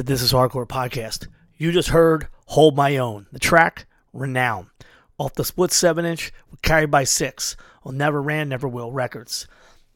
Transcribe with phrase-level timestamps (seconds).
[0.00, 1.26] To This Is Hardcore podcast.
[1.58, 4.70] You just heard Hold My Own, the track Renown,
[5.18, 6.32] off the split 7 inch
[6.62, 7.54] Carried by 6
[7.84, 9.46] on Never Ran, Never Will Records.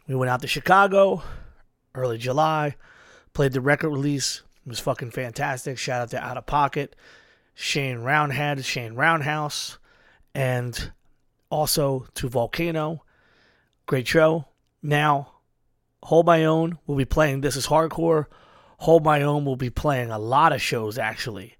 [0.06, 1.22] We went out to Chicago
[1.94, 2.76] early July,
[3.32, 4.42] played the record release.
[4.66, 5.78] It was fucking fantastic.
[5.78, 6.94] Shout out to Out of Pocket,
[7.54, 9.78] Shane Roundhead, Shane Roundhouse,
[10.34, 10.92] and
[11.48, 13.02] also to Volcano.
[13.86, 14.48] Great show.
[14.82, 15.32] Now,
[16.02, 18.26] Hold My Own will be playing This Is Hardcore.
[18.84, 21.56] Hold My Own will be playing a lot of shows actually.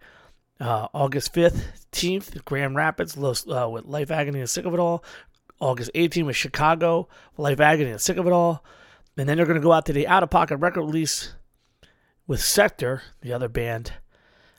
[0.60, 5.02] Uh, August 5th, 10th, Grand Rapids uh, with Life Agony and Sick of It All.
[5.58, 7.08] August 18th with Chicago,
[7.38, 8.62] Life Agony and Sick of It All.
[9.16, 11.32] And then they're going to go out to the Out of Pocket record release
[12.26, 13.94] with Sector, the other band.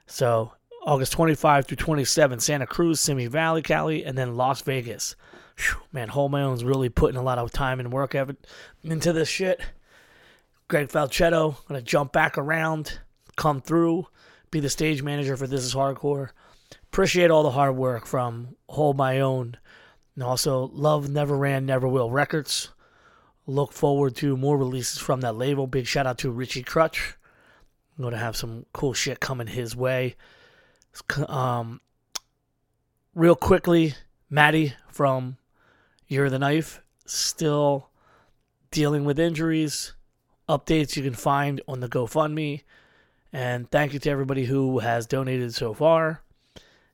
[0.07, 0.53] So
[0.87, 5.15] August 25 through 27, Santa Cruz, Simi Valley, Cali, and then Las Vegas.
[5.59, 8.15] Whew, man, Hold My Own's really putting a lot of time and work
[8.83, 9.61] into this shit.
[10.67, 12.99] Greg Falchetto gonna jump back around,
[13.35, 14.07] come through,
[14.49, 16.29] be the stage manager for This Is Hardcore.
[16.85, 19.57] Appreciate all the hard work from Hold My Own,
[20.15, 22.69] and also love Never Ran, Never Will Records.
[23.45, 25.67] Look forward to more releases from that label.
[25.67, 27.15] Big shout out to Richie Crutch.
[27.95, 30.15] I'm gonna have some cool shit coming his way.
[31.27, 31.79] Um,
[33.13, 33.93] real quickly,
[34.31, 35.37] Maddie from
[36.07, 37.89] Year of the Knife still
[38.71, 39.93] dealing with injuries
[40.47, 42.63] updates you can find on the GoFundMe.
[43.33, 46.21] And thank you to everybody who has donated so far.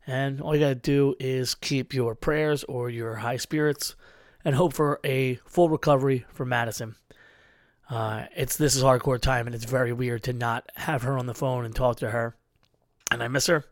[0.07, 3.95] And all you got to do is keep your prayers or your high spirits
[4.43, 6.95] and hope for a full recovery for Madison.
[7.89, 11.25] Uh, it's this is hardcore time, and it's very weird to not have her on
[11.25, 12.35] the phone and talk to her.
[13.11, 13.65] And I miss her,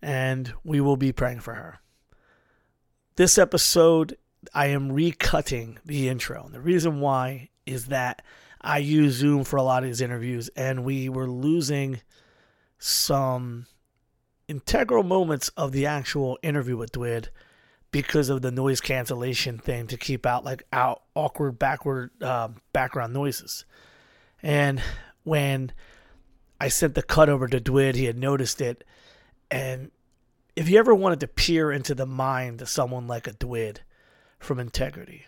[0.00, 1.78] and we will be praying for her.
[3.16, 4.16] This episode,
[4.54, 8.22] I am recutting the intro, and the reason why is that
[8.64, 12.00] I use Zoom for a lot of these interviews, and we were losing
[12.78, 13.66] some
[14.48, 17.28] integral moments of the actual interview with Dwid
[17.90, 23.12] because of the noise cancellation thing to keep out like out awkward backward uh, background
[23.12, 23.64] noises.
[24.42, 24.82] And
[25.22, 25.72] when
[26.60, 28.82] I sent the cut over to Dwid, he had noticed it.
[29.50, 29.90] And
[30.56, 33.78] if you ever wanted to peer into the mind of someone like a Dwid
[34.38, 35.26] from Integrity,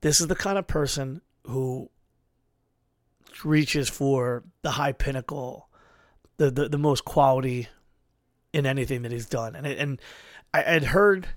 [0.00, 1.90] this is the kind of person who
[3.42, 5.68] reaches for the high pinnacle,
[6.36, 7.68] the the, the most quality
[8.52, 9.56] in anything that he's done.
[9.56, 10.00] And and
[10.52, 11.28] I had heard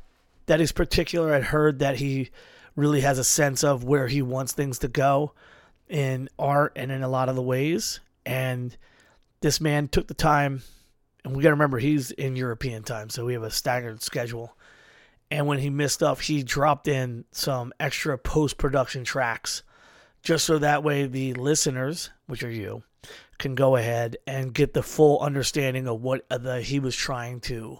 [0.45, 1.33] that he's particular.
[1.33, 2.29] I'd heard that he
[2.75, 5.33] really has a sense of where he wants things to go
[5.89, 7.99] in art and in a lot of the ways.
[8.25, 8.75] And
[9.41, 10.61] this man took the time,
[11.23, 14.55] and we got to remember he's in European time, so we have a staggered schedule.
[15.29, 19.63] And when he missed up, he dropped in some extra post production tracks
[20.21, 22.83] just so that way the listeners, which are you,
[23.37, 27.39] can go ahead and get the full understanding of what uh, the, he was trying
[27.41, 27.79] to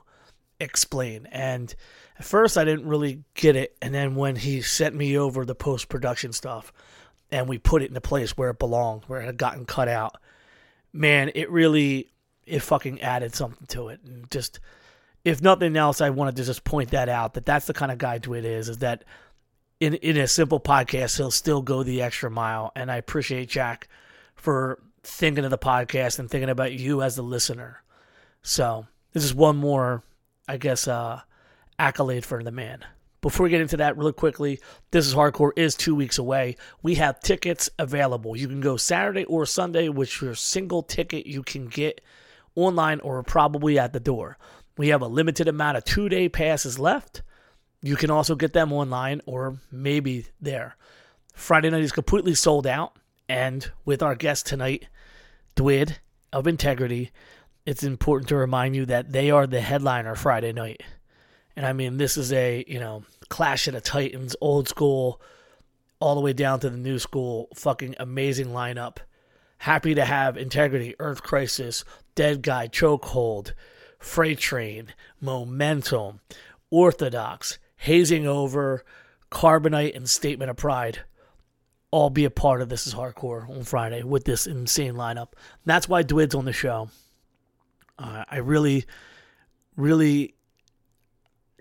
[0.60, 1.28] explain.
[1.32, 1.74] And
[2.18, 3.76] at first, I didn't really get it.
[3.82, 6.72] And then when he sent me over the post production stuff
[7.32, 9.88] and we put it in a place where it belonged, where it had gotten cut
[9.88, 10.18] out,
[10.94, 12.12] man, it really,
[12.46, 14.00] it fucking added something to it.
[14.06, 14.60] And just,
[15.26, 17.98] if nothing else, I wanted to just point that out that that's the kind of
[17.98, 19.04] guy Dwid is, is that
[19.80, 22.72] in in a simple podcast, he'll still go the extra mile.
[22.76, 23.88] And I appreciate Jack
[24.36, 27.84] for thinking of the podcast and thinking about you as the listener.
[28.42, 30.04] So this is one more,
[30.48, 31.22] I guess, uh,
[31.80, 32.86] accolade for the man.
[33.22, 34.60] Before we get into that, really quickly,
[34.92, 36.56] this is hardcore is two weeks away.
[36.84, 38.38] We have tickets available.
[38.38, 42.00] You can go Saturday or Sunday, which your single ticket you can get
[42.56, 44.38] online or probably at the door.
[44.78, 47.24] We have a limited amount of two day passes left.
[47.82, 50.76] You can also get them online or maybe there.
[51.34, 52.98] Friday night is completely sold out.
[53.30, 54.88] And with our guest tonight,
[55.56, 55.98] Dwid
[56.32, 57.12] of Integrity,
[57.66, 60.82] it's important to remind you that they are the headliner Friday night.
[61.56, 65.22] And I mean, this is a, you know, Clash of the Titans, old school,
[66.00, 68.98] all the way down to the new school, fucking amazing lineup.
[69.60, 71.84] Happy to have Integrity, Earth Crisis,
[72.16, 73.54] Dead Guy, Chokehold,
[74.00, 76.20] Freight Train, Momentum,
[76.70, 78.84] Orthodox, hazing over,
[79.32, 81.00] carbonite, and statement of pride
[81.92, 85.30] all be a part of this is hardcore on Friday with this insane lineup.
[85.66, 86.90] that's why Dwid's on the show.
[87.98, 88.86] Uh, I really,
[89.76, 90.36] really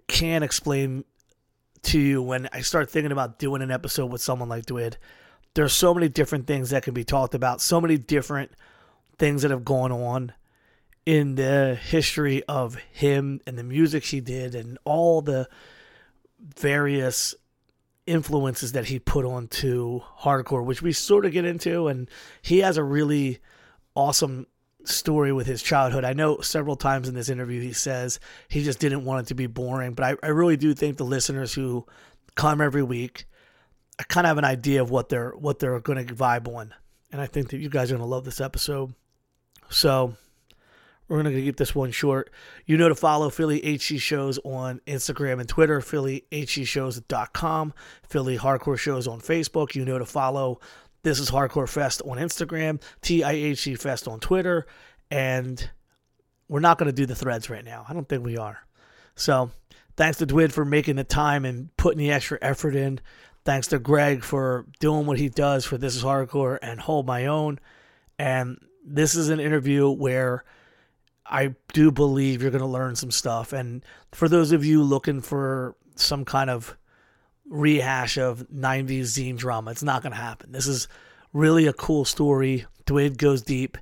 [0.08, 1.04] can't explain
[1.82, 4.96] to you when I start thinking about doing an episode with someone like Dwid.
[5.54, 8.50] There's so many different things that can be talked about, so many different
[9.18, 10.32] things that have gone on
[11.06, 15.48] in the history of him and the music he did and all the
[16.38, 17.34] various
[18.06, 21.88] influences that he put onto hardcore, which we sort of get into.
[21.88, 22.08] And
[22.42, 23.40] he has a really
[23.94, 24.46] awesome
[24.84, 26.04] story with his childhood.
[26.04, 29.34] I know several times in this interview he says he just didn't want it to
[29.34, 31.84] be boring, but I, I really do think the listeners who
[32.36, 33.24] come every week,
[33.98, 36.74] I kind of have an idea of what they're what they're going to vibe on,
[37.10, 38.94] and I think that you guys are going to love this episode.
[39.70, 40.14] So
[41.08, 42.30] we're going to keep this one short.
[42.66, 47.74] You know to follow Philly HC Shows on Instagram and Twitter, PhillyHCShows.com,
[48.08, 49.74] Philly Hardcore Shows on Facebook.
[49.74, 50.60] You know to follow
[51.02, 54.66] This is Hardcore Fest on Instagram, TIHC Fest on Twitter,
[55.10, 55.70] and
[56.48, 57.84] we're not going to do the threads right now.
[57.88, 58.58] I don't think we are.
[59.14, 59.50] So
[59.96, 63.00] thanks to Dwid for making the time and putting the extra effort in.
[63.44, 67.26] Thanks to Greg for doing what he does for This is Hardcore and Hold My
[67.26, 67.60] Own.
[68.18, 70.44] And this is an interview where
[71.28, 73.52] I do believe you're going to learn some stuff.
[73.52, 76.76] And for those of you looking for some kind of
[77.48, 80.52] rehash of 90s zine drama, it's not going to happen.
[80.52, 80.88] This is
[81.32, 82.66] really a cool story.
[82.86, 83.78] Dwid goes deep,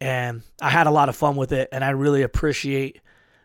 [0.00, 3.00] and I had a lot of fun with it, and I really appreciate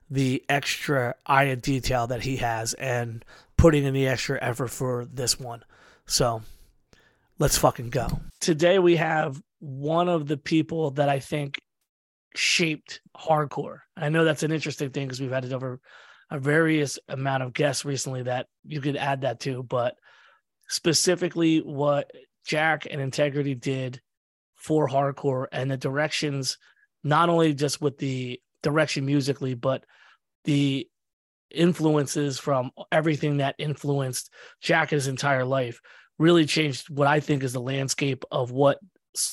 [0.10, 3.26] the extra eye of detail that he has and
[3.58, 5.64] putting in the extra effort for this one.
[6.06, 6.44] So
[7.40, 8.08] let's fucking go.
[8.40, 11.60] Today we have one of the people that I think
[12.38, 13.80] shaped hardcore.
[13.96, 15.80] I know that's an interesting thing because we've had it over
[16.32, 19.96] a various amount of guests recently that you could add that to, but
[20.68, 22.12] specifically what
[22.46, 24.02] Jack and Integrity did
[24.56, 26.58] for hardcore and the directions,
[27.04, 29.84] not only just with the direction musically, but
[30.46, 30.88] the
[31.52, 34.32] influences from everything that influenced
[34.62, 35.80] Jack his entire life
[36.18, 38.80] really changed what I think is the landscape of what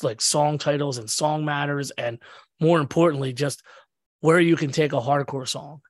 [0.02, 2.18] like song titles and song matters and
[2.60, 3.62] more importantly, just
[4.20, 5.80] where you can take a hardcore song.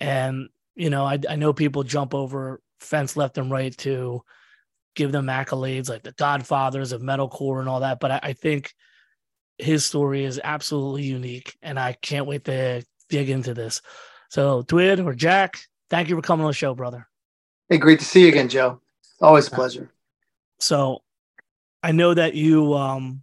[0.00, 4.22] And, you know, I, I know people jump over fence left and right to
[4.96, 8.00] give them accolades like the godfathers of metalcore and all that.
[8.00, 8.74] But I, I think
[9.58, 11.56] his story is absolutely unique.
[11.62, 13.80] And I can't wait to dig into this.
[14.28, 17.06] So, Dwid or Jack, thank you for coming on the show, brother.
[17.68, 18.80] Hey, great to see you again, Joe.
[19.20, 19.92] Always a pleasure.
[20.58, 21.02] So,
[21.82, 23.22] I know that you um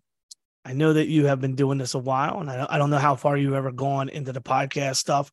[0.65, 2.97] I know that you have been doing this a while, and I, I don't know
[2.97, 5.31] how far you've ever gone into the podcast stuff.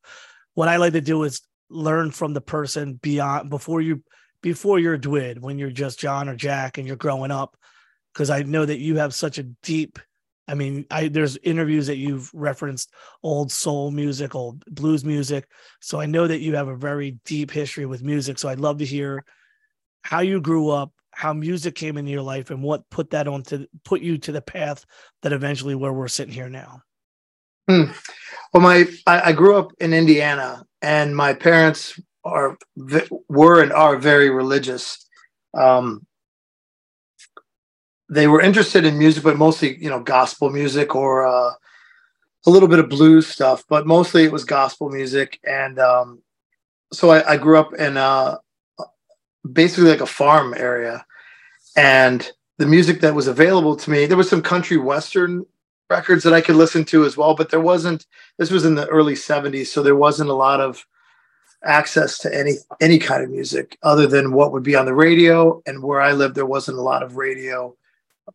[0.55, 4.03] What I like to do is learn from the person beyond before you
[4.43, 7.57] before you're Dwid, when you're just John or Jack and you're growing up,
[8.13, 9.99] because I know that you have such a deep.
[10.49, 12.93] I mean, I there's interviews that you've referenced
[13.23, 15.49] old soul music, old blues music.
[15.81, 18.39] So I know that you have a very deep history with music.
[18.39, 19.25] So I'd love to hear
[20.03, 23.43] how you grew up, how music came into your life and what put that on
[23.43, 24.85] to put you to the path
[25.23, 26.83] that eventually where we're sitting here now?
[27.69, 27.85] Hmm.
[28.53, 32.59] well my I, I, grew up in indiana and my parents are
[33.29, 35.05] were and are very religious.
[35.53, 36.07] Um,
[38.09, 41.51] they were interested in music but mostly you know gospel music or uh,
[42.47, 45.41] a little bit of blues stuff but mostly it was gospel music.
[45.43, 46.23] And um,
[46.93, 48.37] so I, I, grew up in uh,
[49.53, 51.05] basically like a farm area.
[51.77, 55.45] And the music that was available to me, there was some country western
[55.89, 58.07] records that I could listen to as well, but there wasn't
[58.39, 60.85] this was in the early 70s, so there wasn't a lot of
[61.65, 65.63] access to any any kind of music other than what would be on the radio
[65.67, 67.77] and where I lived there wasn't a lot of radio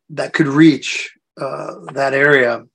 [0.10, 2.66] that could reach uh, that area.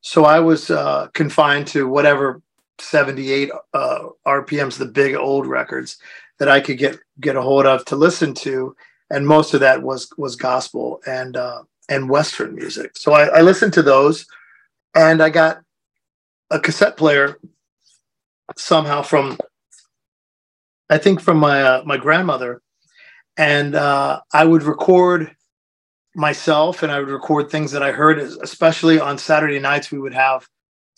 [0.00, 2.40] So I was uh, confined to whatever
[2.78, 5.98] 78 uh, RPMs, the big old records
[6.38, 8.74] that I could get get a hold of to listen to,
[9.10, 12.96] and most of that was was gospel and uh, and Western music.
[12.96, 14.26] So I, I listened to those,
[14.94, 15.60] and I got
[16.50, 17.38] a cassette player
[18.56, 19.38] somehow from
[20.90, 22.62] I think from my uh, my grandmother,
[23.36, 25.34] and uh, I would record
[26.14, 28.18] myself and I would record things that I heard.
[28.18, 30.46] Especially on Saturday nights, we would have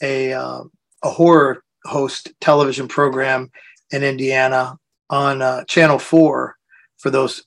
[0.03, 0.63] a uh,
[1.03, 3.51] a horror host television program
[3.91, 4.79] in Indiana
[5.11, 6.57] on uh, Channel 4
[6.99, 7.45] for those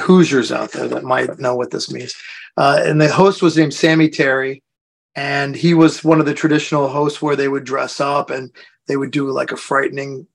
[0.00, 2.14] Hoosiers out there that might know what this means.
[2.56, 4.62] Uh, and the host was named Sammy Terry.
[5.14, 8.50] And he was one of the traditional hosts where they would dress up and
[8.86, 10.26] they would do like a frightening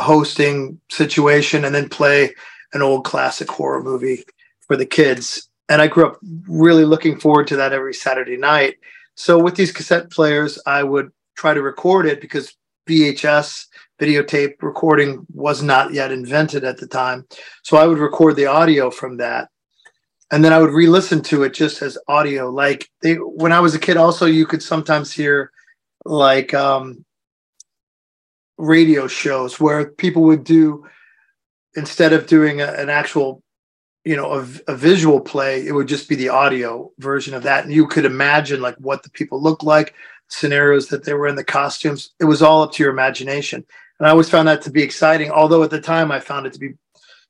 [0.00, 2.34] hosting situation and then play
[2.72, 4.24] an old classic horror movie
[4.66, 5.48] for the kids.
[5.68, 6.18] And I grew up
[6.48, 8.76] really looking forward to that every Saturday night.
[9.14, 12.54] So with these cassette players, I would try to record it because
[12.88, 13.66] VHS
[14.00, 17.26] videotape recording was not yet invented at the time.
[17.62, 19.48] So I would record the audio from that.
[20.32, 22.50] And then I would re-listen to it just as audio.
[22.50, 25.52] Like they, when I was a kid, also you could sometimes hear
[26.04, 27.04] like um,
[28.58, 30.84] radio shows where people would do
[31.76, 33.42] instead of doing a, an actual
[34.04, 37.64] you know a, a, visual play it would just be the audio version of that
[37.64, 39.94] and you could imagine like what the people looked like
[40.28, 43.64] scenarios that they were in the costumes it was all up to your imagination
[43.98, 46.52] and i always found that to be exciting although at the time i found it
[46.52, 46.74] to be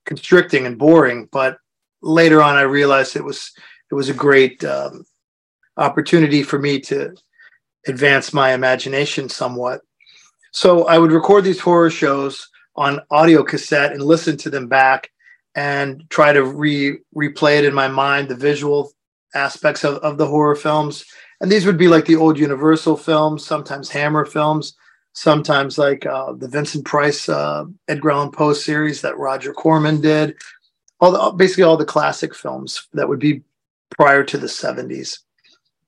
[0.05, 1.59] constricting and boring but
[2.03, 3.53] later on i realized it was
[3.91, 5.05] it was a great um,
[5.77, 7.15] opportunity for me to
[7.87, 9.81] advance my imagination somewhat
[10.53, 15.11] so i would record these horror shows on audio cassette and listen to them back
[15.55, 18.93] and try to re replay it in my mind, the visual
[19.35, 21.05] aspects of, of the horror films.
[21.41, 24.75] And these would be like the old Universal films, sometimes Hammer films,
[25.15, 30.37] sometimes like uh, the Vincent Price uh, Edgar Allan Poe series that Roger Corman did.
[31.01, 33.43] All the, basically all the classic films that would be
[33.91, 35.21] prior to the 70s.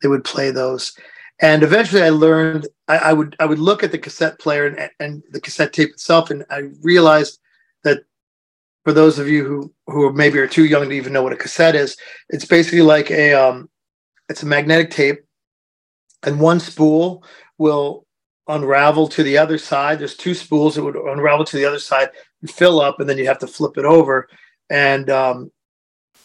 [0.02, 0.96] They would play those.
[1.40, 4.90] And eventually I learned I, I would I would look at the cassette player and,
[5.00, 7.38] and the cassette tape itself, and I realized
[7.84, 8.04] that
[8.84, 11.36] for those of you who who maybe are too young to even know what a
[11.36, 11.96] cassette is,
[12.30, 13.68] it's basically like a um,
[14.30, 15.26] it's a magnetic tape,
[16.22, 17.22] and one spool
[17.58, 18.05] will
[18.48, 19.98] unravel to the other side.
[19.98, 22.10] There's two spools that would unravel to the other side,
[22.40, 24.28] and fill up, and then you have to flip it over.
[24.70, 25.50] And um,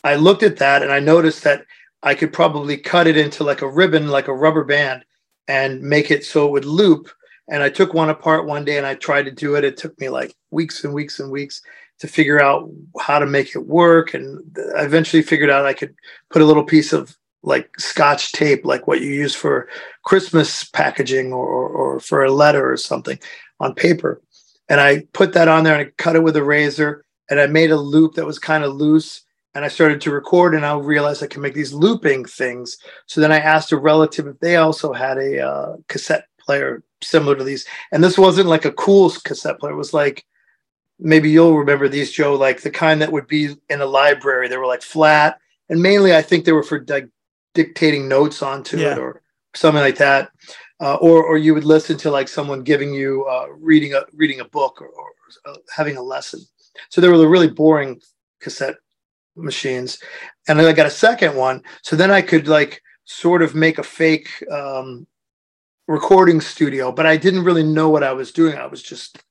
[0.03, 1.65] I looked at that and I noticed that
[2.03, 5.03] I could probably cut it into like a ribbon, like a rubber band,
[5.47, 7.09] and make it so it would loop.
[7.49, 9.63] And I took one apart one day and I tried to do it.
[9.63, 11.61] It took me like weeks and weeks and weeks
[11.99, 14.13] to figure out how to make it work.
[14.13, 14.39] And
[14.75, 15.93] I eventually figured out I could
[16.31, 19.67] put a little piece of like scotch tape, like what you use for
[20.03, 23.19] Christmas packaging or, or for a letter or something
[23.60, 24.21] on paper.
[24.69, 27.48] And I put that on there and I cut it with a razor and I
[27.48, 29.24] made a loop that was kind of loose.
[29.53, 32.77] And I started to record and I realized I can make these looping things.
[33.07, 37.36] So then I asked a relative if they also had a uh, cassette player similar
[37.36, 37.65] to these.
[37.91, 39.74] And this wasn't like a cool cassette player.
[39.74, 40.25] It was like
[41.01, 44.48] maybe you'll remember these, Joe, like the kind that would be in a library.
[44.48, 47.10] They were like flat, and mainly I think they were for like
[47.53, 48.93] dictating notes onto yeah.
[48.93, 49.22] it or
[49.53, 50.31] something like that.
[50.79, 54.39] Uh, or or you would listen to like someone giving you uh, reading a reading
[54.39, 55.10] a book or, or
[55.46, 56.39] uh, having a lesson.
[56.89, 58.01] So there were the really boring
[58.39, 58.77] cassette
[59.36, 60.00] machines,
[60.48, 61.62] and then I got a second one.
[61.84, 65.05] So then I could like sort of make a fake um,
[65.88, 68.58] recording studio, but I didn't really know what I was doing.
[68.58, 69.24] I was just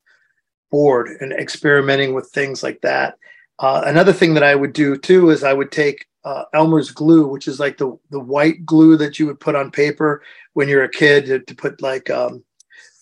[0.71, 3.19] bored and experimenting with things like that.
[3.59, 7.27] Uh, another thing that I would do too is I would take uh, Elmer's glue,
[7.27, 10.23] which is like the the white glue that you would put on paper
[10.53, 12.45] when you're a kid to, to put like um,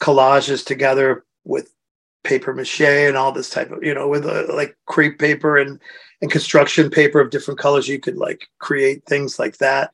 [0.01, 1.73] collages together with
[2.25, 5.81] paper mache and all this type of you know with uh, like crepe paper and
[6.21, 7.89] and construction paper of different colors.
[7.89, 9.93] You could like create things like that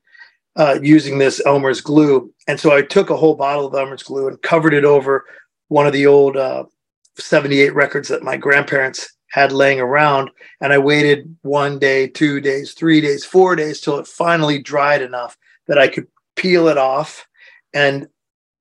[0.57, 2.33] uh, using this Elmer's glue.
[2.47, 5.25] And so I took a whole bottle of Elmer's glue and covered it over
[5.69, 6.65] one of the old uh,
[7.19, 10.31] 78 records that my grandparents had laying around.
[10.61, 15.03] And I waited one day, two days, three days, four days till it finally dried
[15.03, 15.37] enough
[15.67, 17.27] that I could peel it off.
[17.73, 18.07] And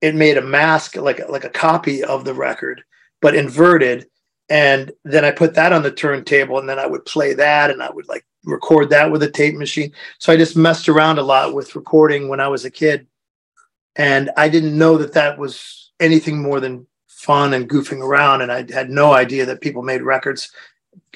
[0.00, 2.82] it made a mask, like, like a copy of the record,
[3.22, 4.08] but inverted.
[4.48, 7.80] And then I put that on the turntable and then I would play that and
[7.80, 9.92] I would like record that with a tape machine.
[10.18, 13.06] So I just messed around a lot with recording when I was a kid.
[13.94, 16.88] And I didn't know that that was anything more than
[17.24, 18.42] fun and goofing around.
[18.42, 20.50] And I had no idea that people made records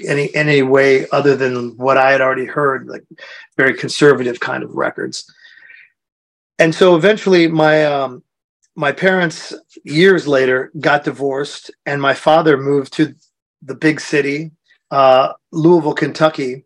[0.06, 3.04] any any way other than what I had already heard, like
[3.56, 5.32] very conservative kind of records.
[6.58, 8.22] And so eventually, my um,
[8.74, 13.14] my parents years later got divorced, and my father moved to
[13.62, 14.50] the big city,
[14.90, 16.64] uh, Louisville, Kentucky.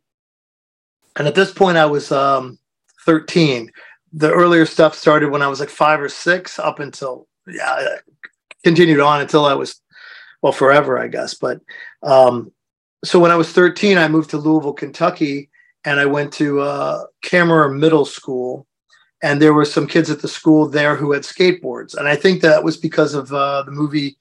[1.16, 2.58] And at this point, I was um,
[3.04, 3.70] 13.
[4.14, 7.96] The earlier stuff started when I was like five or six, up until yeah,
[8.64, 9.80] continued on until I was,
[10.42, 11.34] well, forever, I guess.
[11.34, 11.60] But
[12.02, 12.52] um,
[13.04, 15.50] so when I was 13, I moved to Louisville, Kentucky,
[15.84, 17.04] and I went to uh,
[17.70, 18.66] Middle School.
[19.24, 21.94] And there were some kids at the school there who had skateboards.
[21.94, 24.16] And I think that was because of uh, the movie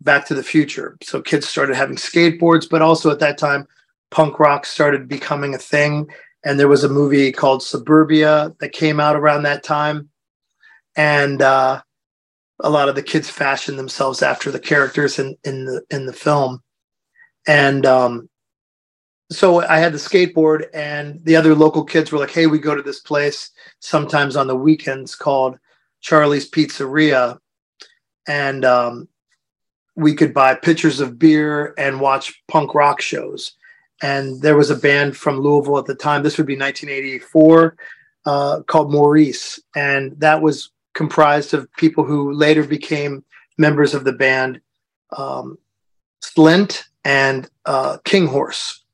[0.00, 0.96] Back to the Future.
[1.02, 3.66] So kids started having skateboards, but also at that time,
[4.10, 6.08] punk rock started becoming a thing.
[6.44, 10.08] And there was a movie called Suburbia that came out around that time.
[10.96, 11.82] And uh,
[12.62, 16.12] a lot of the kids fashion themselves after the characters in in the in the
[16.12, 16.62] film.
[17.46, 18.28] And um,
[19.32, 22.74] so i had the skateboard and the other local kids were like hey we go
[22.74, 25.58] to this place sometimes on the weekends called
[26.00, 27.38] charlie's pizzeria.
[28.26, 29.08] And um,
[29.96, 33.52] we could buy pitchers of beer and watch punk rock shows.
[34.02, 37.76] And there was a band from louisville at the time this would be 1984
[38.26, 39.60] uh, called maurice.
[39.74, 43.24] And that was comprised of people who later became
[43.58, 44.60] members of the band,
[45.16, 45.58] um,
[46.22, 48.84] Slint and uh, King Horse.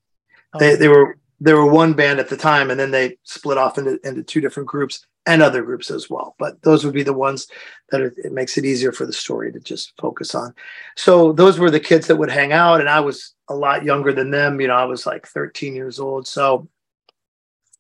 [0.59, 3.77] They, they were they were one band at the time, and then they split off
[3.77, 6.35] into, into two different groups and other groups as well.
[6.39, 7.49] But those would be the ones
[7.91, 10.55] that are, it makes it easier for the story to just focus on.
[10.97, 14.13] So those were the kids that would hang out, and I was a lot younger
[14.13, 14.61] than them.
[14.61, 16.69] You know, I was like 13 years old, so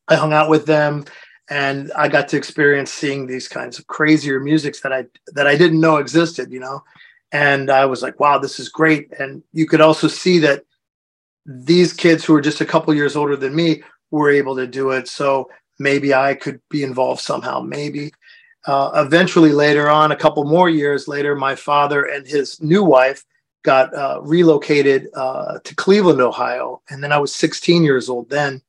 [0.09, 1.05] I hung out with them,
[1.49, 5.57] and I got to experience seeing these kinds of crazier musics that I that I
[5.57, 6.53] didn't know existed.
[6.53, 6.85] You know,
[7.33, 9.13] and I was like, wow, this is great.
[9.19, 10.65] And you could also see that
[11.45, 14.91] these kids who were just a couple years older than me were able to do
[14.91, 15.09] it.
[15.09, 17.61] So maybe I could be involved somehow.
[17.61, 18.13] Maybe.
[18.67, 23.25] Uh, eventually, later on, a couple more years later, my father and his new wife
[23.63, 26.83] got uh, relocated uh, to Cleveland, Ohio.
[26.91, 28.63] And then I was 16 years old then.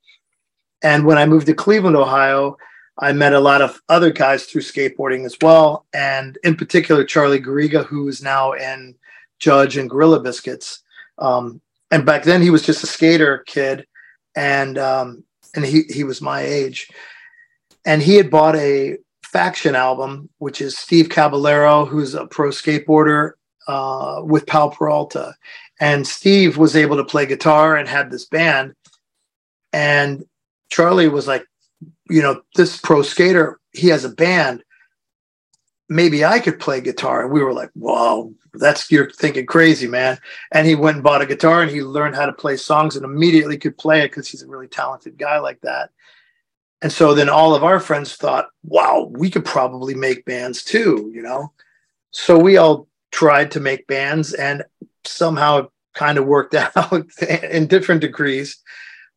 [0.87, 2.55] And when I moved to Cleveland, Ohio,
[2.97, 5.85] I met a lot of other guys through skateboarding as well.
[5.93, 8.95] And in particular, Charlie Garriga, who is now in
[9.37, 10.83] Judge and Gorilla Biscuits.
[11.17, 11.59] Um,
[11.91, 13.85] and back then he was just a skater kid.
[14.37, 16.89] And um, and he he was my age,
[17.85, 23.31] and he had bought a faction album, which is Steve Caballero, who's a pro skateboarder
[23.67, 25.33] uh, with Powell Peralta,
[25.79, 28.75] and Steve was able to play guitar and had this band,
[29.73, 30.23] and
[30.69, 31.45] Charlie was like,
[32.09, 34.63] you know, this pro skater, he has a band.
[35.89, 37.23] Maybe I could play guitar.
[37.23, 40.17] And we were like, whoa, that's you're thinking crazy, man.
[40.51, 43.05] And he went and bought a guitar and he learned how to play songs and
[43.05, 45.91] immediately could play it because he's a really talented guy like that.
[46.81, 51.11] And so then all of our friends thought, wow, we could probably make bands too,
[51.13, 51.51] you know?
[52.11, 54.63] So we all tried to make bands and
[55.05, 58.57] somehow it kind of worked out in different degrees.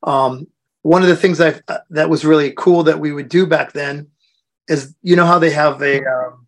[0.02, 0.46] Um,
[0.82, 4.08] one of the things I that was really cool that we would do back then
[4.68, 6.46] is you know how they have a um,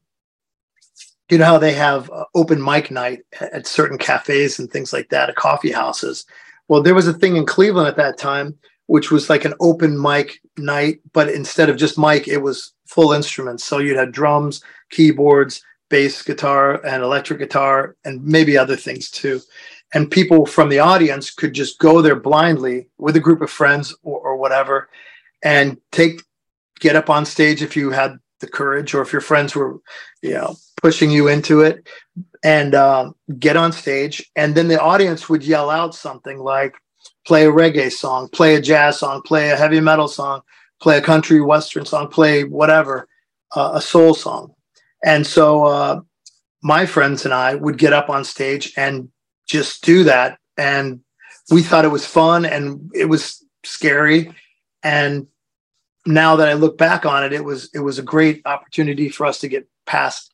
[1.30, 5.08] you know how they have uh, open mic night at certain cafes and things like
[5.10, 6.24] that at coffee houses?
[6.68, 10.00] Well there was a thing in cleveland at that time which was like an open
[10.00, 13.64] mic night but instead of just mic it was full instruments.
[13.64, 19.42] So you'd have drums keyboards bass guitar and electric guitar and maybe other things too
[19.94, 23.94] and people from the audience could just go there blindly with a group of friends
[24.02, 24.88] or, or whatever
[25.42, 26.22] and take
[26.80, 29.80] get up on stage if you had the courage or if your friends were
[30.22, 31.88] you know pushing you into it
[32.44, 34.28] and um, get on stage.
[34.34, 36.74] And then the audience would yell out something like
[37.26, 40.40] play a reggae song play a jazz song play a heavy metal song
[40.80, 43.08] play a country western song play whatever
[43.54, 44.52] uh, a soul song.
[45.04, 46.00] And so uh,
[46.62, 49.08] my friends and i would get up on stage and
[49.52, 50.38] just do that.
[50.56, 51.00] And
[51.50, 54.34] we thought it was fun and it was scary.
[54.82, 55.26] And
[56.06, 59.26] now that I look back on it, it was it was a great opportunity for
[59.26, 60.32] us to get past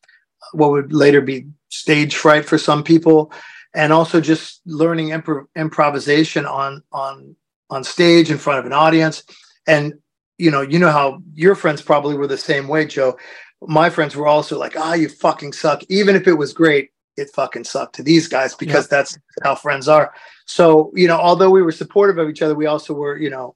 [0.52, 3.32] what would later be stage fright for some people,
[3.74, 7.36] and also just learning improv- improvisation on on
[7.68, 9.24] on stage in front of an audience.
[9.66, 9.94] And
[10.38, 13.18] you know, you know how your friends probably were the same way, Joe.
[13.60, 16.90] My friends were also like, "Ah, oh, you fucking suck," even if it was great
[17.18, 18.90] it fucking sucked to these guys because yep.
[18.90, 20.12] that's how friends are.
[20.46, 23.54] So, you know, although we were supportive of each other, we also were, you know,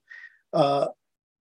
[0.52, 0.88] uh,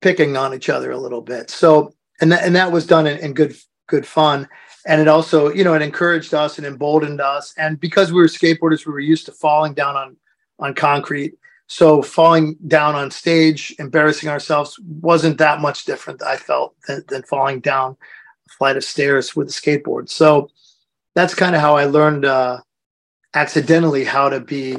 [0.01, 1.49] picking on each other a little bit.
[1.49, 3.55] So, and that, and that was done in, in good,
[3.87, 4.47] good fun.
[4.85, 7.53] And it also, you know, it encouraged us and emboldened us.
[7.57, 10.17] And because we were skateboarders, we were used to falling down on,
[10.59, 11.33] on concrete.
[11.67, 17.23] So falling down on stage, embarrassing ourselves wasn't that much different, I felt, than, than
[17.23, 17.95] falling down
[18.47, 20.09] a flight of stairs with a skateboard.
[20.09, 20.49] So,
[21.15, 22.59] that's kind of how I learned uh,
[23.33, 24.77] accidentally how to be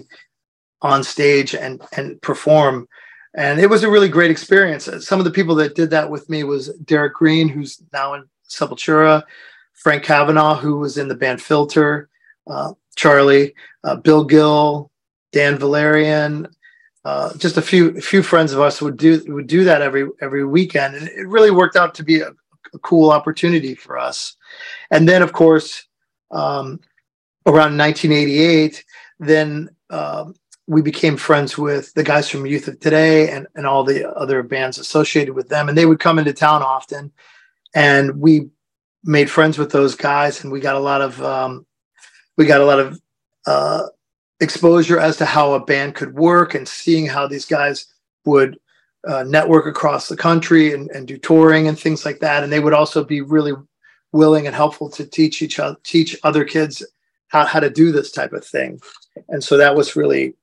[0.80, 2.88] on stage and and perform.
[3.34, 4.88] And it was a really great experience.
[5.00, 8.24] Some of the people that did that with me was Derrick Green, who's now in
[8.48, 9.22] Sepultura,
[9.72, 12.10] Frank Cavanagh, who was in the band Filter,
[12.46, 14.90] uh, Charlie, uh, Bill Gill,
[15.32, 16.46] Dan Valerian,
[17.04, 20.08] uh, just a few a few friends of us would do would do that every
[20.20, 22.30] every weekend, and it really worked out to be a,
[22.74, 24.36] a cool opportunity for us.
[24.90, 25.86] And then, of course,
[26.32, 26.80] um,
[27.46, 28.84] around 1988,
[29.20, 30.34] then um,
[30.66, 34.42] we became friends with the guys from Youth of Today and, and all the other
[34.42, 35.68] bands associated with them.
[35.68, 37.12] And they would come into town often.
[37.74, 38.50] And we
[39.04, 41.66] made friends with those guys and we got a lot of um,
[42.36, 43.00] we got a lot of
[43.46, 43.86] uh,
[44.40, 47.86] exposure as to how a band could work and seeing how these guys
[48.24, 48.58] would
[49.08, 52.42] uh, network across the country and, and do touring and things like that.
[52.42, 53.52] And they would also be really
[54.12, 56.84] willing and helpful to teach each other, teach other kids
[57.28, 58.80] how, how to do this type of thing.
[59.28, 60.34] And so that was really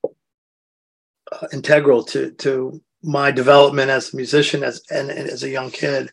[1.32, 5.71] uh, integral to, to my development as a musician as, and, and as a young
[5.71, 6.12] kid.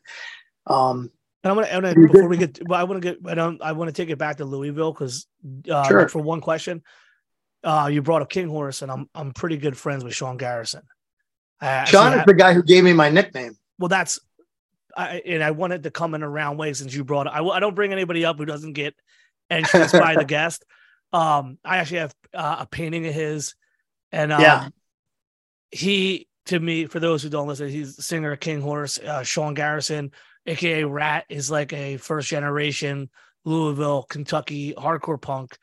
[0.66, 1.11] Um,
[1.42, 3.73] and I want to, before we get, well, I want to get, I don't, I
[3.73, 5.27] want to take it back to Louisville because
[5.71, 6.09] uh, sure.
[6.09, 6.83] for one question,
[7.64, 10.83] uh, you brought up King Horse, and I'm I'm pretty good friends with Sean Garrison.
[11.87, 13.57] Sean is the guy who gave me my nickname.
[13.79, 14.21] Well, that's
[14.97, 17.31] I, and I wanted to come in a round way since you brought it.
[17.31, 18.95] I, I don't bring anybody up who doesn't get
[19.51, 20.65] entrance by the guest.
[21.13, 23.55] Um, I actually have uh, a painting of his,
[24.11, 24.69] and um, yeah,
[25.71, 28.99] he to me for those who don't listen, he's singer of King Horse.
[28.99, 30.13] Uh, Sean Garrison,
[30.47, 33.11] aka Rat, is like a first generation
[33.45, 35.57] Louisville, Kentucky hardcore punk,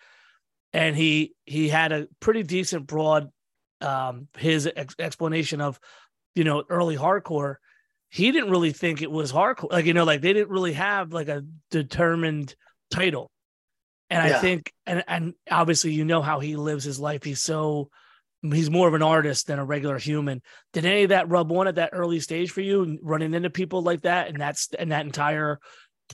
[0.72, 3.30] and he he had a pretty decent broad
[3.82, 5.80] um, his ex- explanation of
[6.36, 7.56] you know early hardcore
[8.14, 9.72] he didn't really think it was hardcore.
[9.72, 12.54] Like, you know, like they didn't really have like a determined
[12.92, 13.32] title.
[14.12, 14.38] And yeah.
[14.38, 17.24] I think, and, and obviously, you know how he lives his life.
[17.24, 17.90] He's so,
[18.44, 20.44] he's more of an artist than a regular human.
[20.74, 23.82] Did any of that rub on at that early stage for you, running into people
[23.82, 24.28] like that?
[24.28, 25.60] And that's, and that entire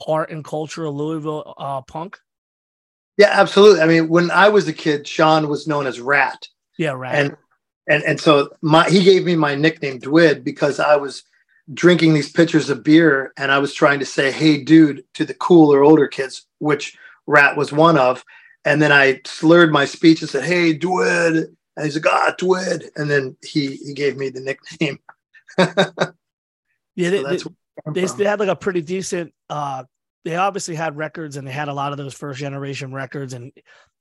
[0.02, 2.18] part and culture of Louisville uh, punk?
[3.18, 3.82] Yeah, absolutely.
[3.82, 6.48] I mean, when I was a kid, Sean was known as Rat.
[6.78, 7.16] Yeah, Rat.
[7.16, 7.38] And,
[7.90, 11.24] and, and so my, he gave me my nickname Dwid because I was,
[11.74, 15.34] drinking these pitchers of beer and I was trying to say, hey, dude, to the
[15.34, 18.24] cooler older kids, which Rat was one of.
[18.66, 21.46] And then I slurred my speech and said, hey, Dwid.
[21.76, 22.84] And he's like, ah, Dwid.
[22.96, 25.00] And then he, he gave me the nickname.
[26.96, 27.54] yeah, they, so
[27.94, 29.84] they, they, had like a pretty decent, uh,
[30.26, 33.34] they obviously had records and they had a lot of those first generation records.
[33.34, 33.52] And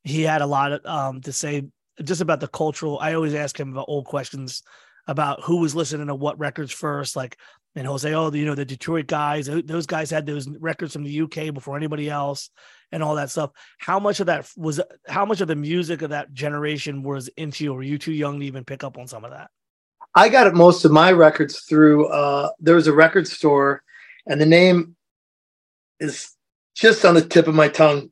[0.03, 1.69] he had a lot of, um, to say
[2.03, 2.99] just about the cultural.
[2.99, 4.63] I always ask him about old questions
[5.07, 7.17] about who was listening to what records first.
[7.17, 7.39] Like
[7.75, 11.05] and he'll say, "Oh, you know, the Detroit guys; those guys had those records from
[11.05, 12.51] the UK before anybody else,
[12.93, 14.81] and all that stuff." How much of that was?
[15.07, 17.75] How much of the music of that generation was into you?
[17.75, 19.51] Were you too young to even pick up on some of that?
[20.15, 22.09] I got most of my records through.
[22.09, 23.83] Uh, there was a record store,
[24.27, 24.97] and the name
[26.01, 26.33] is
[26.75, 28.11] just on the tip of my tongue.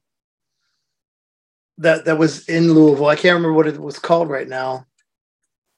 [1.79, 3.07] That that was in Louisville.
[3.07, 4.87] I can't remember what it was called right now.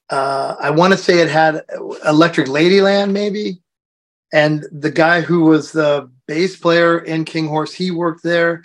[0.09, 1.63] Uh, I want to say it had
[2.05, 3.61] Electric Ladyland, maybe
[4.31, 8.61] and the guy who was the bass player in King Horse, he worked there,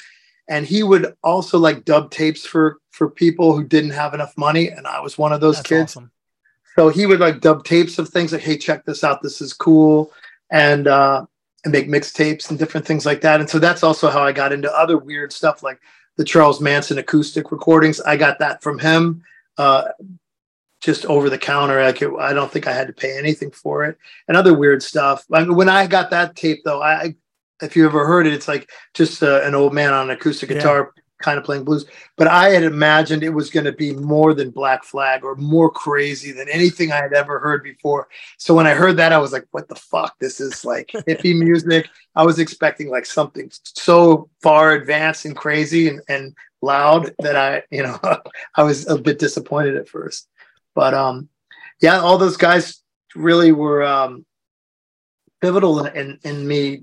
[0.48, 4.68] and he would also like dub tapes for for people who didn't have enough money,
[4.68, 5.92] and I was one of those That's kids.
[5.92, 6.10] Awesome.
[6.76, 9.22] So he would like dub tapes of things like, "Hey, check this out.
[9.22, 10.12] This is cool,"
[10.50, 11.24] and uh,
[11.64, 13.40] and make mixtapes and different things like that.
[13.40, 15.80] And so that's also how I got into other weird stuff like
[16.16, 18.00] the Charles Manson acoustic recordings.
[18.00, 19.22] I got that from him.
[19.56, 19.84] Uh,
[20.84, 21.82] just over the counter.
[21.82, 23.96] Like it, I don't think I had to pay anything for it,
[24.28, 25.24] and other weird stuff.
[25.28, 27.14] When I got that tape, though, I
[27.62, 30.50] if you ever heard it, it's like just uh, an old man on an acoustic
[30.50, 31.02] guitar, yeah.
[31.22, 31.86] kind of playing blues.
[32.18, 35.70] But I had imagined it was going to be more than Black Flag or more
[35.70, 38.08] crazy than anything I had ever heard before.
[38.36, 40.18] So when I heard that, I was like, "What the fuck?
[40.18, 45.88] This is like hippie music." I was expecting like something so far advanced and crazy
[45.88, 47.98] and, and loud that I, you know,
[48.56, 50.28] I was a bit disappointed at first.
[50.74, 51.28] But um,
[51.80, 52.82] yeah, all those guys
[53.14, 54.24] really were um,
[55.40, 56.82] pivotal in, in, in me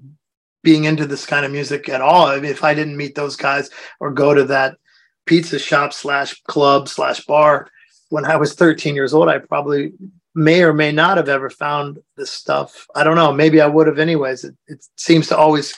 [0.63, 2.27] being into this kind of music at all.
[2.27, 4.77] I mean, if I didn't meet those guys or go to that
[5.25, 7.67] pizza shop slash club slash bar
[8.09, 9.93] when I was 13 years old, I probably
[10.35, 12.87] may or may not have ever found this stuff.
[12.95, 13.33] I don't know.
[13.33, 14.43] Maybe I would have anyways.
[14.43, 15.75] It, it seems to always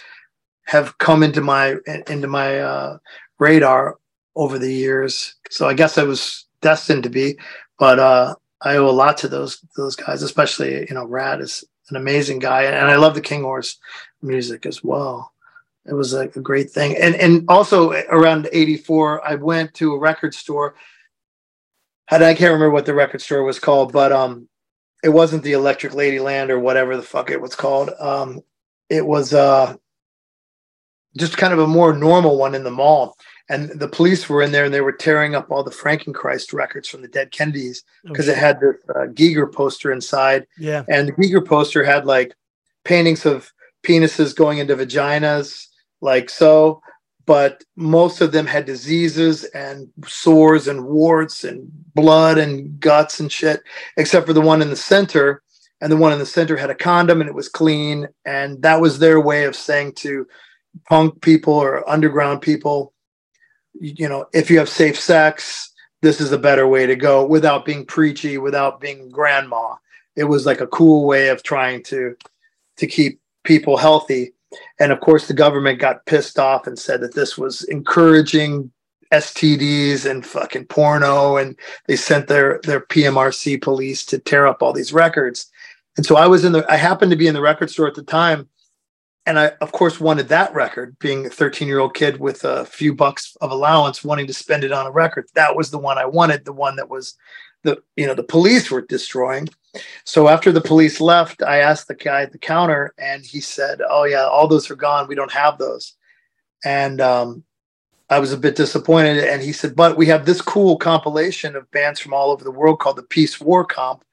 [0.66, 1.76] have come into my
[2.08, 2.98] into my uh,
[3.40, 3.98] radar
[4.36, 5.36] over the years.
[5.50, 7.38] So I guess I was destined to be.
[7.80, 11.64] But uh, I owe a lot to those those guys, especially you know Rat is
[11.90, 13.78] an amazing guy, and I love the King Horse
[14.22, 15.34] music as well.
[15.86, 20.34] It was a great thing, and and also around '84, I went to a record
[20.34, 20.76] store.
[22.12, 24.48] And I can't remember what the record store was called, but um,
[25.04, 27.92] it wasn't the Electric Ladyland or whatever the fuck it was called.
[27.98, 28.42] Um,
[28.90, 29.76] it was uh,
[31.18, 33.16] just kind of a more normal one in the mall
[33.50, 36.88] and the police were in there and they were tearing up all the Frankenchrist records
[36.88, 40.48] from the dead Kennedys because oh, it had this uh, Giger poster inside.
[40.58, 40.84] Yeah.
[40.88, 42.34] And the Giger poster had like
[42.86, 43.52] paintings of
[43.84, 45.68] penises going into vaginas,
[46.02, 46.82] like so.
[47.26, 53.32] But most of them had diseases and sores and warts and blood and guts and
[53.32, 53.62] shit,
[53.98, 55.42] except for the one in the center.
[55.82, 58.08] And the one in the center had a condom and it was clean.
[58.26, 60.26] And that was their way of saying to
[60.88, 62.93] punk people or underground people,
[63.80, 67.66] you know, if you have safe sex, this is a better way to go without
[67.66, 69.76] being preachy, without being grandma.
[70.16, 72.16] It was like a cool way of trying to
[72.78, 74.34] to keep people healthy.
[74.80, 78.72] And of course, the government got pissed off and said that this was encouraging
[79.12, 81.56] STDs and fucking porno, and
[81.88, 85.50] they sent their their PMRC police to tear up all these records.
[85.96, 87.96] And so I was in the I happened to be in the record store at
[87.96, 88.50] the time,
[89.26, 90.98] and I, of course, wanted that record.
[91.00, 94.64] Being a 13 year old kid with a few bucks of allowance, wanting to spend
[94.64, 96.44] it on a record, that was the one I wanted.
[96.44, 97.16] The one that was
[97.64, 99.48] the you know the police were destroying.
[100.04, 103.82] So after the police left, I asked the guy at the counter, and he said,
[103.90, 105.08] "Oh yeah, all those are gone.
[105.08, 105.96] We don't have those."
[106.66, 107.44] And um,
[108.10, 109.24] I was a bit disappointed.
[109.24, 112.52] And he said, "But we have this cool compilation of bands from all over the
[112.52, 114.04] world called the Peace War Comp,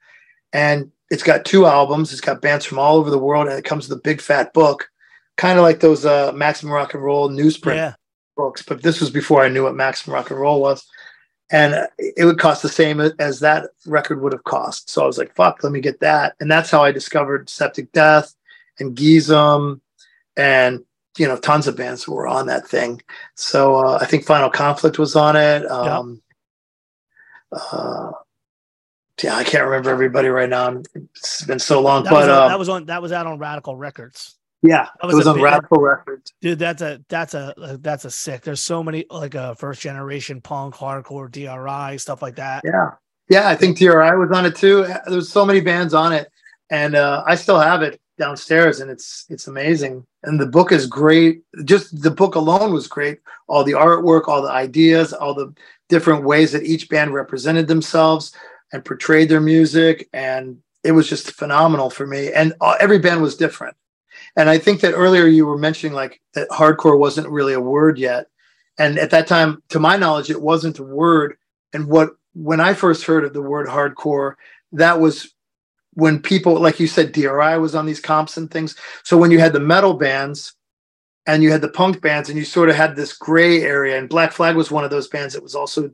[0.52, 2.12] and it's got two albums.
[2.12, 4.52] It's got bands from all over the world, and it comes with a big fat
[4.54, 4.88] book."
[5.40, 7.94] Kind of like those uh, Maximum Rock and Roll newsprint yeah.
[8.36, 10.86] books, but this was before I knew what Maximum Rock and Roll was.
[11.50, 14.90] And it would cost the same as that record would have cost.
[14.90, 16.36] So I was like, fuck, let me get that.
[16.40, 18.34] And that's how I discovered Septic Death
[18.78, 19.80] and Geezem
[20.36, 20.84] and,
[21.16, 23.00] you know, tons of bands were on that thing.
[23.34, 25.64] So uh, I think Final Conflict was on it.
[25.70, 26.20] Um,
[27.50, 27.62] yep.
[27.72, 28.10] uh,
[29.22, 30.82] yeah, I can't remember everybody right now.
[31.16, 33.26] It's been so long, that but was on, uh, that was on that was out
[33.26, 34.36] on Radical Records.
[34.62, 36.34] Yeah, that was, it was on Radical Records.
[36.42, 38.42] Dude, that's a that's a that's a sick.
[38.42, 42.62] There's so many like a uh, first generation punk, hardcore, DRI stuff like that.
[42.64, 42.90] Yeah,
[43.30, 43.48] yeah.
[43.48, 44.86] I think DRI was on it too.
[45.06, 46.30] There's so many bands on it,
[46.68, 50.06] and uh, I still have it downstairs, and it's it's amazing.
[50.24, 51.42] And the book is great.
[51.64, 53.20] Just the book alone was great.
[53.48, 55.54] All the artwork, all the ideas, all the
[55.88, 58.32] different ways that each band represented themselves
[58.74, 62.30] and portrayed their music, and it was just phenomenal for me.
[62.30, 63.74] And uh, every band was different
[64.36, 67.98] and I think that earlier you were mentioning like that hardcore wasn't really a word
[67.98, 68.26] yet.
[68.78, 71.36] And at that time, to my knowledge, it wasn't a word.
[71.72, 74.34] And what when I first heard of the word hardcore,
[74.72, 75.34] that was
[75.94, 78.76] when people, like you said, DRI was on these comps and things.
[79.02, 80.54] So when you had the metal bands
[81.26, 84.08] and you had the punk bands and you sort of had this gray area, and
[84.08, 85.90] Black Flag was one of those bands that was also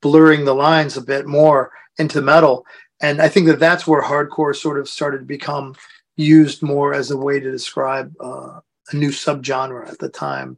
[0.00, 2.64] blurring the lines a bit more into metal.
[3.00, 5.74] And I think that that's where hardcore sort of started to become
[6.22, 10.56] used more as a way to describe uh, a new subgenre at the time.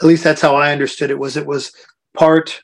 [0.00, 1.18] At least that's how I understood it.
[1.18, 1.72] Was it was
[2.14, 2.62] part,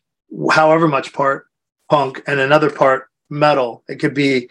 [0.50, 1.46] however much part,
[1.90, 3.82] punk, and another part metal.
[3.88, 4.48] It could be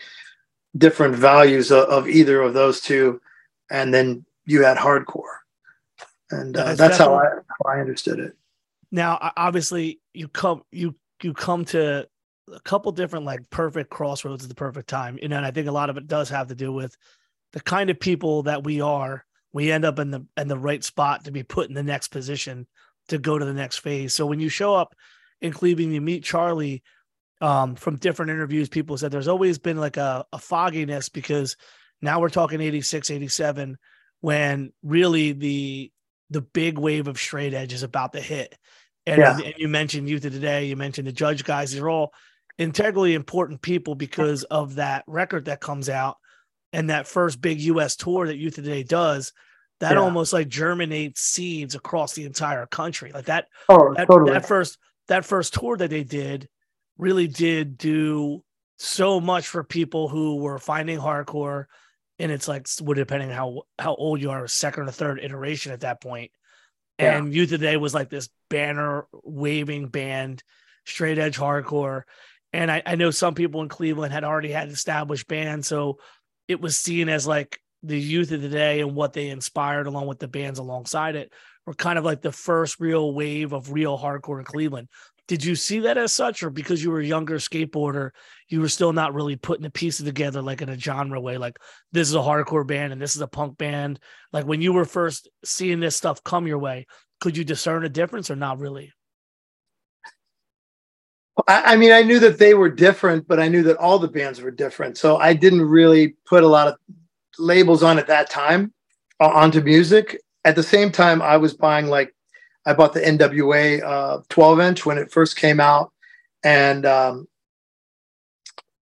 [0.77, 3.21] different values of, of either of those two,
[3.69, 5.39] and then you had hardcore,
[6.29, 8.33] and uh, that's how I how I understood it.
[8.91, 12.07] Now, obviously, you come you you come to
[12.53, 15.67] a couple different like perfect crossroads at the perfect time, you know, and I think
[15.67, 16.95] a lot of it does have to do with
[17.55, 20.83] the kind of people that we are, we end up in the in the right
[20.83, 22.67] spot to be put in the next position
[23.07, 24.13] to go to the next phase.
[24.13, 24.93] So when you show up
[25.41, 26.83] in Cleveland, you meet Charlie.
[27.41, 31.57] Um, from different interviews, people said there's always been like a, a fogginess because
[32.01, 33.77] now we're talking 86, 87,
[34.21, 35.91] when really the
[36.29, 38.57] the big wave of straight edge is about to hit.
[39.05, 39.37] And, yeah.
[39.37, 42.13] and you mentioned Youth of Today, you mentioned the Judge guys, these are all
[42.57, 46.17] integrally important people because of that record that comes out
[46.75, 49.31] and that first big US tour that Youth Today does,
[49.79, 49.99] that yeah.
[49.99, 53.13] almost like germinates seeds across the entire country.
[53.13, 54.33] Like that, oh, that, totally.
[54.33, 56.49] that first that first tour that they did
[56.97, 58.43] really did do
[58.77, 61.65] so much for people who were finding hardcore.
[62.19, 65.71] And it's like, would depending on how how old you are, second or third iteration
[65.71, 66.31] at that point.
[66.99, 67.17] Yeah.
[67.17, 70.43] And Youth Today was like this banner waving band,
[70.85, 72.01] straight edge hardcore.
[72.51, 75.99] And I, I know some people in Cleveland had already had established bands, so
[76.47, 80.07] it was seen as like the youth of the day and what they inspired along
[80.07, 81.31] with the bands alongside it
[81.65, 84.87] were kind of like the first real wave of real hardcore in Cleveland.
[85.27, 88.11] Did you see that as such, or because you were a younger skateboarder,
[88.47, 91.37] you were still not really putting the pieces together like in a genre way?
[91.39, 91.57] Like
[91.91, 93.99] this is a hardcore band and this is a punk band.
[94.31, 96.85] Like when you were first seeing this stuff come your way,
[97.19, 98.91] could you discern a difference or not really?
[101.47, 104.41] I, mean, I knew that they were different, but I knew that all the bands
[104.41, 104.97] were different.
[104.97, 106.75] So I didn't really put a lot of
[107.37, 108.73] labels on at that time
[109.19, 110.21] uh, onto music.
[110.45, 112.15] At the same time, I was buying like
[112.65, 115.91] I bought the NWA uh, 12 inch when it first came out,
[116.43, 117.27] and um,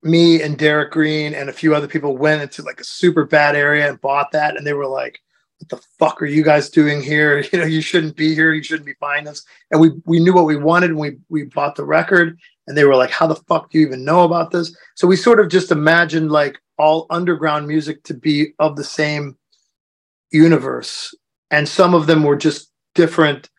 [0.03, 3.55] me and Derrick Green and a few other people went into like a super bad
[3.55, 5.19] area and bought that, and they were like,
[5.63, 7.43] "What the fuck are you guys doing here?
[7.51, 8.53] You know, you shouldn't be here.
[8.53, 11.43] You shouldn't be buying this." And we we knew what we wanted, and we we
[11.43, 14.51] bought the record, and they were like, "How the fuck do you even know about
[14.51, 18.83] this?" So we sort of just imagined like all underground music to be of the
[18.83, 19.37] same
[20.31, 21.13] universe,
[21.51, 23.49] and some of them were just different,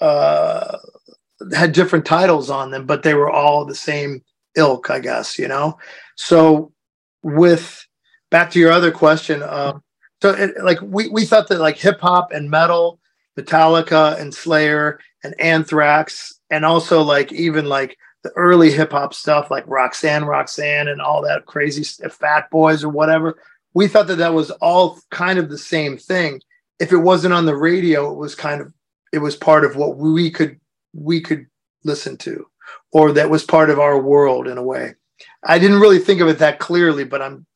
[0.00, 0.78] uh,
[1.54, 4.22] had different titles on them, but they were all the same
[4.56, 5.38] ilk, I guess.
[5.38, 5.78] You know,
[6.16, 6.72] so
[7.22, 7.86] with
[8.30, 9.78] back to your other question, uh,
[10.22, 13.00] so it, like we we thought that like hip hop and metal,
[13.38, 19.50] Metallica and Slayer and Anthrax, and also like even like the early hip hop stuff
[19.50, 23.38] like Roxanne, Roxanne, and all that crazy Fat Boys or whatever.
[23.74, 26.40] We thought that that was all kind of the same thing,
[26.78, 28.72] if it wasn't on the radio, it was kind of
[29.12, 30.58] it was part of what we could
[30.94, 31.46] we could
[31.84, 32.46] listen to,
[32.92, 34.94] or that was part of our world in a way.
[35.44, 37.46] I didn't really think of it that clearly, but I'm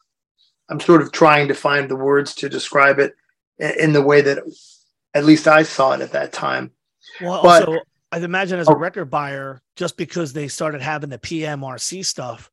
[0.72, 3.14] I'm sort of trying to find the words to describe it
[3.58, 4.38] in the way that
[5.12, 6.70] at least I saw it at that time.
[7.20, 7.80] Well, but, also,
[8.10, 8.78] I'd imagine as a oh.
[8.78, 12.50] record buyer, just because they started having the PMRC stuff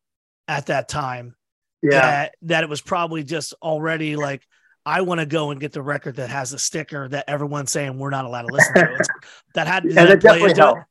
[0.49, 1.34] at that time,
[1.82, 4.45] yeah, that, that it was probably just already like
[4.86, 7.97] I want to go and get the record that has a sticker that everyone's saying
[7.97, 8.95] we're not allowed to listen to.
[8.95, 9.10] It's,
[9.53, 10.82] that had yeah, that, definitely helped.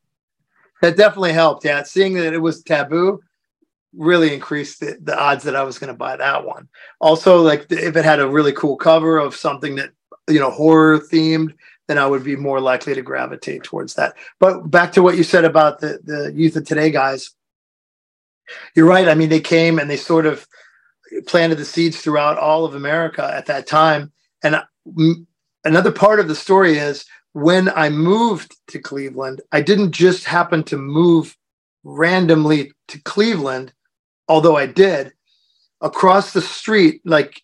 [0.80, 1.66] That definitely helped.
[1.66, 3.20] Yeah, seeing that it was taboo
[3.96, 6.68] really increased the, the odds that I was going to buy that one.
[7.00, 9.90] Also, like if it had a really cool cover of something that
[10.28, 11.54] you know horror themed,
[11.86, 14.14] then I would be more likely to gravitate towards that.
[14.38, 17.30] But back to what you said about the the youth of today guys,
[18.74, 19.08] you're right.
[19.08, 20.46] I mean, they came and they sort of
[21.26, 24.12] planted the seeds throughout all of America at that time.
[24.42, 24.62] And
[25.64, 30.62] another part of the story is when I moved to Cleveland, I didn't just happen
[30.64, 31.36] to move
[31.84, 33.72] randomly to Cleveland,
[34.28, 35.12] although I did.
[35.80, 37.42] Across the street, like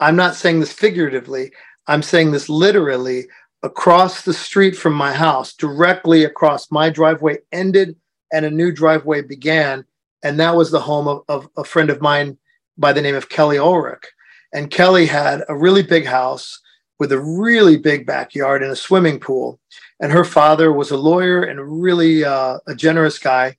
[0.00, 1.52] I'm not saying this figuratively,
[1.86, 3.26] I'm saying this literally.
[3.64, 7.96] Across the street from my house, directly across my driveway ended
[8.32, 9.84] and a new driveway began.
[10.22, 12.38] And that was the home of, of a friend of mine
[12.76, 14.04] by the name of Kelly Ulrich.
[14.52, 16.60] And Kelly had a really big house
[16.98, 19.60] with a really big backyard and a swimming pool.
[20.00, 23.56] And her father was a lawyer and really uh, a generous guy.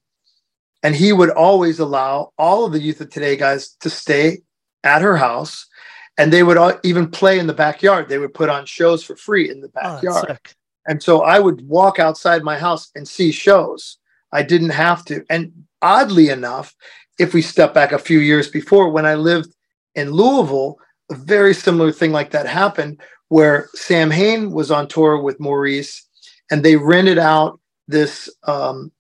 [0.83, 4.39] And he would always allow all of the youth of today guys to stay
[4.83, 5.67] at her house.
[6.17, 8.09] And they would all, even play in the backyard.
[8.09, 10.39] They would put on shows for free in the oh, backyard.
[10.45, 10.51] Oh,
[10.87, 13.97] and so I would walk outside my house and see shows.
[14.31, 15.23] I didn't have to.
[15.29, 16.75] And oddly enough,
[17.19, 19.53] if we step back a few years before when I lived
[19.95, 20.77] in Louisville,
[21.11, 26.05] a very similar thing like that happened where Samhain was on tour with Maurice
[26.51, 28.91] and they rented out this um,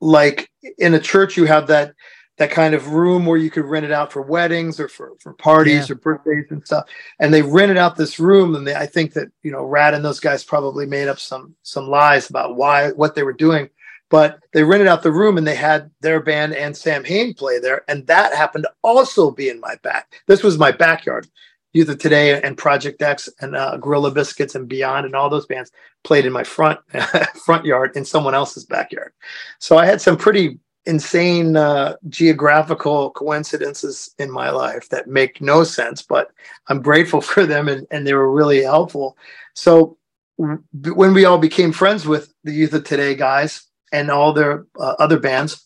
[0.00, 1.94] like in a church you have that
[2.38, 5.34] that kind of room where you could rent it out for weddings or for, for
[5.34, 5.92] parties yeah.
[5.92, 6.88] or birthdays and stuff.
[7.18, 10.02] And they rented out this room, and they, I think that you know Rad and
[10.02, 13.68] those guys probably made up some some lies about why what they were doing
[14.10, 17.84] but they rented out the room and they had their band and Samhain play there.
[17.88, 20.20] And that happened to also be in my back.
[20.26, 21.28] This was my backyard.
[21.72, 25.46] Youth of Today and Project X and uh, Gorilla Biscuits and Beyond and all those
[25.46, 25.70] bands
[26.04, 26.80] played in my front
[27.44, 29.12] front yard in someone else's backyard.
[29.58, 35.62] So I had some pretty insane uh, geographical coincidences in my life that make no
[35.62, 36.32] sense, but
[36.68, 39.16] I'm grateful for them and, and they were really helpful.
[39.54, 39.96] So
[40.36, 44.94] when we all became friends with the Youth of Today guys, and all their uh,
[44.98, 45.64] other bands.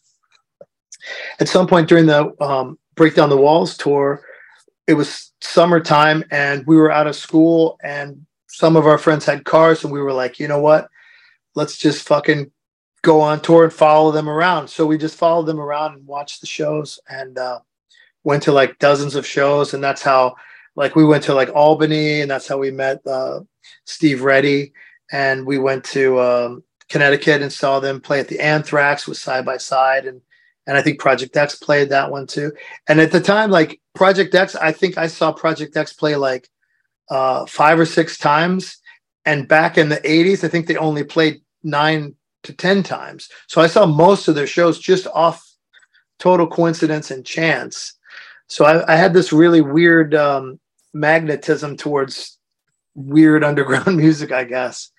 [1.40, 4.22] At some point during the um, Break Down the Walls tour,
[4.86, 9.44] it was summertime and we were out of school and some of our friends had
[9.44, 10.88] cars and we were like, you know what?
[11.54, 12.50] Let's just fucking
[13.02, 14.68] go on tour and follow them around.
[14.68, 17.60] So we just followed them around and watched the shows and uh,
[18.24, 19.74] went to like dozens of shows.
[19.74, 20.34] And that's how,
[20.76, 23.40] like, we went to like Albany and that's how we met uh,
[23.84, 24.72] Steve Reddy.
[25.12, 29.44] And we went to um, Connecticut and saw them play at the Anthrax with Side
[29.44, 30.20] by Side and
[30.66, 32.52] and I think Project X played that one too.
[32.88, 36.48] And at the time, like Project X, I think I saw Project X play like
[37.10, 38.78] uh, five or six times.
[39.26, 43.28] And back in the 80s, I think they only played nine to 10 times.
[43.46, 45.42] So I saw most of their shows just off
[46.18, 47.94] total coincidence and chance.
[48.48, 50.60] So I, I had this really weird um,
[50.92, 52.38] magnetism towards
[52.94, 54.90] weird underground music, I guess.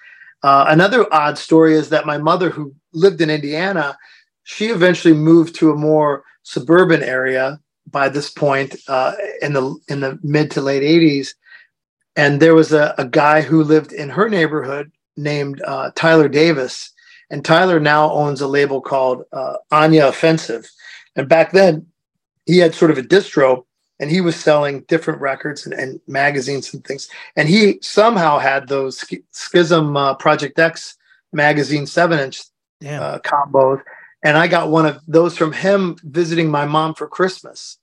[0.43, 3.97] Uh, another odd story is that my mother, who lived in Indiana,
[4.45, 7.59] she eventually moved to a more suburban area
[7.91, 11.33] by this point uh, in the in the mid to late 80s.
[12.15, 16.93] And there was a, a guy who lived in her neighborhood named uh, Tyler Davis.
[17.29, 20.69] And Tyler now owns a label called uh, Anya Offensive.
[21.15, 21.87] And back then,
[22.45, 23.65] he had sort of a distro
[23.99, 27.09] and he was selling different records and, and magazines and things.
[27.35, 30.95] And he somehow had those Schism uh, Project X
[31.33, 32.43] magazine seven inch
[32.83, 33.81] uh, combos.
[34.25, 37.77] And I got one of those from him visiting my mom for Christmas.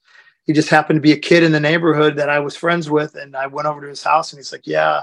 [0.45, 3.15] He just happened to be a kid in the neighborhood that I was friends with.
[3.15, 5.03] And I went over to his house and he's like, Yeah,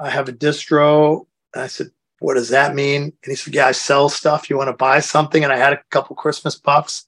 [0.00, 1.24] I have a distro.
[1.54, 3.02] And I said, What does that mean?
[3.04, 4.50] And he said, Yeah, I sell stuff.
[4.50, 5.44] You want to buy something?
[5.44, 7.06] And I had a couple Christmas bucks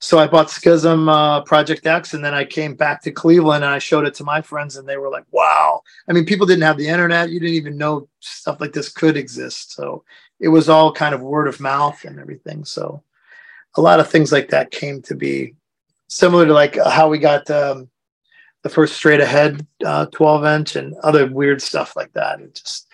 [0.00, 3.72] so I bought Schism uh, Project X, and then I came back to Cleveland and
[3.72, 6.62] I showed it to my friends, and they were like, "Wow!" I mean, people didn't
[6.62, 9.72] have the internet; you didn't even know stuff like this could exist.
[9.72, 10.04] So
[10.40, 12.64] it was all kind of word of mouth and everything.
[12.64, 13.02] So
[13.76, 15.54] a lot of things like that came to be
[16.08, 17.88] similar to like how we got um,
[18.62, 22.40] the first straight ahead uh, 12 inch and other weird stuff like that.
[22.40, 22.88] It just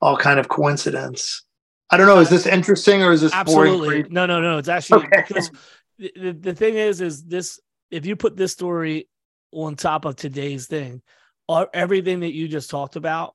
[0.00, 1.44] all kind of coincidence.
[1.90, 2.20] I don't know.
[2.20, 4.58] Is this interesting or is this absolutely no, no, no?
[4.58, 5.24] It's actually okay.
[5.28, 5.50] because
[5.98, 7.60] the, the thing is, is this
[7.90, 9.08] if you put this story
[9.52, 11.02] on top of today's thing,
[11.74, 13.34] everything that you just talked about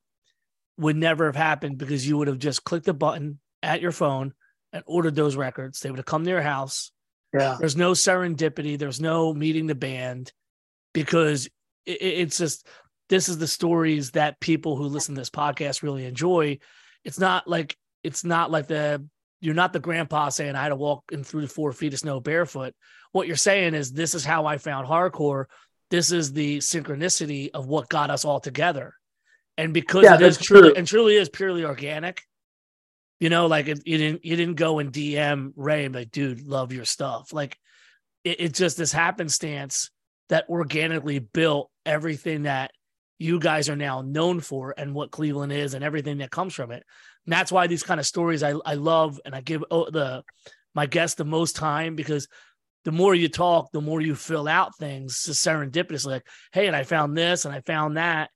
[0.78, 4.34] would never have happened because you would have just clicked the button at your phone
[4.72, 5.80] and ordered those records.
[5.80, 6.92] They would have come to your house.
[7.34, 7.58] Yeah.
[7.60, 8.78] There's no serendipity.
[8.78, 10.32] There's no meeting the band
[10.94, 11.48] because
[11.86, 12.68] it, it's just
[13.10, 16.60] this is the stories that people who listen to this podcast really enjoy.
[17.04, 19.06] It's not like it's not like the
[19.40, 22.00] you're not the grandpa saying I had to walk in through the four feet of
[22.00, 22.74] snow barefoot.
[23.12, 25.46] What you're saying is this is how I found hardcore.
[25.90, 28.94] This is the synchronicity of what got us all together.
[29.58, 30.78] And because yeah, it is truly true.
[30.78, 32.22] and truly is purely organic,
[33.20, 36.46] you know, like it, you didn't you didn't go and DM Ray and like, dude,
[36.46, 37.34] love your stuff.
[37.34, 37.58] Like
[38.24, 39.90] it, it's just this happenstance
[40.30, 42.72] that organically built everything that
[43.18, 46.72] you guys are now known for and what Cleveland is and everything that comes from
[46.72, 46.84] it.
[47.26, 50.24] And that's why these kind of stories I, I love and I give oh, the
[50.76, 52.28] my guests the most time because
[52.86, 56.06] the more you talk, the more you fill out things serendipitously.
[56.06, 58.30] Like, hey, and I found this and I found that,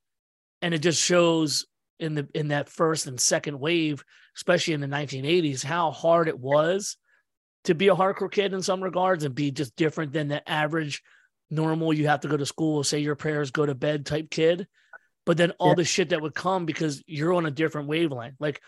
[0.62, 1.66] and it just shows
[1.98, 4.02] in the in that first and second wave,
[4.36, 6.96] especially in the 1980s, how hard it was
[7.64, 11.02] to be a hardcore kid in some regards and be just different than the average
[11.50, 14.66] normal you have to go to school say your prayers go to bed type kid
[15.26, 15.74] but then all yeah.
[15.74, 18.60] the shit that would come because you're on a different wavelength like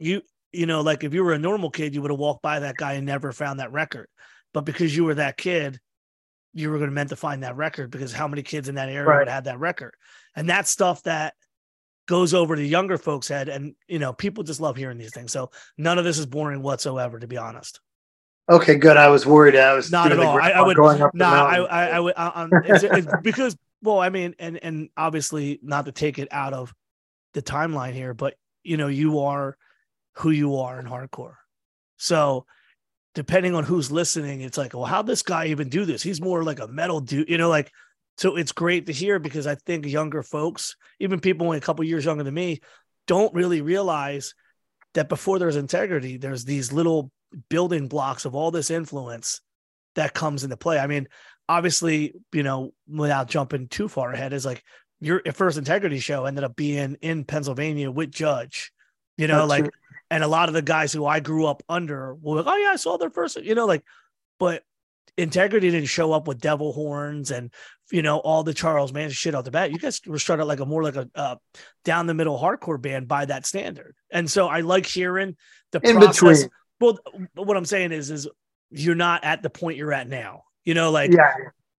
[0.00, 2.58] you you know like if you were a normal kid you would have walked by
[2.58, 4.08] that guy and never found that record
[4.52, 5.78] but because you were that kid
[6.52, 8.88] you were going to meant to find that record because how many kids in that
[8.88, 9.20] area right.
[9.20, 9.94] would have that record
[10.36, 11.34] and that's stuff that
[12.06, 15.32] goes over to younger folks head and you know people just love hearing these things
[15.32, 17.80] so none of this is boring whatsoever to be honest
[18.50, 18.98] Okay, good.
[18.98, 19.56] I was worried.
[19.56, 20.38] I was not at all.
[20.38, 21.14] I, I, would going up.
[21.14, 22.12] Nah, I, I, I, would.
[22.14, 26.52] Um, it's, it's because well, I mean, and and obviously not to take it out
[26.52, 26.74] of
[27.32, 29.56] the timeline here, but you know, you are
[30.16, 31.36] who you are in hardcore.
[31.96, 32.44] So
[33.14, 36.02] depending on who's listening, it's like, well, how this guy even do this?
[36.02, 37.72] He's more like a metal dude, you know, like
[38.16, 41.84] so it's great to hear because I think younger folks, even people only a couple
[41.84, 42.60] years younger than me,
[43.06, 44.34] don't really realize
[44.94, 47.10] that before there's integrity, there's these little
[47.48, 49.40] building blocks of all this influence
[49.96, 50.78] that comes into play.
[50.78, 51.08] I mean,
[51.48, 54.62] obviously, you know, without jumping too far ahead, is like
[55.00, 58.72] your first integrity show ended up being in Pennsylvania with Judge,
[59.18, 59.72] you know, That's like, true.
[60.10, 62.70] and a lot of the guys who I grew up under were like, oh, yeah,
[62.70, 63.84] I saw their first, you know, like,
[64.38, 64.62] but
[65.16, 67.52] integrity didn't show up with devil horns and
[67.90, 69.70] you know all the Charles Manson shit out the bat.
[69.70, 71.36] You guys were started like a more like a uh,
[71.84, 75.36] down the middle hardcore band by that standard, and so I like hearing
[75.72, 76.44] the in process.
[76.44, 76.50] Between.
[76.80, 76.98] Well,
[77.34, 78.28] what I'm saying is, is
[78.70, 80.44] you're not at the point you're at now.
[80.64, 81.32] You know, like yeah,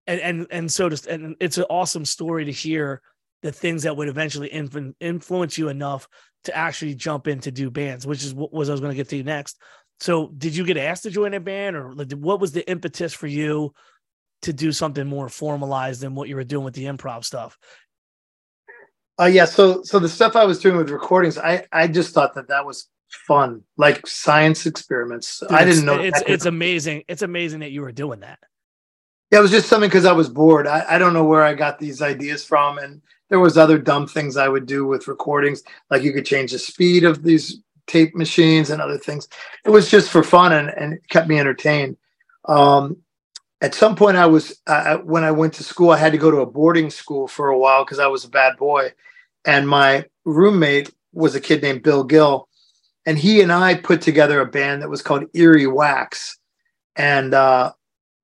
[0.08, 3.01] and and and so just and it's an awesome story to hear
[3.41, 4.47] the things that would eventually
[4.99, 6.08] influence you enough
[6.45, 8.95] to actually jump in to do bands, which is what was I was going to
[8.95, 9.58] get to you next.
[9.99, 13.14] So, did you get asked to join a band, or like, what was the impetus
[13.14, 13.74] for you
[14.45, 17.57] to do something more formalized than what you were doing with the improv stuff?
[19.19, 19.45] Uh, yeah.
[19.45, 22.65] So, so the stuff I was doing with recordings, I I just thought that that
[22.65, 25.39] was fun, like science experiments.
[25.39, 25.99] Dude, I didn't know.
[25.99, 27.03] It's it's amazing.
[27.07, 28.39] It's amazing that you were doing that.
[29.31, 30.67] Yeah, it was just something because I was bored.
[30.67, 34.07] I, I don't know where I got these ideas from, and there was other dumb
[34.07, 38.15] things I would do with recordings, like you could change the speed of these tape
[38.15, 39.27] machines and other things.
[39.65, 41.97] It was just for fun and and kept me entertained.
[42.47, 42.97] Um,
[43.62, 46.32] at some point, I was uh, when I went to school, I had to go
[46.32, 48.93] to a boarding school for a while because I was a bad boy,
[49.45, 52.47] and my roommate was a kid named Bill Gill
[53.06, 56.38] and he and I put together a band that was called Eerie Wax,
[56.95, 57.72] and uh,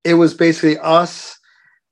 [0.04, 1.38] it was basically us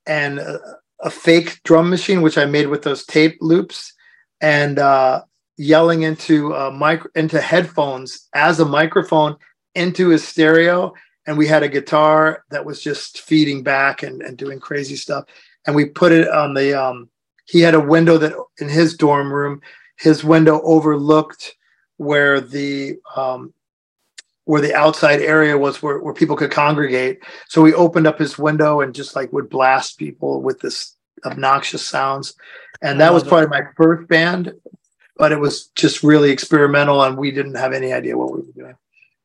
[0.05, 0.59] and a,
[0.99, 3.93] a, fake drum machine, which I made with those tape loops,
[4.41, 5.21] and uh,
[5.57, 9.37] yelling into a mic into headphones as a microphone
[9.73, 10.93] into his stereo,
[11.31, 15.23] and we had a guitar that was just feeding back and, and doing crazy stuff,
[15.65, 16.77] and we put it on the.
[16.77, 17.09] Um,
[17.45, 19.61] he had a window that in his dorm room,
[19.97, 21.55] his window overlooked
[21.95, 23.53] where the um,
[24.43, 27.23] where the outside area was where, where people could congregate.
[27.47, 31.87] So we opened up his window and just like would blast people with this obnoxious
[31.87, 32.33] sounds.
[32.81, 34.51] And that was probably my first band,
[35.15, 38.53] but it was just really experimental and we didn't have any idea what we were
[38.53, 38.75] doing.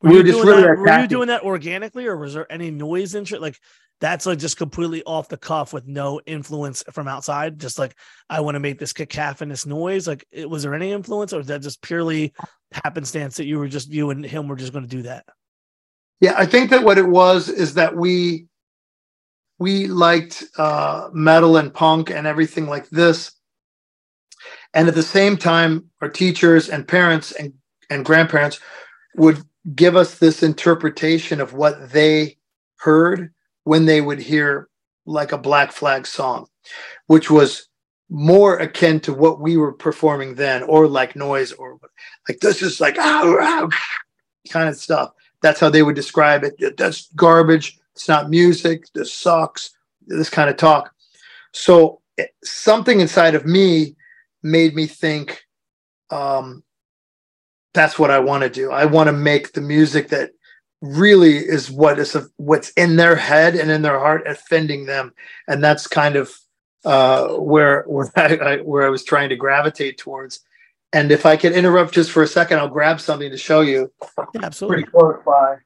[0.01, 2.69] Were, we were just really that, were you doing that organically or was there any
[2.69, 3.41] noise in it?
[3.41, 3.59] Like
[3.99, 7.59] that's like just completely off the cuff with no influence from outside.
[7.59, 7.95] Just like
[8.29, 10.07] I want to make this cacophonous noise.
[10.07, 12.33] Like, it, was there any influence, or was that just purely
[12.71, 15.25] happenstance that you were just you and him were just going to do that?
[16.19, 18.47] Yeah, I think that what it was is that we
[19.59, 23.31] we liked uh, metal and punk and everything like this.
[24.73, 27.53] And at the same time, our teachers and parents and,
[27.89, 28.59] and grandparents
[29.15, 29.41] would
[29.75, 32.37] give us this interpretation of what they
[32.77, 34.69] heard when they would hear
[35.05, 36.47] like a Black Flag song,
[37.07, 37.67] which was
[38.09, 41.77] more akin to what we were performing then, or like noise, or
[42.27, 43.67] like this is like ah,
[44.49, 45.11] kind of stuff.
[45.41, 46.77] That's how they would describe it.
[46.77, 47.77] That's garbage.
[47.93, 48.85] It's not music.
[48.93, 49.71] This sucks.
[50.07, 50.93] This kind of talk.
[51.51, 52.01] So
[52.43, 53.95] something inside of me
[54.43, 55.43] made me think
[56.09, 56.63] um,
[57.73, 58.71] that's what I want to do.
[58.71, 60.31] I want to make the music that
[60.81, 65.13] really is what is what's in their head and in their heart offending them,
[65.47, 66.33] and that's kind of
[66.85, 70.41] uh, where where I, where I was trying to gravitate towards.
[70.93, 73.91] And if I could interrupt just for a second, I'll grab something to show you.
[74.33, 74.83] Yeah, absolutely.
[74.83, 75.57] Pretty close by.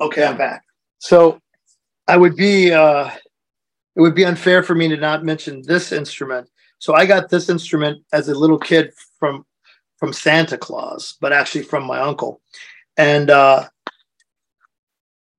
[0.00, 0.64] Okay, I'm back.
[0.98, 1.38] So
[2.08, 3.10] I would be uh,
[3.96, 6.48] it would be unfair for me to not mention this instrument.
[6.78, 9.44] So I got this instrument as a little kid from
[9.98, 12.40] from Santa Claus, but actually from my uncle,
[12.96, 13.68] and uh,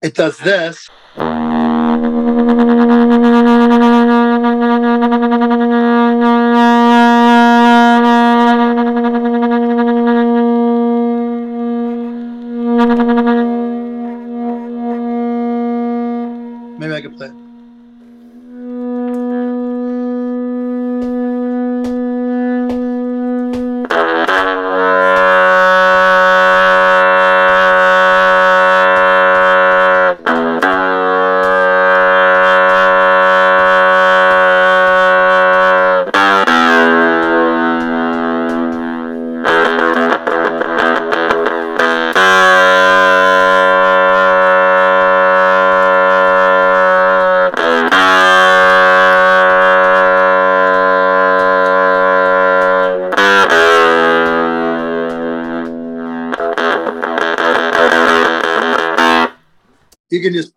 [0.02, 0.90] it does this.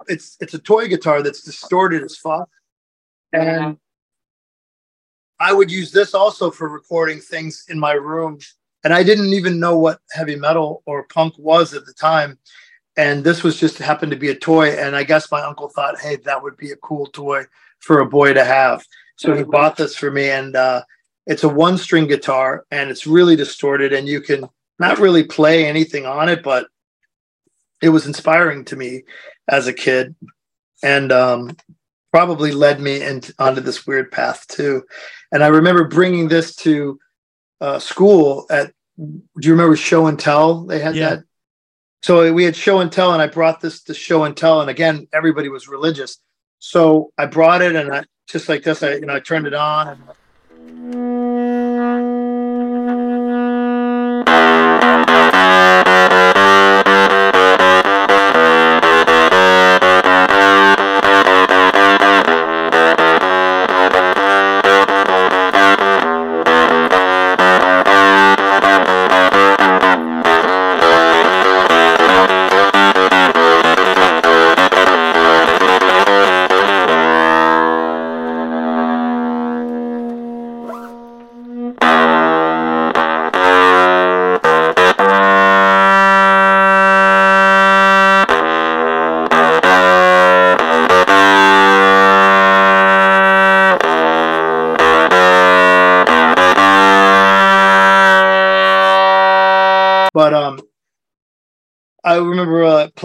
[0.09, 2.49] It's it's a toy guitar that's distorted as fuck.
[3.33, 3.79] And
[5.39, 8.39] i would use this also for recording things in my room.
[8.85, 12.39] And i didn't even know what heavy metal or punk was at the time.
[12.97, 14.71] And this was just happened to be a toy.
[14.71, 17.45] And i guess my uncle thought hey that would be a cool toy
[17.81, 18.85] for a boy to have.
[19.17, 20.29] So he bought this for me.
[20.29, 20.83] And uh,
[21.27, 24.49] it's a one string guitar and it's really distorted and you can
[24.79, 26.69] not really play anything on it but
[27.83, 29.05] it was inspiring to me
[29.49, 30.15] as a kid
[30.83, 31.57] and um,
[32.13, 34.83] probably led me into onto this weird path too.
[35.33, 36.99] And I remember bringing this to
[37.61, 38.73] uh, school at.
[38.99, 40.65] Do you remember show and tell?
[40.65, 41.11] They had Yeah.
[41.11, 41.25] that.
[42.03, 44.71] So we had show and tell, and I brought this to show and tell, and
[44.71, 46.19] again, everybody was religious.
[46.61, 49.55] So I brought it, and I just like this, I you know I turned it
[49.55, 49.99] on.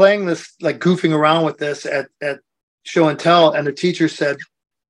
[0.01, 2.39] Playing this like goofing around with this at at
[2.81, 4.35] show and tell and the teacher said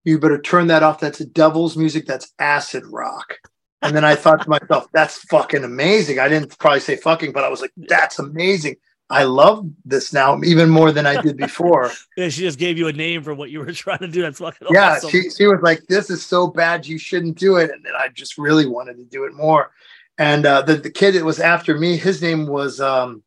[0.06, 1.02] you better turn that off.
[1.02, 2.06] That's devil's music.
[2.06, 3.36] That's acid rock.
[3.82, 6.18] And then i thought to myself that's fucking amazing.
[6.18, 8.78] I didn't probably say fucking but i was like that's amazing.
[9.10, 11.92] I love this now even more than i did before.
[12.16, 14.22] Yeah, she just gave you a name for what you were trying to do.
[14.22, 15.10] That's fucking yeah awesome.
[15.10, 17.70] she, she was like this is so bad you shouldn't do it.
[17.70, 19.72] And then i just really wanted to do it more.
[20.18, 23.24] And uh, the, the kid that was after me his name was um,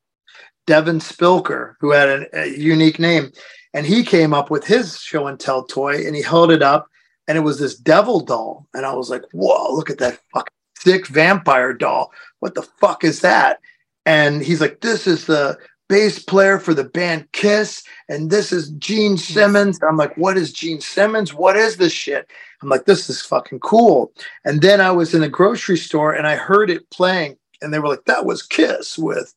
[0.66, 3.32] devin spilker who had a, a unique name.
[3.72, 6.88] And he came up with his show and tell toy and he held it up
[7.26, 8.66] and it was this devil doll.
[8.74, 12.12] And i was like whoa look at that fucking sick vampire doll.
[12.40, 13.60] What the fuck is that?
[14.06, 15.58] And he's like this is the
[15.88, 19.78] bass player for the band kiss and this is gene simmons.
[19.82, 21.34] I'm like what is gene simmons?
[21.34, 22.30] What is this shit?
[22.62, 24.12] I'm like this is fucking cool.
[24.44, 27.78] And then i was in a grocery store and i heard it playing and they
[27.78, 29.34] were like, "That was Kiss with."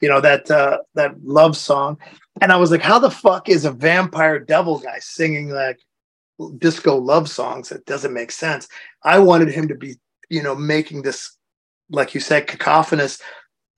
[0.00, 1.98] You know that uh, that love song,
[2.40, 5.80] and I was like, "How the fuck is a vampire devil guy singing like
[6.58, 7.72] disco love songs?
[7.72, 8.68] It doesn't make sense."
[9.02, 9.96] I wanted him to be,
[10.28, 11.36] you know, making this,
[11.90, 13.20] like you said, cacophonous,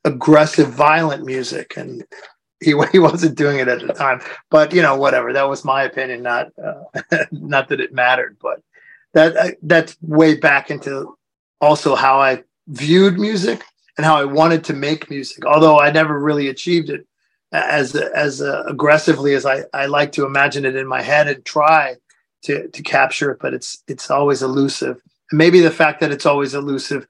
[0.05, 2.05] aggressive, violent music, and
[2.61, 4.21] he he wasn't doing it at the time.
[4.51, 5.33] But you know, whatever.
[5.33, 6.23] That was my opinion.
[6.23, 8.63] Not uh, not that it mattered, but
[9.15, 11.17] that uh, that's way back into
[11.61, 13.63] also how I viewed music
[13.97, 15.45] and how I wanted to make music.
[15.45, 17.07] Although I never really achieved it
[17.53, 21.45] as as uh, aggressively as I I like to imagine it in my head and
[21.45, 21.97] try
[22.43, 23.39] to to capture it.
[23.41, 25.01] But it's it's always elusive.
[25.31, 27.07] And maybe the fact that it's always elusive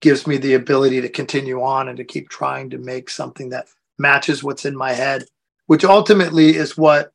[0.00, 3.68] gives me the ability to continue on and to keep trying to make something that
[3.98, 5.24] matches what's in my head,
[5.66, 7.12] which ultimately is what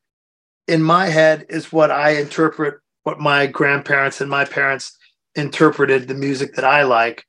[0.67, 4.97] in my head is what I interpret what my grandparents and my parents
[5.35, 7.25] interpreted the music that I like,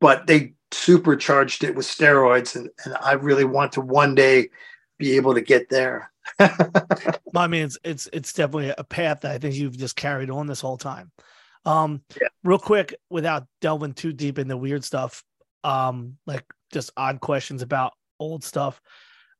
[0.00, 2.56] but they supercharged it with steroids.
[2.56, 4.50] And, and I really want to one day
[4.98, 6.10] be able to get there.
[6.38, 10.46] I mean, it's, it's, it's definitely a path that I think you've just carried on
[10.46, 11.10] this whole time.
[11.64, 12.28] Um, yeah.
[12.44, 15.24] real quick, without delving too deep into weird stuff,
[15.64, 18.80] um, like just odd questions about old stuff.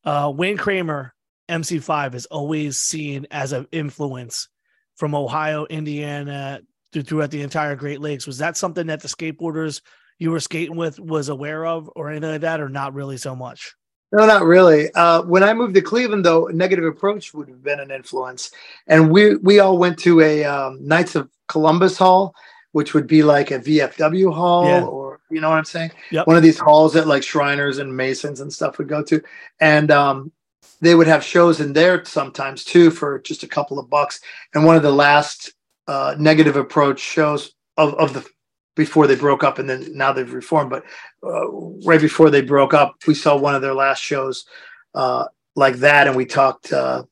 [0.05, 1.15] Uh, Wayne Kramer,
[1.49, 4.49] MC5, is always seen as an influence
[4.97, 6.61] from Ohio, Indiana,
[6.93, 8.27] to, throughout the entire Great Lakes.
[8.27, 9.81] Was that something that the skateboarders
[10.21, 13.35] you were skating with was aware of, or anything like that, or not really so
[13.35, 13.75] much?
[14.13, 14.93] No, not really.
[14.93, 18.53] Uh, when I moved to Cleveland, though, Negative Approach would have been an influence,
[18.87, 22.35] and we we all went to a um, Knights of Columbus Hall,
[22.73, 24.85] which would be like a VFW hall yeah.
[24.85, 25.93] or you know what I'm saying?
[26.11, 26.27] Yep.
[26.27, 29.23] One of these halls that like Shriners and Masons and stuff would go to.
[29.61, 30.33] And um,
[30.81, 34.21] they would have shows in there sometimes too for just a couple of bucks.
[34.55, 35.53] And one of the last
[35.87, 38.27] uh, negative approach shows of, of the
[38.85, 40.85] before they broke up and then now they've reformed, but
[41.23, 41.49] uh,
[41.87, 44.45] right before they broke up, we saw one of their last shows
[44.95, 46.07] uh, like that.
[46.07, 47.05] And we talked uh,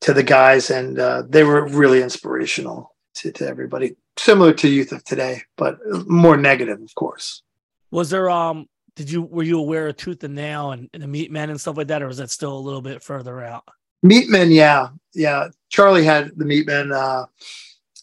[0.00, 4.92] to the guys and uh, they were really inspirational to, to everybody similar to youth
[4.92, 7.42] of today, but more negative, of course.
[7.90, 8.66] Was there um
[8.96, 11.76] did you were you aware of Tooth and Nail and, and the Meatmen and stuff
[11.76, 13.64] like that, or was that still a little bit further out?
[14.04, 15.48] Meatmen, yeah, yeah.
[15.68, 17.26] Charlie had the Meatmen, uh,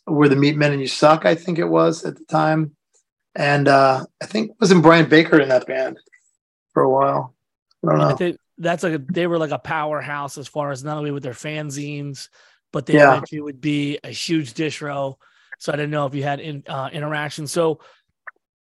[0.07, 2.75] were the Meat Men and You Suck, I think it was at the time,
[3.35, 5.99] and uh, I think wasn't Brian Baker in that band
[6.73, 7.35] for a while.
[7.85, 8.09] I don't know.
[8.09, 11.11] I think that's like a, they were like a powerhouse as far as not only
[11.11, 12.29] with their fanzines,
[12.71, 13.11] but they yeah.
[13.11, 15.17] eventually would be a huge distro
[15.57, 17.47] so I didn't know if you had in, uh, interaction.
[17.47, 17.79] So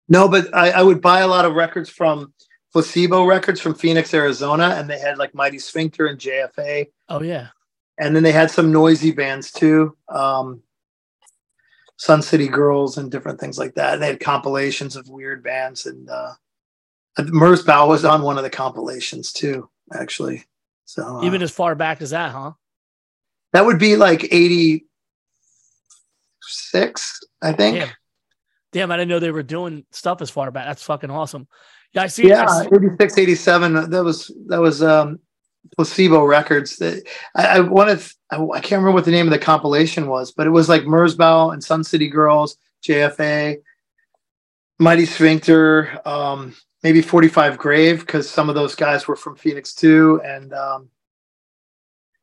[0.08, 2.34] no, but I, I, would buy a lot of records from
[2.72, 6.88] Placebo Records from Phoenix, Arizona, and they had like Mighty Sphincter and JFA.
[7.10, 7.48] Oh yeah,
[7.98, 10.62] and then they had some noisy bands too, um,
[11.98, 13.94] Sun City Girls and different things like that.
[13.94, 16.34] And they had compilations of weird bands, and uh,
[17.20, 20.46] Merzbow was on one of the compilations too, actually.
[20.86, 22.54] So uh, even as far back as that, huh?
[23.54, 24.86] That would be like eighty
[26.42, 27.80] six, I think.
[27.80, 27.90] Damn.
[28.74, 30.68] Damn, I didn't know they were doing stuff as far back.
[30.68, 31.48] That's fucking awesome.
[31.94, 32.28] Yeah, I see.
[32.28, 32.70] Yeah, I see.
[32.76, 33.90] 86, 87.
[33.90, 35.20] That was that was um
[35.76, 37.04] placebo records that
[37.36, 38.02] I, I wanted
[38.32, 40.84] I, I, can't remember what the name of the compilation was, but it was like
[40.84, 43.58] Merzbow and Sun City Girls, JFA,
[44.80, 50.22] Mighty Sphincter, um, maybe 45 Grave, because some of those guys were from Phoenix too.
[50.24, 50.90] And um,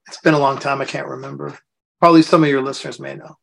[0.06, 1.58] it's been a long time, I can't remember.
[2.00, 3.36] Probably some of your listeners may know.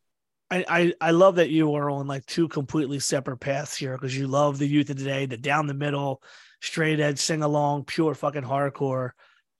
[0.49, 4.15] I, I, I love that you are on like two completely separate paths here because
[4.15, 6.21] you love the youth of today, the down the middle,
[6.61, 9.11] straight edge, sing along, pure fucking hardcore,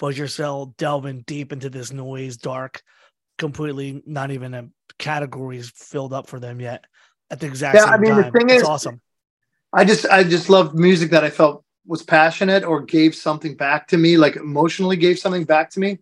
[0.01, 2.81] but you're still delving deep into this noise, dark,
[3.37, 6.85] completely not even a categories filled up for them yet
[7.29, 8.23] at the exact yeah, same I mean, time.
[8.23, 8.99] The thing it's is, awesome.
[9.71, 13.87] I just I just loved music that I felt was passionate or gave something back
[13.89, 15.99] to me, like emotionally gave something back to me.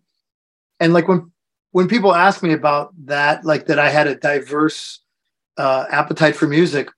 [0.80, 1.30] And like when
[1.72, 5.00] when people ask me about that, like that I had a diverse
[5.58, 6.88] uh, appetite for music,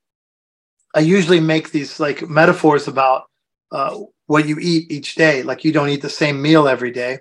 [0.95, 3.25] I usually make these like metaphors about
[3.73, 3.99] uh,
[4.33, 5.43] what you eat each day.
[5.43, 7.19] Like you don't eat the same meal every day.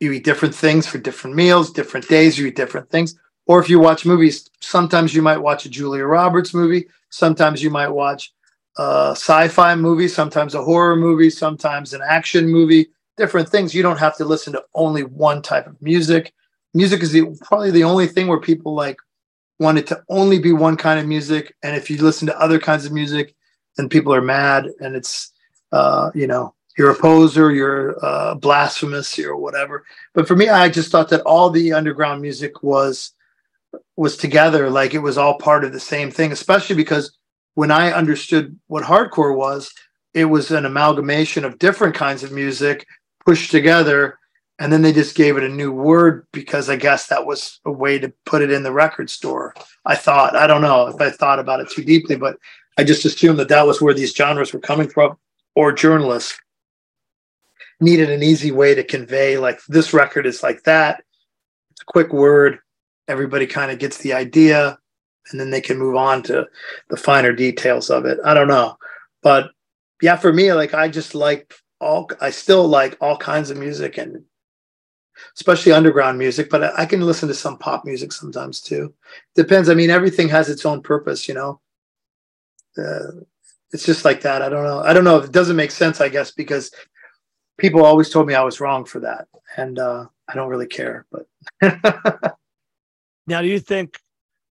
[0.00, 3.18] You eat different things for different meals, different days, you eat different things.
[3.46, 7.70] Or if you watch movies, sometimes you might watch a Julia Roberts movie, sometimes you
[7.70, 8.34] might watch
[8.76, 13.74] a sci-fi movie, sometimes a horror movie, sometimes an action movie, different things.
[13.74, 16.34] You don't have to listen to only one type of music.
[16.74, 18.98] Music is the, probably the only thing where people like
[19.58, 21.54] want it to only be one kind of music.
[21.62, 23.34] And if you listen to other kinds of music,
[23.78, 25.30] then people are mad and it's,
[25.72, 29.84] uh, you know, you're a poser, you're uh, blasphemous, or whatever.
[30.12, 33.12] But for me, I just thought that all the underground music was
[33.96, 36.32] was together, like it was all part of the same thing.
[36.32, 37.16] Especially because
[37.54, 39.72] when I understood what hardcore was,
[40.14, 42.86] it was an amalgamation of different kinds of music
[43.24, 44.18] pushed together
[44.58, 47.72] and then they just gave it a new word because i guess that was a
[47.72, 49.54] way to put it in the record store
[49.84, 52.38] i thought i don't know if i thought about it too deeply but
[52.78, 55.16] i just assumed that that was where these genres were coming from
[55.54, 56.38] or journalists
[57.80, 61.02] needed an easy way to convey like this record is like that.
[61.72, 62.58] It's a quick word.
[63.08, 64.78] Everybody kind of gets the idea
[65.30, 66.46] and then they can move on to
[66.90, 68.18] the finer details of it.
[68.24, 68.76] I don't know.
[69.22, 69.50] But
[70.04, 73.96] yeah for me like i just like all i still like all kinds of music
[73.96, 74.22] and
[75.36, 78.92] especially underground music but i, I can listen to some pop music sometimes too.
[79.34, 79.68] Depends.
[79.68, 81.60] I mean everything has its own purpose you know?
[82.76, 83.22] Uh,
[83.74, 84.40] it's just like that.
[84.40, 84.78] I don't know.
[84.78, 86.70] I don't know if it doesn't make sense i guess because
[87.58, 89.26] people always told me i was wrong for that.
[89.56, 91.26] And uh, i don't really care but
[93.26, 94.00] now do you think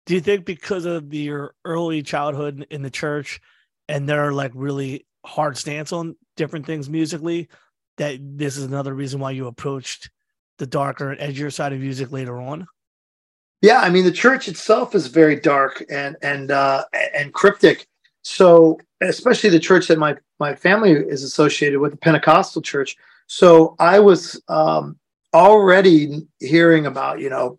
[0.07, 3.41] do you think because of your early childhood in the church
[3.89, 7.49] and their like really hard stance on different things musically
[7.99, 10.11] that this is another reason why you approached
[10.59, 12.67] the darker and edgier side of music later on?
[13.63, 17.87] Yeah i mean the church itself is very dark and and uh and cryptic
[18.23, 22.97] so especially the church that my my family is associated with the pentecostal church.
[23.27, 24.99] So i was um
[25.35, 27.59] already hearing about you know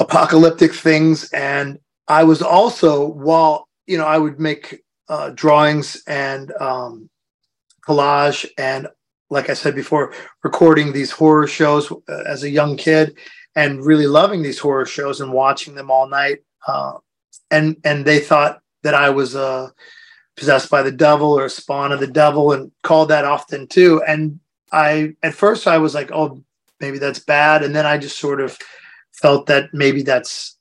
[0.00, 1.30] apocalyptic things.
[1.32, 1.78] And
[2.08, 7.10] i was also while you know i would make uh, drawings and um,
[7.86, 8.88] collage and
[9.28, 13.14] like i said before recording these horror shows uh, as a young kid
[13.54, 16.94] and really loving these horror shows and watching them all night uh,
[17.50, 19.68] and and they thought that i was uh,
[20.36, 24.00] possessed by the devil or a spawn of the devil and called that often too
[24.06, 24.38] and
[24.72, 26.40] i at first i was like oh
[26.80, 28.56] maybe that's bad and then i just sort of
[29.12, 30.54] felt that maybe that's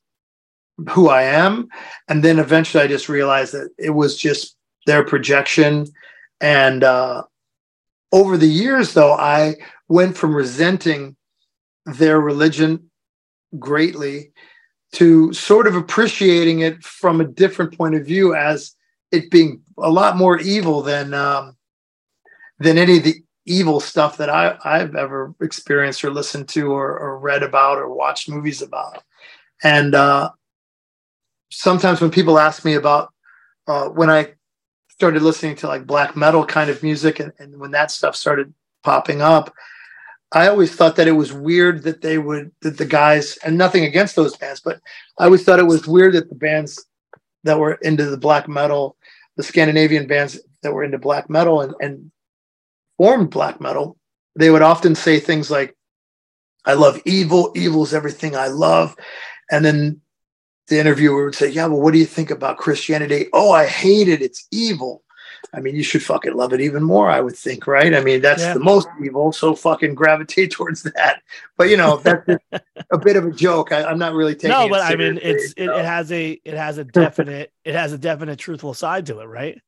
[0.90, 1.68] who I am.
[2.08, 4.56] And then eventually I just realized that it was just
[4.86, 5.88] their projection.
[6.42, 7.24] And uh,
[8.12, 9.56] over the years, though, I
[9.88, 11.16] went from resenting
[11.86, 12.90] their religion
[13.60, 14.32] greatly
[14.94, 18.76] to sort of appreciating it from a different point of view as
[19.12, 21.58] it being a lot more evil than um,
[22.60, 26.98] than any of the evil stuff that I, I've ever experienced or listened to or,
[26.98, 29.04] or read about or watched movies about.
[29.64, 30.30] And uh,
[31.52, 33.14] sometimes when people ask me about
[33.68, 34.34] uh, when I
[34.90, 38.54] started listening to like black metal kind of music and, and when that stuff started
[38.84, 39.54] popping up,
[40.34, 43.86] I always thought that it was weird that they would that the guys and nothing
[43.86, 44.80] against those bands, but
[45.20, 46.84] I always thought it was weird that the bands
[47.44, 48.98] that were into the black metal,
[49.38, 52.12] the Scandinavian bands that were into black metal and, and
[52.98, 53.98] formed black metal,
[54.36, 55.76] they would often say things like,
[56.66, 58.96] I love evil, evil is everything I love.
[59.52, 60.02] And then
[60.68, 63.28] the interviewer would say, Yeah, well, what do you think about Christianity?
[63.34, 64.22] Oh, I hate it.
[64.22, 65.03] It's evil.
[65.56, 67.94] I mean, you should fucking love it even more, I would think, right?
[67.94, 68.56] I mean, that's yeah.
[68.56, 71.22] the most evil, so fucking gravitate towards that.
[71.58, 72.28] But you know, that's
[72.92, 73.72] a bit of a joke.
[73.72, 74.50] I, am not really taking.
[74.50, 77.94] No, but I mean, it's it, it, has a it has a definite it has
[77.94, 79.60] a definite truthful side to it, right?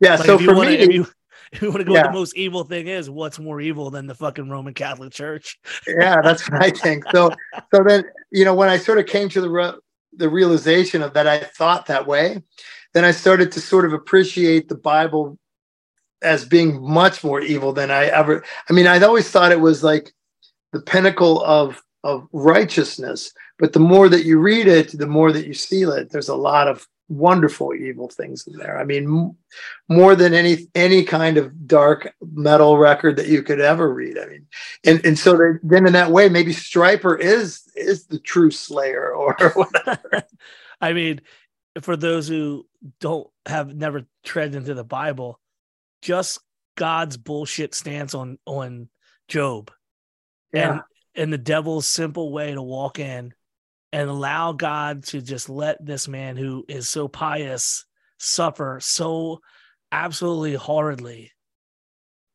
[0.00, 0.16] Yeah.
[0.16, 1.06] Like so for wanna, me, if you
[1.52, 2.08] if you want to go yeah.
[2.08, 5.58] the most evil thing is, what's more evil than the fucking Roman Catholic Church?
[5.86, 7.04] yeah, that's what I think.
[7.12, 7.30] So,
[7.72, 9.78] so then you know when I sort of came to the re-
[10.12, 12.42] the realization of that I thought that way,
[12.94, 15.38] then I started to sort of appreciate the Bible
[16.22, 18.44] as being much more evil than I ever.
[18.68, 20.12] I mean, I'd always thought it was like
[20.72, 25.46] the pinnacle of of righteousness, but the more that you read it, the more that
[25.46, 26.10] you see it.
[26.10, 28.78] There's a lot of wonderful evil things in there.
[28.78, 29.36] I mean, m-
[29.88, 34.16] more than any any kind of dark metal record that you could ever read.
[34.18, 34.46] I mean,
[34.84, 39.34] and and so then in that way, maybe Stryper is is the true Slayer or
[39.54, 40.22] whatever.
[40.80, 41.20] I mean,
[41.82, 42.66] for those who
[43.00, 45.40] don't have never tread into the Bible,
[46.02, 46.40] just
[46.76, 48.88] God's bullshit stance on on
[49.28, 49.70] Job,
[50.52, 50.72] yeah.
[50.72, 50.80] and
[51.14, 53.32] and the devil's simple way to walk in
[53.92, 57.84] and allow God to just let this man who is so pious
[58.18, 59.40] suffer so
[59.92, 61.32] absolutely horridly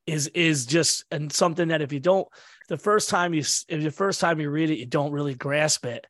[0.08, 2.28] is is just and something that if you don't
[2.70, 5.86] the first time you if the first time you read it you don't really grasp
[5.86, 6.06] it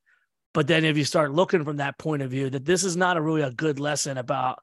[0.55, 3.17] but then if you start looking from that point of view that this is not
[3.17, 4.57] a really a good lesson about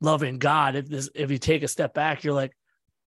[0.00, 2.52] loving god if this if you take a step back you're like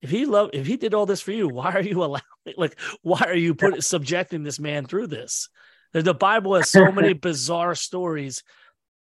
[0.01, 2.21] if he loved if he did all this for you why are you allowing
[2.57, 5.47] like why are you put subjecting this man through this
[6.03, 8.43] the Bible has so many bizarre stories,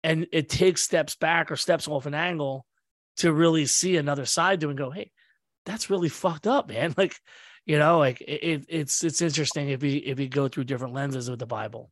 [0.03, 2.67] and it takes steps back or steps off an angle
[3.17, 5.11] to really see another side to and go, hey,
[5.67, 6.95] that's really fucked up, man.
[6.99, 7.17] Like,
[7.67, 11.29] you know, like it, it's it's interesting if you if you go through different lenses
[11.29, 11.91] of the Bible.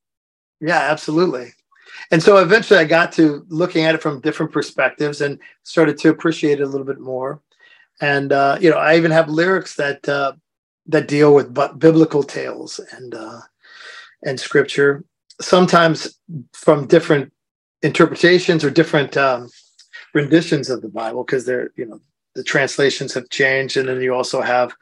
[0.63, 1.53] Yeah, absolutely.
[2.11, 6.09] And so eventually I got to looking at it from different perspectives and started to
[6.09, 7.43] appreciate it a little bit more.
[8.01, 10.33] and uh, you know I even have lyrics that uh,
[10.87, 13.41] that deal with but biblical tales and uh,
[14.25, 15.05] and scripture,
[15.41, 16.19] sometimes
[16.53, 17.33] from different
[17.83, 19.49] interpretations or different um,
[20.15, 22.01] renditions of the Bible, because they're you know
[22.35, 24.75] the translations have changed, and then you also have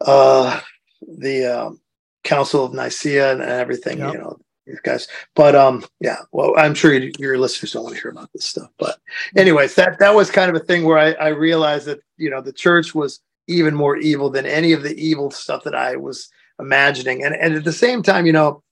[0.00, 0.60] uh,
[1.00, 1.80] the um,
[2.24, 3.98] Council of Nicaea and, and everything.
[3.98, 4.12] Yep.
[4.12, 4.38] You know
[4.82, 6.18] guys, but um, yeah.
[6.32, 8.98] Well, I'm sure you, your listeners don't want to hear about this stuff, but
[9.36, 12.40] anyways, that that was kind of a thing where I, I realized that you know
[12.40, 16.28] the church was even more evil than any of the evil stuff that I was
[16.58, 18.62] imagining, and and at the same time, you know,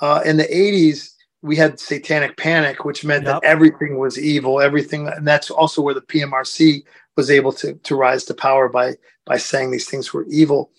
[0.00, 3.42] uh, in the 80s we had satanic panic, which meant yep.
[3.42, 6.84] that everything was evil, everything, and that's also where the PMRC
[7.16, 8.94] was able to to rise to power by
[9.26, 10.70] by saying these things were evil,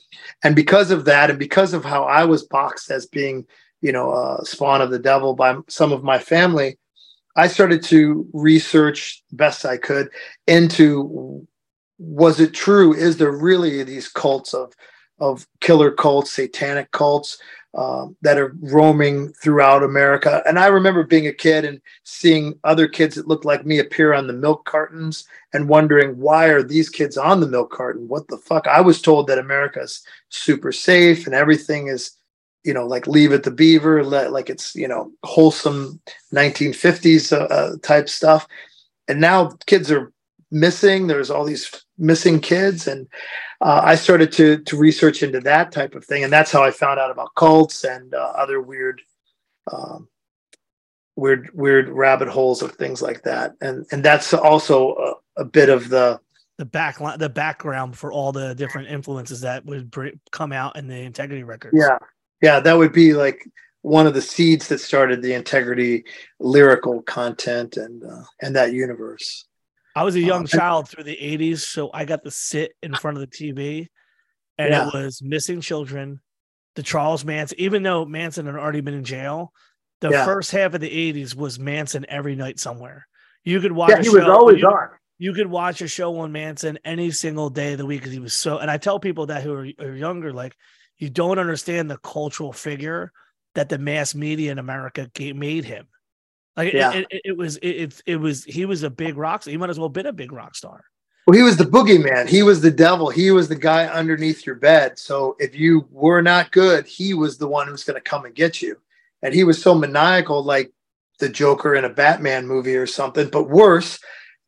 [0.43, 3.45] and because of that, and because of how I was boxed as being,
[3.83, 6.77] you know, a spawn of the devil by some of my family,
[7.35, 10.09] I started to research best I could
[10.47, 11.45] into
[11.99, 12.93] was it true?
[12.93, 14.73] Is there really these cults of
[15.19, 17.37] of killer cults, satanic cults?
[17.75, 20.43] um, that are roaming throughout America.
[20.45, 24.13] And I remember being a kid and seeing other kids that looked like me appear
[24.13, 28.07] on the milk cartons and wondering why are these kids on the milk carton?
[28.07, 28.67] What the fuck?
[28.67, 32.11] I was told that America's super safe and everything is,
[32.63, 35.99] you know, like leave it the beaver, let, like it's you know wholesome
[36.33, 38.47] 1950s uh, uh, type stuff.
[39.07, 40.11] And now kids are
[40.51, 41.07] missing.
[41.07, 43.07] There's all these missing kids and
[43.63, 46.71] uh, I started to to research into that type of thing, and that's how I
[46.71, 49.01] found out about cults and uh, other weird,
[49.71, 50.09] um,
[51.15, 53.53] weird, weird rabbit holes of things like that.
[53.61, 56.19] And and that's also a, a bit of the
[56.57, 59.95] the back the background for all the different influences that would
[60.33, 61.77] come out in the integrity records.
[61.79, 61.99] Yeah,
[62.43, 63.49] yeah, that would be like
[63.83, 66.03] one of the seeds that started the integrity
[66.41, 69.45] lyrical content and uh, and that universe.
[69.95, 72.93] I was a young uh, child through the 80s, so I got to sit in
[72.95, 73.87] front of the TV
[74.57, 74.87] and yeah.
[74.87, 76.19] it was missing children,
[76.75, 79.53] the Charles Manson, even though Manson had already been in jail,
[80.01, 80.25] the yeah.
[80.25, 83.07] first half of the 80s was Manson every night somewhere.
[83.45, 84.89] You could watch yeah, he show, was always you, on.
[85.17, 88.19] You could watch a show on Manson any single day of the week because he
[88.19, 90.57] was so and I tell people that who are, are younger, like
[91.03, 93.11] you don't understand the cultural figure
[93.55, 95.85] that the mass media in America made him.
[96.55, 96.93] Like yeah.
[96.93, 99.51] it, it, it was it, it, was he was a big rock star.
[99.51, 100.85] He might as well have been a big rock star.
[101.27, 102.29] Well, he was the boogeyman.
[102.29, 103.09] He was the devil.
[103.09, 104.97] He was the guy underneath your bed.
[104.97, 108.33] So if you were not good, he was the one who's going to come and
[108.33, 108.77] get you.
[109.21, 110.71] And he was so maniacal, like
[111.19, 113.99] the Joker in a Batman movie or something, but worse.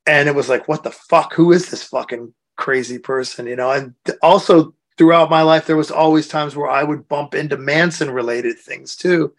[0.07, 1.33] And it was like, what the fuck?
[1.33, 3.45] Who is this fucking crazy person?
[3.45, 3.71] You know.
[3.71, 8.11] And also throughout my life, there was always times where I would bump into Manson
[8.11, 9.33] related things too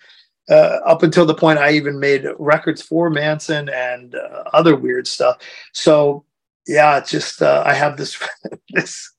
[0.48, 5.06] uh, up until the point I even made records for Manson and uh, other weird
[5.06, 5.38] stuff.
[5.72, 6.24] So
[6.66, 8.18] yeah, it's just uh, I have this
[8.70, 9.12] this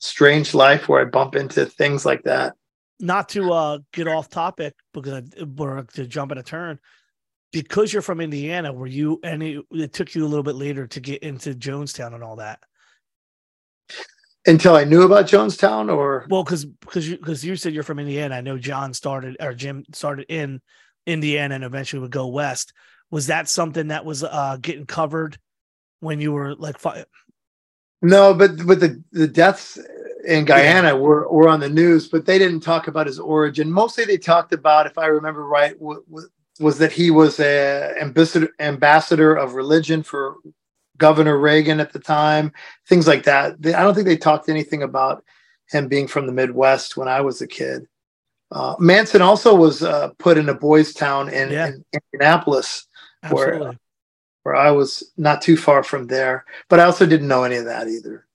[0.00, 2.54] strange life where I bump into things like that.
[2.98, 6.78] Not to uh, get off topic because I, or to jump in a turn,
[7.52, 9.62] because you're from Indiana, were you any?
[9.70, 12.60] It took you a little bit later to get into Jonestown and all that
[14.46, 17.98] until I knew about Jonestown, or well, because because you because you said you're from
[17.98, 18.36] Indiana.
[18.36, 20.60] I know John started or Jim started in
[21.06, 22.72] Indiana and eventually would go west.
[23.10, 25.38] Was that something that was uh, getting covered
[26.00, 26.78] when you were like?
[26.78, 27.06] Five?
[28.02, 29.78] No, but but the the deaths
[30.26, 30.94] in Guyana yeah.
[30.94, 33.70] were were on the news, but they didn't talk about his origin.
[33.70, 36.28] Mostly, they talked about, if I remember right, w- w-
[36.60, 40.36] was that he was a ambassador ambassador of religion for
[40.98, 42.52] Governor Reagan at the time,
[42.88, 43.60] things like that.
[43.60, 45.24] They, I don't think they talked anything about
[45.68, 47.86] him being from the Midwest when I was a kid.
[48.52, 51.66] Uh, Manson also was uh, put in a boys' town in, yeah.
[51.68, 52.86] in Indianapolis,
[53.28, 53.76] where
[54.44, 56.44] where I was not too far from there.
[56.68, 58.26] But I also didn't know any of that either.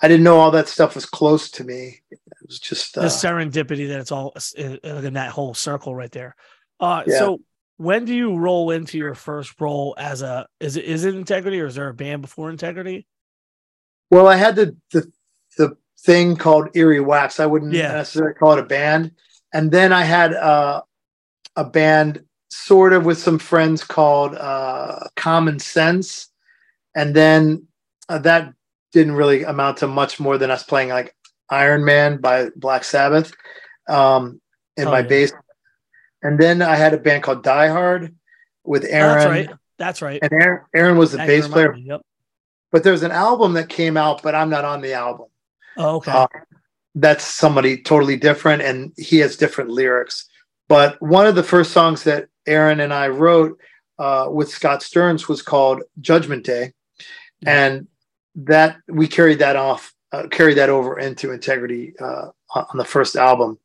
[0.00, 2.02] I didn't know all that stuff was close to me.
[2.12, 6.12] It was just uh, the serendipity that it's all uh, in that whole circle right
[6.12, 6.36] there.
[6.78, 7.18] Uh, yeah.
[7.18, 7.40] So
[7.78, 11.60] when do you roll into your first role as a is it is it integrity
[11.60, 13.06] or is there a band before integrity
[14.10, 15.10] well i had the the,
[15.58, 17.92] the thing called eerie wax i wouldn't yeah.
[17.92, 19.12] necessarily call it a band
[19.52, 20.82] and then i had uh,
[21.56, 26.28] a band sort of with some friends called uh, common sense
[26.94, 27.66] and then
[28.08, 28.52] uh, that
[28.92, 31.14] didn't really amount to much more than us playing like
[31.50, 33.34] iron man by black sabbath
[33.88, 34.40] um,
[34.76, 35.06] in oh, my yeah.
[35.06, 35.32] bass
[36.26, 38.14] and then I had a band called Die Hard
[38.64, 39.10] with Aaron.
[39.10, 39.50] Oh, that's right.
[39.78, 40.18] That's right.
[40.22, 41.72] And Aaron, Aaron was the bass player.
[41.72, 42.02] Me, yep.
[42.72, 45.26] But there's an album that came out, but I'm not on the album.
[45.76, 46.12] Oh, okay.
[46.12, 46.26] Uh,
[46.94, 50.28] that's somebody totally different, and he has different lyrics.
[50.68, 53.58] But one of the first songs that Aaron and I wrote
[53.98, 56.72] uh, with Scott Stearns was called Judgment Day.
[57.44, 57.86] And
[58.34, 63.14] that we carried that off, uh, carried that over into integrity uh, on the first
[63.14, 63.58] album,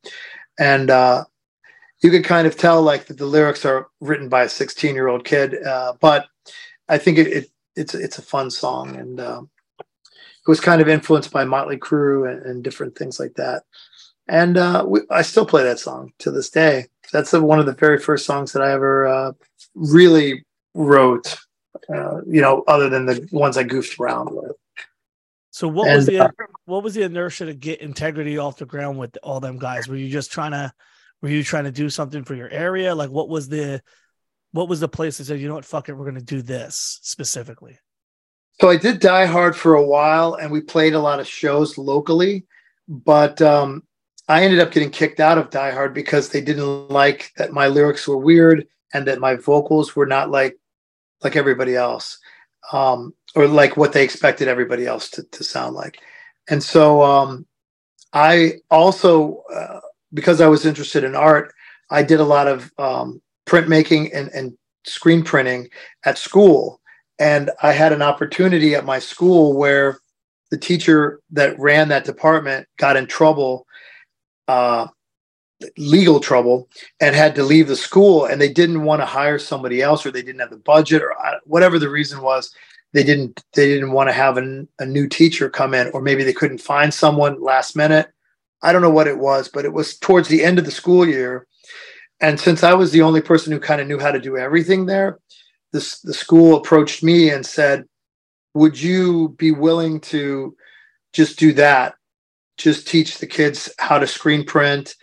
[0.60, 1.24] and uh,
[2.02, 5.08] you could kind of tell like that the lyrics are written by a 16 year
[5.08, 6.28] old kid, uh, but
[6.90, 9.50] I think it, it, it's it's a fun song and um,
[9.80, 13.64] it was kind of influenced by Motley Crue and, and different things like that.
[14.28, 16.88] And uh, we, I still play that song to this day.
[17.12, 19.32] That's one of the very first songs that I ever uh,
[19.76, 21.38] really wrote.
[21.94, 24.52] Uh, you know, other than the ones I goofed around with.
[25.52, 26.30] So what and, was the uh,
[26.66, 29.88] what was the inertia to get integrity off the ground with all them guys?
[29.88, 30.72] Were you just trying to
[31.22, 32.96] were you trying to do something for your area?
[32.96, 33.82] Like what was the
[34.52, 37.00] what was the place that said, you know what, fuck it, we're gonna do this
[37.02, 37.78] specifically?
[38.60, 41.78] So I did Die Hard for a while and we played a lot of shows
[41.78, 42.46] locally,
[42.88, 43.84] but um,
[44.28, 47.68] I ended up getting kicked out of Die Hard because they didn't like that my
[47.68, 50.58] lyrics were weird and that my vocals were not like
[51.24, 52.20] like everybody else.
[52.72, 56.00] Um, or like what they expected everybody else to, to sound like.
[56.50, 57.46] And so um,
[58.14, 59.80] I also uh,
[60.14, 61.54] because I was interested in art,
[61.90, 65.70] I did a lot of um, printmaking and, and screen printing
[66.06, 66.80] at school.
[67.20, 70.00] And I had an opportunity at my school where
[70.50, 73.68] the teacher that ran that department got in trouble,
[74.48, 74.88] uh,
[75.78, 76.68] legal trouble,
[77.00, 78.26] and had to leave the school.
[78.26, 81.14] And they didn't want to hire somebody else, or they didn't have the budget, or
[81.14, 82.54] uh, whatever the reason was.
[82.94, 83.42] They didn't.
[83.54, 86.58] They didn't want to have an, a new teacher come in, or maybe they couldn't
[86.58, 88.12] find someone last minute.
[88.64, 91.08] I don't know what it was, but it was towards the end of the school
[91.08, 91.48] year.
[92.20, 94.86] And since I was the only person who kind of knew how to do everything
[94.86, 95.18] there,
[95.74, 97.86] this the school approached me and said,
[98.54, 100.56] "Would you be willing to
[101.14, 101.96] just do that?
[102.58, 104.96] Just teach the kids how to screen print,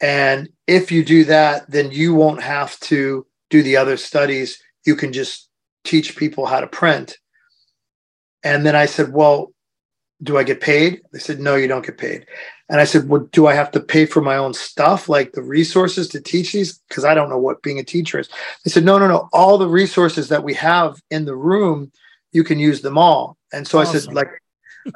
[0.00, 4.60] and if you do that, then you won't have to do the other studies.
[4.84, 5.48] You can just
[5.84, 7.16] teach people how to print."
[8.42, 9.52] And then I said, "Well,
[10.22, 12.26] do I get paid?" They said, "No, you don't get paid."
[12.70, 15.42] And I said, Well, do I have to pay for my own stuff, like the
[15.42, 16.78] resources to teach these?
[16.88, 18.28] Because I don't know what being a teacher is.
[18.64, 19.28] They said, No, no, no.
[19.32, 21.90] All the resources that we have in the room,
[22.32, 23.36] you can use them all.
[23.52, 23.96] And so awesome.
[23.96, 24.30] I said, like,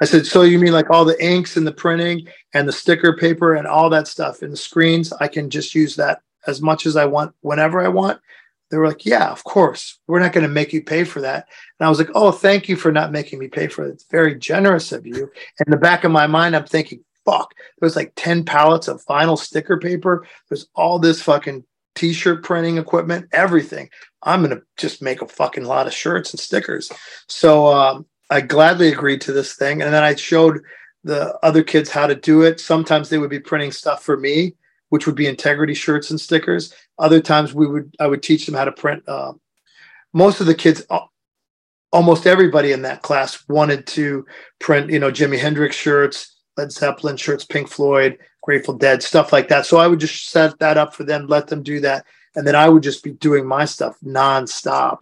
[0.00, 3.16] I said, so you mean like all the inks and the printing and the sticker
[3.16, 5.12] paper and all that stuff and the screens?
[5.12, 8.20] I can just use that as much as I want whenever I want.
[8.70, 9.98] They were like, yeah, of course.
[10.06, 11.48] We're not going to make you pay for that.
[11.78, 13.90] And I was like, oh, thank you for not making me pay for it.
[13.90, 15.30] It's very generous of you.
[15.66, 17.54] In the back of my mind, I'm thinking, fuck.
[17.80, 20.26] There's like 10 pallets of vinyl sticker paper.
[20.48, 21.64] There's all this fucking
[21.94, 23.88] t-shirt printing equipment, everything.
[24.22, 26.90] I'm gonna just make a fucking lot of shirts and stickers.
[27.28, 30.60] So um, I gladly agreed to this thing, and then I showed
[31.04, 32.60] the other kids how to do it.
[32.60, 34.54] Sometimes they would be printing stuff for me,
[34.88, 36.74] which would be integrity shirts and stickers.
[36.98, 39.06] Other times we would I would teach them how to print.
[39.06, 39.34] Uh,
[40.12, 40.82] most of the kids,
[41.92, 44.24] almost everybody in that class wanted to
[44.58, 49.48] print, you know, Jimi Hendrix shirts, Led Zeppelin shirts, Pink Floyd, Grateful Dead, stuff like
[49.48, 49.66] that.
[49.66, 52.04] So I would just set that up for them, let them do that.
[52.36, 54.98] And then I would just be doing my stuff nonstop.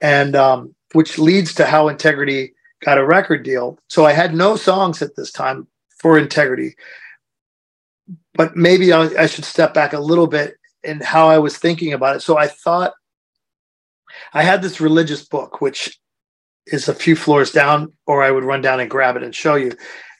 [0.00, 3.78] And um, which leads to how Integrity got a record deal.
[3.88, 5.66] So I had no songs at this time
[5.98, 6.74] for Integrity.
[8.34, 11.92] But maybe I, I should step back a little bit in how I was thinking
[11.92, 12.20] about it.
[12.20, 12.92] So I thought
[14.32, 15.98] I had this religious book, which
[16.66, 19.54] is a few floors down, or I would run down and grab it and show
[19.54, 19.72] you.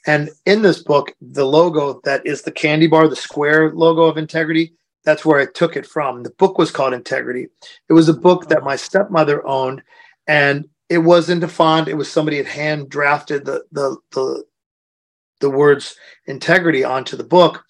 [0.06, 4.16] And in this book, the logo that is the candy bar, the square logo of
[4.16, 4.72] integrity,
[5.04, 6.22] that's where I took it from.
[6.22, 7.48] The book was called Integrity.
[7.88, 9.82] It was a book that my stepmother owned,
[10.26, 11.88] and it wasn't a font.
[11.88, 14.44] It was somebody had hand drafted the the the
[15.40, 15.96] the words
[16.26, 17.64] integrity onto the book.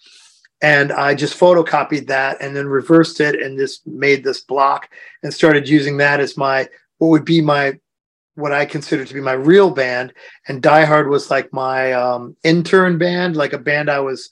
[0.62, 4.90] And I just photocopied that and then reversed it and just made this block
[5.22, 6.68] and started using that as my
[6.98, 7.78] what would be my
[8.40, 10.12] what I consider to be my real band,
[10.48, 14.30] and Die Hard was like my um, intern band, like a band I was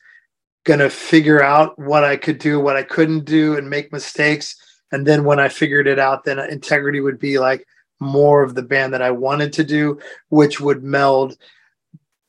[0.64, 4.56] gonna figure out what I could do, what I couldn't do, and make mistakes.
[4.92, 7.66] And then when I figured it out, then Integrity would be like
[8.00, 9.98] more of the band that I wanted to do,
[10.28, 11.36] which would meld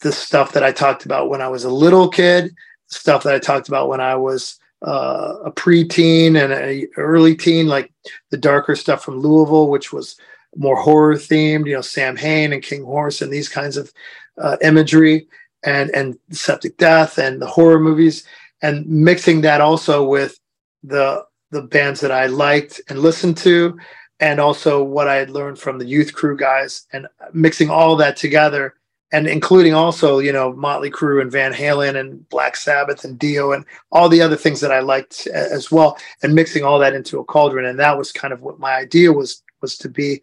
[0.02, 2.56] the stuff that I talked about when I was a little kid,
[2.88, 7.68] stuff that I talked about when I was uh, a preteen and a early teen,
[7.68, 7.92] like
[8.32, 10.16] the darker stuff from Louisville, which was
[10.56, 13.92] more horror themed, you know, Samhain and Kinghorse and these kinds of
[14.38, 15.28] uh, imagery
[15.64, 18.26] and and Septic Death and the horror movies,
[18.62, 20.40] and mixing that also with
[20.84, 23.78] the the bands that I liked and listened to,
[24.20, 28.16] and also what I had learned from the youth crew guys, and mixing all that
[28.16, 28.76] together,
[29.12, 33.52] and including also you know Motley Crue and Van Halen and Black Sabbath and Dio
[33.52, 37.20] and all the other things that I liked as well, and mixing all that into
[37.20, 40.22] a cauldron, and that was kind of what my idea was was to be.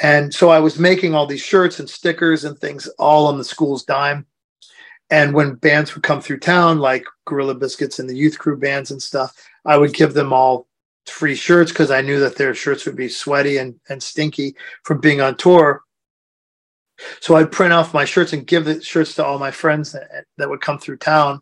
[0.00, 3.44] And so I was making all these shirts and stickers and things all on the
[3.44, 4.26] school's dime.
[5.10, 8.90] And when bands would come through town, like Gorilla Biscuits and the youth crew bands
[8.90, 10.66] and stuff, I would give them all
[11.06, 15.00] free shirts because I knew that their shirts would be sweaty and, and stinky from
[15.00, 15.82] being on tour.
[17.20, 20.24] So I'd print off my shirts and give the shirts to all my friends that,
[20.38, 21.40] that would come through town.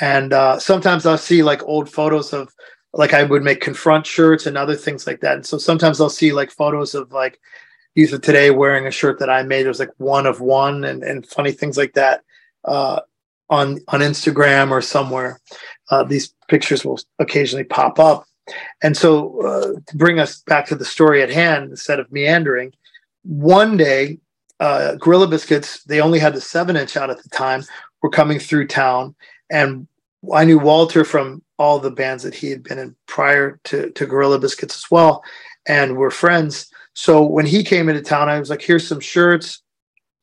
[0.00, 2.52] And uh, sometimes I'll see like old photos of
[2.92, 5.36] like I would make confront shirts and other things like that.
[5.36, 7.38] And so sometimes I'll see like photos of like
[7.94, 9.66] Youth of Today wearing a shirt that I made.
[9.66, 12.22] It was like one of one and, and funny things like that
[12.64, 13.00] uh,
[13.48, 15.40] on on Instagram or somewhere.
[15.90, 18.24] Uh, these pictures will occasionally pop up.
[18.82, 22.72] And so uh, to bring us back to the story at hand, instead of meandering,
[23.22, 24.18] one day,
[24.58, 27.64] uh, Gorilla Biscuits, they only had the seven inch out at the time,
[28.02, 29.14] were coming through town.
[29.50, 29.86] And
[30.34, 34.06] I knew Walter from all the bands that he had been in prior to, to
[34.06, 35.22] Gorilla Biscuits as well,
[35.66, 36.70] and we're friends.
[36.94, 39.62] So when he came into town, I was like, here's some shirts.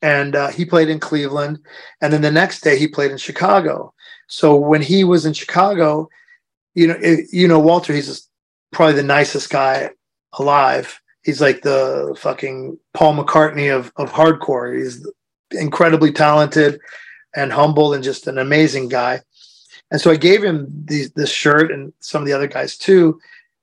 [0.00, 1.58] And uh, he played in Cleveland.
[2.00, 3.92] And then the next day, he played in Chicago.
[4.28, 6.08] So when he was in Chicago,
[6.74, 8.28] you know, it, you know, Walter, he's
[8.70, 9.90] probably the nicest guy
[10.34, 11.00] alive.
[11.22, 14.78] He's like the fucking Paul McCartney of, of hardcore.
[14.78, 15.04] He's
[15.50, 16.78] incredibly talented
[17.34, 19.20] and humble and just an amazing guy.
[19.90, 23.20] And so I gave him this shirt and some of the other guys too.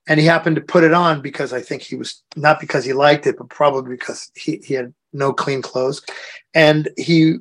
[0.08, 2.92] And he happened to put it on because I think he was not because he
[2.92, 6.02] liked it, but probably because he, he had no clean clothes.
[6.54, 7.38] And he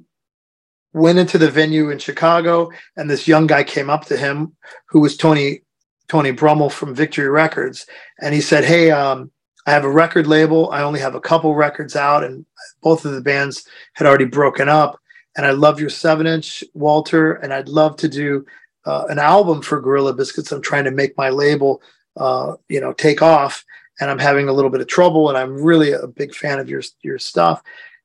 [0.93, 4.55] went into the venue in Chicago, and this young guy came up to him
[4.87, 5.61] who was Tony
[6.07, 7.85] Tony Brummel from Victory Records,
[8.21, 9.31] and he said, "Hey, um,
[9.65, 10.69] I have a record label.
[10.71, 12.45] I only have a couple records out, and
[12.81, 14.99] both of the bands had already broken up.
[15.35, 18.45] And I love your seven inch, Walter, and I'd love to do
[18.85, 20.51] uh, an album for Gorilla Biscuits.
[20.51, 21.81] I'm trying to make my label,
[22.17, 23.65] uh, you know, take off,
[23.99, 25.29] and I'm having a little bit of trouble.
[25.29, 27.61] And I'm really a big fan of your your stuff.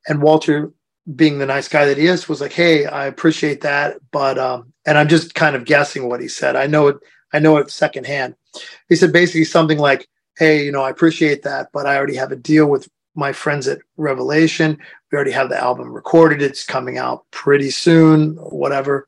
[0.09, 0.73] And Walter,
[1.17, 4.73] being the nice guy that he is, was like, "Hey, I appreciate that, but," um,
[4.87, 6.57] and I'm just kind of guessing what he said.
[6.57, 6.97] I know it.
[7.33, 8.35] I know it secondhand.
[8.89, 10.09] He said basically something like,
[10.39, 13.69] "Hey, you know, I appreciate that, but I already have a deal with my friends
[13.69, 14.79] at Revelation.
[15.11, 16.41] We already have the album recorded.
[16.41, 19.07] It's coming out pretty soon, whatever."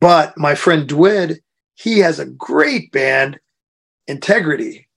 [0.00, 1.38] But my friend Dwid,
[1.74, 3.38] he has a great band,
[4.06, 4.88] Integrity.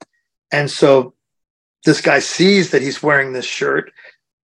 [0.52, 1.14] And so
[1.86, 3.92] this guy sees that he's wearing this shirt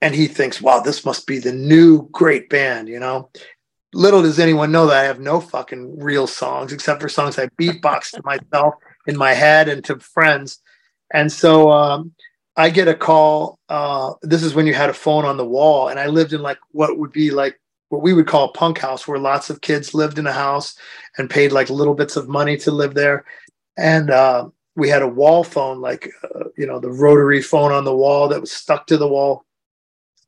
[0.01, 3.29] and he thinks, wow, this must be the new great band, you know?
[3.93, 7.47] Little does anyone know that I have no fucking real songs except for songs I
[7.59, 8.75] beatbox to myself
[9.07, 10.59] in my head and to friends.
[11.13, 12.11] And so um,
[12.57, 13.59] I get a call.
[13.69, 16.41] Uh, this is when you had a phone on the wall, and I lived in
[16.41, 17.59] like what would be like
[17.89, 20.75] what we would call a punk house where lots of kids lived in a house
[21.17, 23.25] and paid like little bits of money to live there.
[23.77, 27.85] And uh, we had a wall phone like uh, you know the rotary phone on
[27.85, 29.45] the wall that was stuck to the wall.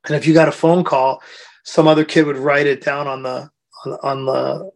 [0.06, 1.22] And if you got a phone call
[1.64, 3.50] some other kid would write it down on the
[3.84, 4.70] on, on the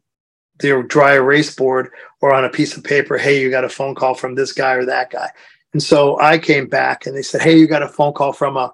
[0.60, 1.90] the dry erase board
[2.20, 4.74] or on a piece of paper hey you got a phone call from this guy
[4.74, 5.28] or that guy.
[5.72, 8.56] And so i came back and they said hey you got a phone call from
[8.56, 8.72] a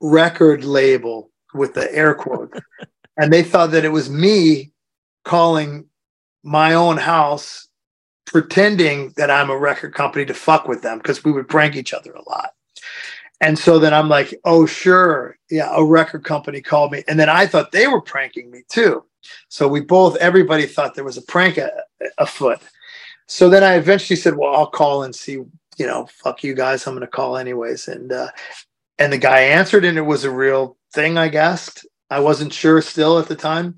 [0.00, 2.58] record label with the air quote
[3.20, 4.72] and they thought that it was me
[5.24, 5.84] calling
[6.42, 7.68] my own house
[8.24, 11.92] pretending that I'm a record company to fuck with them because we would prank each
[11.92, 12.52] other a lot.
[13.42, 15.36] And so then I'm like, oh, sure.
[15.50, 17.04] Yeah, a record company called me.
[17.08, 19.04] And then I thought they were pranking me too.
[19.48, 21.58] So we both, everybody thought there was a prank
[22.16, 22.60] afoot.
[23.26, 26.86] So then I eventually said, well, I'll call and see, you know, fuck you guys.
[26.86, 27.86] I'm going to call anyways.
[27.86, 28.28] And, uh,
[28.98, 31.86] and the guy answered and it was a real thing, I guessed.
[32.10, 33.76] I wasn't sure still at the time.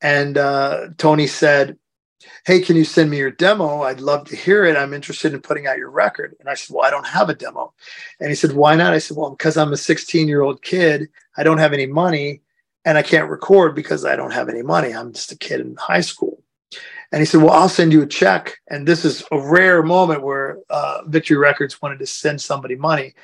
[0.00, 1.76] And uh, Tony said,
[2.44, 3.82] Hey, can you send me your demo?
[3.82, 4.76] I'd love to hear it.
[4.76, 6.36] I'm interested in putting out your record.
[6.40, 7.72] And I said, Well, I don't have a demo.
[8.20, 8.94] And he said, Why not?
[8.94, 12.42] I said, Well, because I'm a 16 year old kid, I don't have any money
[12.84, 14.92] and I can't record because I don't have any money.
[14.92, 16.42] I'm just a kid in high school.
[17.12, 18.58] And he said, Well, I'll send you a check.
[18.68, 23.14] And this is a rare moment where uh, Victory Records wanted to send somebody money.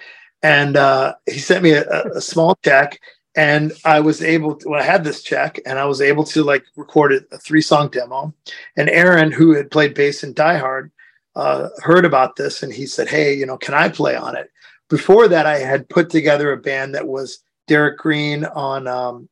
[0.43, 3.01] And uh, he sent me a, a small check
[3.39, 6.43] and I was able to, when I had this check and I was able to
[6.43, 8.35] like record a three song demo.
[8.77, 10.91] And Aaron, who had played bass in Die Hard,
[11.37, 14.51] uh, heard about this and he said, Hey, you know, can I play on it?
[14.89, 17.39] Before that, I had put together a band that was
[17.69, 19.29] Derrick Green on um,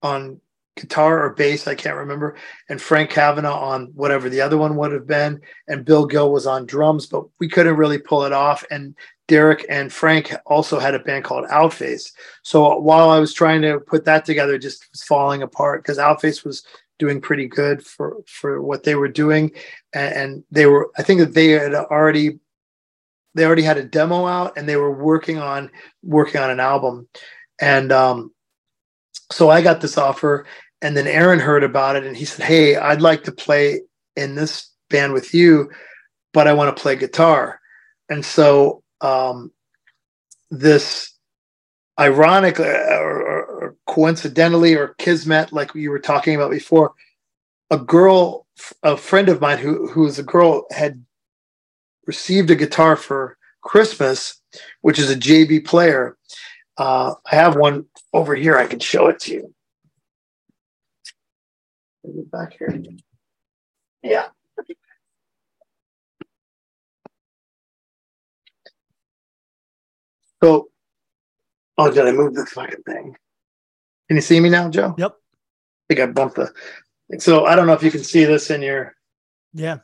[0.00, 0.40] on
[0.76, 2.36] guitar or bass, I can't remember,
[2.68, 6.46] and Frank Cavanagh on whatever the other one would have been, and Bill Gill was
[6.46, 8.64] on drums, but we couldn't really pull it off.
[8.70, 8.94] And
[9.28, 12.12] Derrick and Frank also had a band called Outface.
[12.42, 16.44] So while I was trying to put that together, just was falling apart because Outface
[16.44, 16.64] was
[16.98, 19.52] doing pretty good for for what they were doing,
[19.94, 20.90] and, and, they were.
[20.98, 22.38] I think that they had already
[23.34, 25.70] they already had a demo out and they were working on
[26.02, 27.08] working on an album
[27.60, 28.32] and um,
[29.32, 30.46] so i got this offer
[30.84, 33.80] and then aaron heard about it and he said hey i'd like to play
[34.16, 35.68] in this band with you
[36.32, 37.60] but i want to play guitar
[38.08, 39.50] and so um,
[40.50, 41.12] this
[41.98, 46.92] ironically or, or, coincidentally or kismet like you were talking about before
[47.70, 48.46] a girl
[48.82, 51.04] a friend of mine who who was a girl had
[52.06, 54.40] received a guitar for Christmas,
[54.82, 56.16] which is a JB player.
[56.76, 58.56] Uh, I have one over here.
[58.56, 59.54] I can show it to you.
[62.04, 62.82] Back here.
[64.02, 64.26] Yeah.
[70.42, 70.68] So,
[71.78, 73.16] oh, did I move the fucking thing?
[74.08, 74.94] Can you see me now, Joe?
[74.98, 75.12] Yep.
[75.12, 76.52] I think I bumped the.
[77.18, 78.94] So I don't know if you can see this in your.
[79.54, 79.78] Yeah.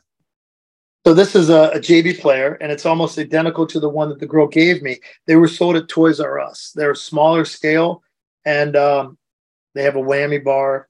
[1.05, 4.19] So this is a, a, JB player, and it's almost identical to the one that
[4.19, 4.99] the girl gave me.
[5.25, 6.71] They were sold at Toys R Us.
[6.75, 8.03] They're smaller scale,
[8.45, 9.17] and um,
[9.73, 10.87] they have a whammy bar,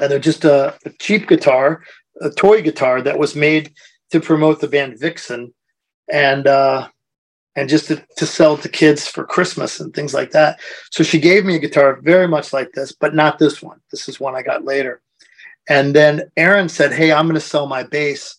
[0.00, 1.82] and they're just a, a, cheap guitar,
[2.20, 3.72] a toy guitar that was made
[4.10, 5.52] to promote the band Vixen,
[6.10, 6.88] and uh,
[7.56, 10.60] and just to, to sell to kids for Christmas and things like that.
[10.90, 13.80] So she gave me a guitar very much like this, but not this one.
[13.90, 15.02] This is one I got later.
[15.68, 18.38] And then Aaron said, "Hey, I'm going to sell my bass."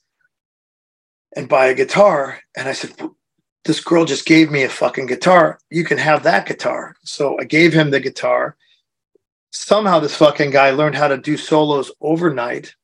[1.36, 2.40] and buy a guitar.
[2.58, 2.94] And I said,
[3.66, 5.60] this girl just gave me a fucking guitar.
[5.70, 6.96] You can have that guitar.
[7.04, 8.56] So I gave him the guitar.
[9.52, 12.76] Somehow this fucking guy learned how to do solos overnight,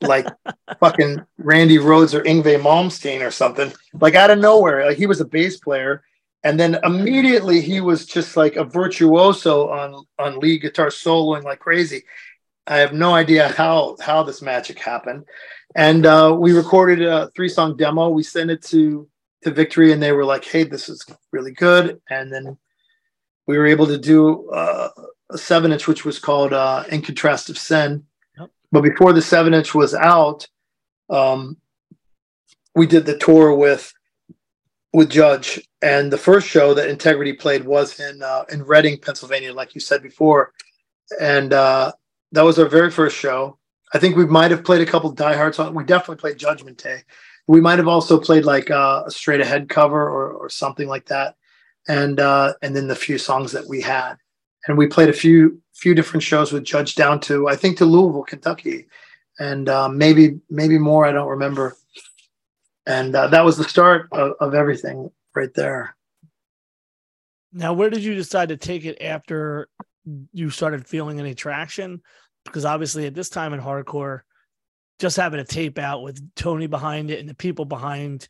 [0.00, 0.26] like
[0.80, 3.72] fucking Randy Rhoads or Yngwie Malmsteen or something.
[3.94, 6.02] Like out of nowhere, like he was a bass player,
[6.44, 11.60] and then immediately he was just like a virtuoso on on lead guitar soloing like
[11.60, 12.04] crazy.
[12.66, 15.24] I have no idea how how this magic happened
[15.74, 18.08] and uh, we recorded a three song demo.
[18.08, 19.08] We sent it to
[19.42, 22.58] to Victory, and they were like, "Hey, this is really good." And then
[23.46, 24.88] we were able to do uh,
[25.30, 28.04] a seven inch, which was called uh, "In Contrast of Sin."
[28.38, 28.50] Yep.
[28.70, 30.48] But before the seven inch was out,
[31.10, 31.56] um,
[32.74, 33.92] we did the tour with
[34.92, 39.52] with Judge, and the first show that Integrity played was in uh, in Reading, Pennsylvania,
[39.52, 40.52] like you said before,
[41.20, 41.92] and uh,
[42.32, 43.58] that was our very first show
[43.92, 45.74] I think we might have played a couple Die Hard songs.
[45.74, 47.02] We definitely played Judgment Day.
[47.46, 51.06] We might have also played like uh, a straight ahead cover or, or something like
[51.06, 51.34] that,
[51.88, 54.14] and uh, and then the few songs that we had,
[54.66, 57.84] and we played a few few different shows with Judge down to I think to
[57.84, 58.86] Louisville, Kentucky,
[59.38, 61.06] and uh, maybe maybe more.
[61.06, 61.76] I don't remember.
[62.84, 65.96] And uh, that was the start of, of everything right there.
[67.52, 69.68] Now, where did you decide to take it after
[70.32, 72.02] you started feeling any traction?
[72.44, 74.20] because obviously at this time in hardcore,
[74.98, 78.28] just having a tape out with Tony behind it and the people behind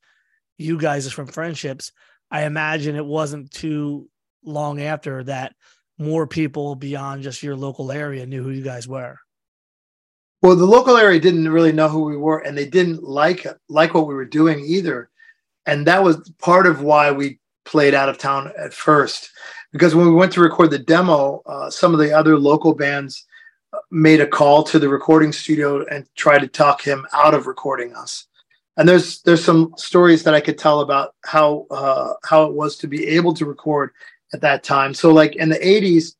[0.59, 1.93] you guys is from friendships.
[2.31, 4.09] I imagine it wasn't too
[4.45, 5.55] long after that
[6.03, 9.19] more people beyond just your local area knew who you guys were.
[10.43, 13.95] Well, the local area didn't really know who we were, and they didn't like like
[13.95, 15.09] what we were doing either,
[15.67, 19.31] and that was part of why we played out of town at first.
[19.73, 23.25] Because when we went to record the demo, uh, some of the other local bands
[23.91, 27.95] made a call to the recording studio and tried to talk him out of recording
[27.95, 28.27] us.
[28.77, 32.77] And there's there's some stories that I could tell about how uh, how it was
[32.79, 33.93] to be able to record
[34.33, 34.95] at that time.
[34.95, 36.15] So like in the 80s,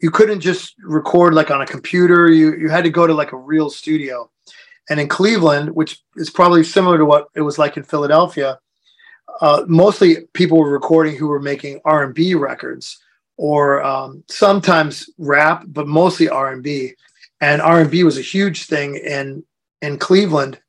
[0.00, 2.30] you couldn't just record like on a computer.
[2.30, 4.30] You you had to go to like a real studio.
[4.90, 8.58] And in Cleveland, which is probably similar to what it was like in Philadelphia,
[9.40, 12.98] uh, mostly people were recording who were making R&B records
[13.36, 16.92] or um, sometimes rap, but mostly R and B.
[17.40, 19.42] And R and B was a huge thing in
[19.82, 20.60] in Cleveland,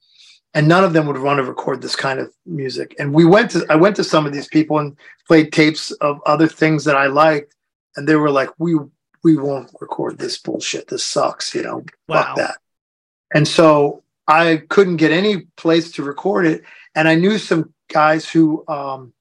[0.55, 2.95] and none of them would want to record this kind of music.
[2.97, 6.19] And we went to I went to some of these people and played tapes of
[6.25, 7.53] other things that I liked,
[7.95, 8.77] and they were like, "We
[9.23, 10.87] we won't record this bullshit.
[10.87, 11.53] This sucks.
[11.53, 12.23] You know, wow.
[12.23, 12.57] fuck that."
[13.33, 16.63] And so I couldn't get any place to record it,
[16.95, 19.13] and I knew some guys who um,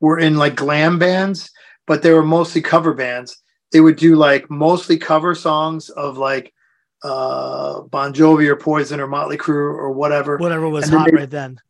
[0.00, 1.50] were in like glam bands
[1.86, 3.42] but they were mostly cover bands.
[3.72, 6.52] They would do like mostly cover songs of like
[7.04, 10.38] uh Bon Jovi or Poison or Motley Crue or whatever.
[10.38, 11.60] Whatever was hot they, right then.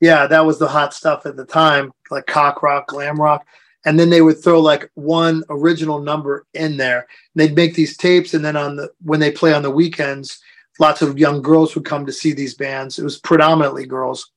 [0.00, 3.46] Yeah, that was the hot stuff at the time, like cock rock, glam rock.
[3.84, 7.06] And then they would throw like one original number in there.
[7.34, 10.40] they'd make these tapes, and then on the when they play on the weekends,
[10.78, 12.98] lots of young girls would come to see these bands.
[12.98, 14.30] It was predominantly girls.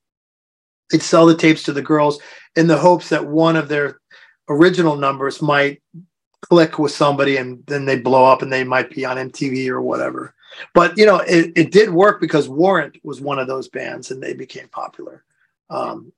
[0.92, 2.20] They'd sell the tapes to the girls
[2.56, 4.00] in the hopes that one of their
[4.48, 5.82] original numbers might
[6.42, 9.82] click with somebody and then they blow up and they might be on MTV or
[9.82, 10.34] whatever.
[10.74, 14.22] But you know, it, it did work because Warrant was one of those bands and
[14.22, 15.24] they became popular.
[15.70, 16.12] Um,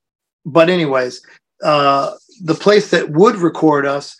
[0.46, 1.22] but anyways,
[1.64, 4.18] uh, the place that would record us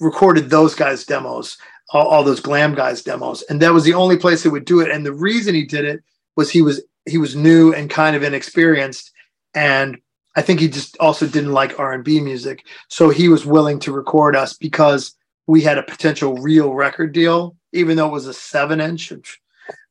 [0.00, 1.56] recorded those guys' demos,
[1.90, 4.80] all, all those glam guys' demos, and that was the only place that would do
[4.80, 4.90] it.
[4.90, 6.02] And the reason he did it
[6.36, 9.10] was he was he was new and kind of inexperienced,
[9.54, 9.98] and
[10.36, 13.78] I think he just also didn't like R and B music, so he was willing
[13.80, 15.14] to record us because
[15.46, 19.40] we had a potential real record deal, even though it was a seven inch, which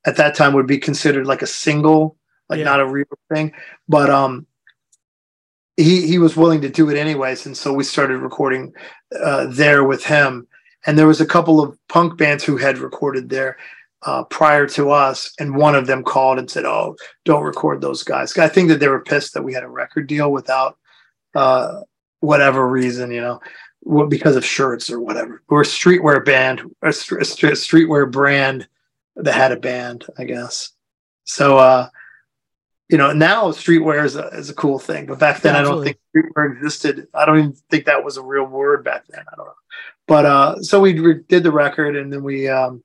[0.06, 2.18] at that time would be considered like a single,
[2.50, 2.66] like yeah.
[2.66, 3.54] not a real thing.
[3.88, 4.48] But um,
[5.78, 8.74] he he was willing to do it anyways, and so we started recording
[9.22, 10.48] uh, there with him.
[10.86, 13.58] And there was a couple of punk bands who had recorded there
[14.02, 16.96] uh, prior to us, and one of them called and said, "Oh,
[17.26, 20.08] don't record those guys." I think that they were pissed that we had a record
[20.08, 20.78] deal without
[21.36, 21.82] uh,
[22.20, 23.40] whatever reason, you know,
[24.10, 25.42] because of shirts or whatever.
[25.50, 28.68] We're a streetwear band, a, streetwear brand
[29.16, 30.72] that had a band, I guess.
[31.26, 31.90] So, uh,
[32.90, 35.64] you know, now streetwear is a, is a cool thing, but back then yeah, I
[35.64, 37.08] don't think streetwear existed.
[37.14, 39.24] I don't even think that was a real word back then.
[39.32, 39.54] I don't know.
[40.08, 42.84] But uh, so we re- did the record, and then we um,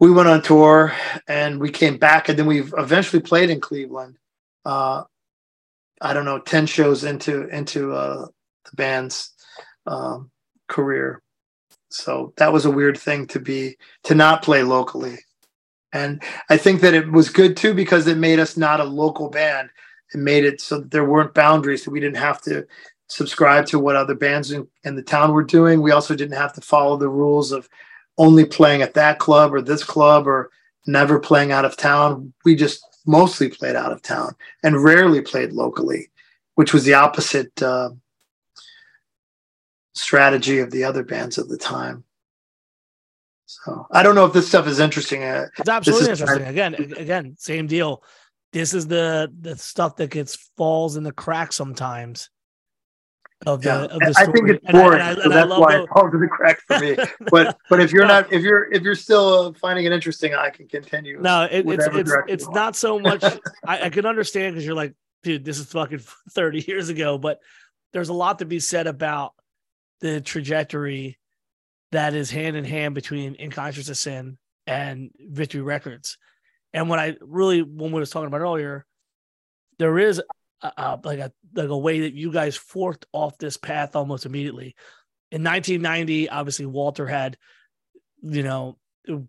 [0.00, 0.92] we went on tour,
[1.28, 4.16] and we came back, and then we eventually played in Cleveland.
[4.64, 5.04] Uh,
[6.00, 8.26] I don't know, ten shows into into uh,
[8.64, 9.32] the band's
[9.86, 10.30] um,
[10.68, 11.22] career.
[11.90, 15.18] So that was a weird thing to be to not play locally.
[15.92, 19.28] And I think that it was good too because it made us not a local
[19.28, 19.70] band.
[20.14, 22.66] It made it so there weren't boundaries, that we didn't have to
[23.08, 25.82] subscribe to what other bands in, in the town were doing.
[25.82, 27.68] We also didn't have to follow the rules of
[28.18, 30.50] only playing at that club or this club or
[30.86, 32.32] never playing out of town.
[32.44, 36.10] We just mostly played out of town and rarely played locally,
[36.54, 37.90] which was the opposite uh,
[39.94, 42.04] strategy of the other bands at the time.
[43.46, 45.24] So I don't know if this stuff is interesting.
[45.24, 46.46] Uh, it's absolutely interesting.
[46.46, 48.04] again, again, same deal.
[48.52, 52.30] This is the the stuff that gets falls in the cracks sometimes.
[53.46, 53.84] Of the, yeah.
[53.84, 55.82] of the I think it's boring, and I, and I, so that's why the...
[55.84, 56.96] it falls in the cracks for me.
[57.30, 58.20] but but if you're no.
[58.20, 61.18] not if you're if you're still finding it interesting, I can continue.
[61.20, 63.24] No, it, it's it's it's not so much.
[63.66, 66.00] I, I can understand because you're like, dude, this is fucking
[66.30, 67.40] 30 years ago, but
[67.92, 69.32] there's a lot to be said about
[70.00, 71.18] the trajectory
[71.92, 76.18] that is hand in hand between In Conscience of Sin and Victory Records.
[76.72, 78.86] And when I really, when we was talking about earlier,
[79.78, 80.22] there is
[80.62, 84.26] a, a, like a like a way that you guys forked off this path almost
[84.26, 84.76] immediately.
[85.32, 87.36] In 1990, obviously Walter had,
[88.22, 88.76] you know,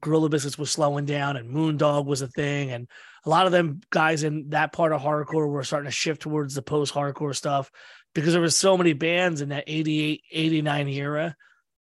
[0.01, 2.87] Gorilla Biscuits was slowing down, and Moondog was a thing, and
[3.25, 6.53] a lot of them guys in that part of hardcore were starting to shift towards
[6.53, 7.71] the post-hardcore stuff
[8.13, 11.35] because there was so many bands in that 88, 89 era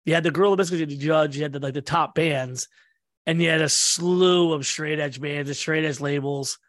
[0.06, 2.68] you had the Gorilla Biscuits the Judge, you had the, like the top bands,
[3.26, 6.60] and you had a slew of straight edge bands, and straight edge labels,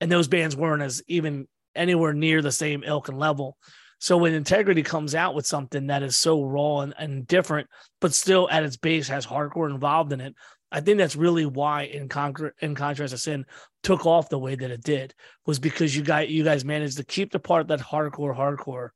[0.00, 3.56] and those bands weren't as even anywhere near the same ilk and level.
[3.98, 7.68] So when Integrity comes out with something that is so raw and, and different,
[8.02, 10.34] but still at its base has hardcore involved in it,
[10.70, 13.46] I think that's really why in, Con- in contrast to sin
[13.84, 15.14] took off the way that it did
[15.46, 18.90] was because you guys you guys managed to keep the part that hardcore hardcore,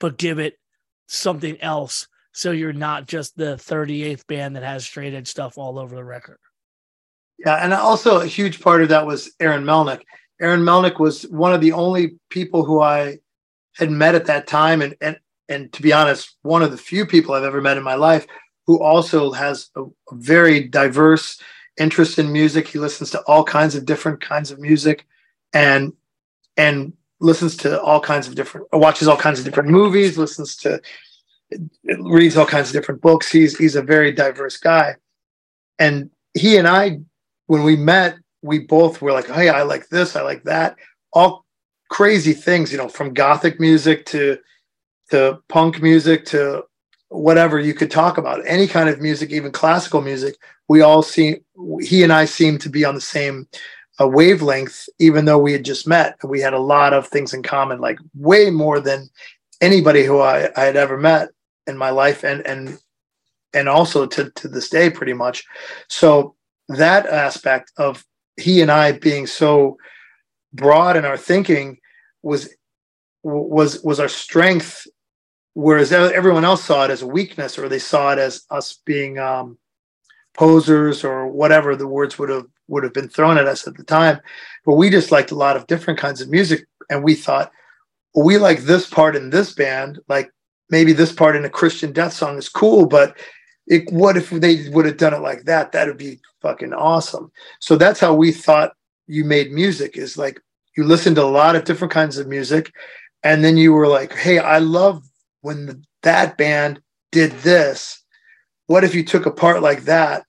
[0.00, 0.58] but give it
[1.06, 5.78] something else so you're not just the 38th band that has straight edge stuff all
[5.78, 6.38] over the record.
[7.38, 10.00] Yeah, and also a huge part of that was Aaron Melnick.
[10.40, 13.18] Aaron Melnick was one of the only people who I
[13.76, 15.18] had met at that time, and and
[15.48, 18.26] and to be honest, one of the few people I've ever met in my life
[18.66, 21.40] who also has a, a very diverse
[21.78, 22.68] interest in music.
[22.68, 25.06] He listens to all kinds of different kinds of music,
[25.52, 25.92] and
[26.56, 30.80] and listens to all kinds of different watches all kinds of different movies listens to
[32.00, 33.30] reads all kinds of different books.
[33.30, 34.96] He's he's a very diverse guy,
[35.78, 37.00] and he and I,
[37.46, 40.76] when we met, we both were like, "Hey, I like this, I like that,"
[41.12, 41.44] all
[41.90, 44.38] crazy things, you know, from gothic music to
[45.10, 46.64] to punk music to
[47.12, 50.36] whatever you could talk about, any kind of music, even classical music.
[50.68, 51.44] We all seem
[51.80, 53.46] he and I seem to be on the same
[54.00, 56.16] uh, wavelength, even though we had just met.
[56.24, 59.10] We had a lot of things in common, like way more than
[59.60, 61.28] anybody who I, I had ever met
[61.66, 62.78] in my life and and
[63.54, 65.44] and also to to this day pretty much
[65.88, 66.34] so
[66.68, 68.04] that aspect of
[68.36, 69.76] he and i being so
[70.52, 71.78] broad in our thinking
[72.22, 72.52] was
[73.22, 74.86] was was our strength
[75.54, 79.18] whereas everyone else saw it as a weakness or they saw it as us being
[79.18, 79.58] um,
[80.34, 83.84] posers or whatever the words would have would have been thrown at us at the
[83.84, 84.18] time
[84.64, 87.50] but we just liked a lot of different kinds of music and we thought
[88.14, 90.30] well, we like this part in this band like
[90.72, 93.16] maybe this part in a Christian death song is cool, but
[93.68, 95.70] it, what if they would have done it like that?
[95.70, 97.30] That would be fucking awesome.
[97.60, 98.72] So that's how we thought
[99.06, 100.40] you made music is like
[100.76, 102.72] you listened to a lot of different kinds of music
[103.22, 105.04] and then you were like, "Hey, I love
[105.42, 108.02] when that band did this.
[108.66, 110.24] What if you took a part like that,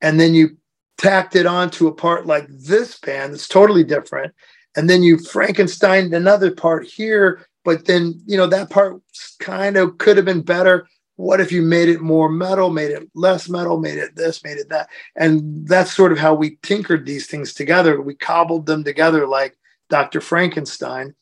[0.00, 0.56] and then you
[0.96, 4.32] tacked it onto a part like this band that's totally different,
[4.76, 9.00] and then you Frankenstein another part here, but then you know that part
[9.38, 13.08] kind of could have been better." What if you made it more metal, made it
[13.14, 14.88] less metal, made it this, made it that?
[15.14, 18.00] And that's sort of how we tinkered these things together.
[18.00, 19.56] We cobbled them together like
[19.90, 20.20] Dr.
[20.20, 21.14] Frankenstein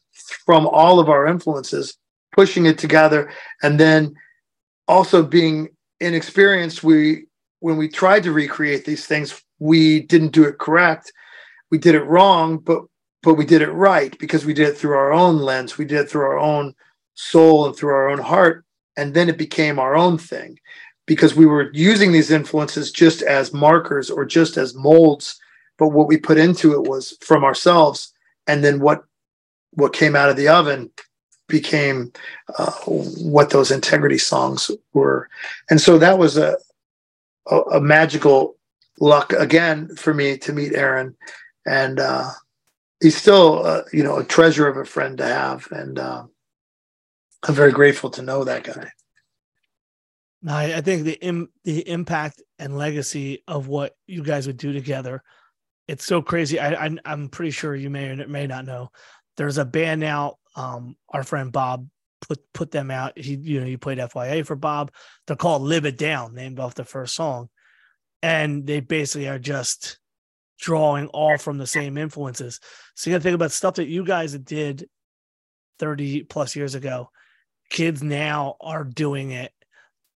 [0.47, 1.99] from all of our influences,
[2.33, 3.31] pushing it together,
[3.63, 4.15] and then
[4.89, 5.69] also being
[6.01, 6.83] inexperienced.
[6.83, 7.27] We
[7.61, 11.13] when we tried to recreate these things, we didn't do it correct.
[11.71, 12.83] We did it wrong, but
[13.23, 15.79] but we did it right because we did it through our own lens.
[15.79, 16.75] We did it through our own
[17.15, 18.65] soul and through our own heart,
[18.97, 20.59] and then it became our own thing
[21.07, 25.39] because we were using these influences just as markers or just as molds
[25.79, 28.13] but what we put into it was from ourselves
[28.47, 29.05] and then what
[29.73, 30.91] what came out of the oven
[31.53, 32.11] became
[32.59, 35.29] uh, what those integrity songs were
[35.71, 36.57] and so that was a,
[37.49, 38.57] a, a magical
[38.99, 41.15] luck again for me to meet aaron
[41.67, 42.29] and uh,
[43.01, 46.25] he's still uh, you know a treasure of a friend to have and uh,
[47.45, 48.91] i'm very grateful to know that guy
[50.49, 54.73] I, I think the Im, the impact and legacy of what you guys would do
[54.73, 55.23] together,
[55.87, 56.59] it's so crazy.
[56.59, 58.91] I, I am pretty sure you may or may not know
[59.37, 60.37] there's a band now.
[60.55, 61.89] Um, our friend Bob
[62.21, 63.19] put put them out.
[63.19, 64.93] He you know he played FYA for Bob.
[65.27, 67.49] They're called Live It Down, named off the first song,
[68.23, 69.99] and they basically are just
[70.59, 72.61] drawing all from the same influences.
[72.95, 74.89] So you got to think about stuff that you guys did
[75.81, 77.11] 30 plus years ago.
[77.69, 79.53] Kids now are doing it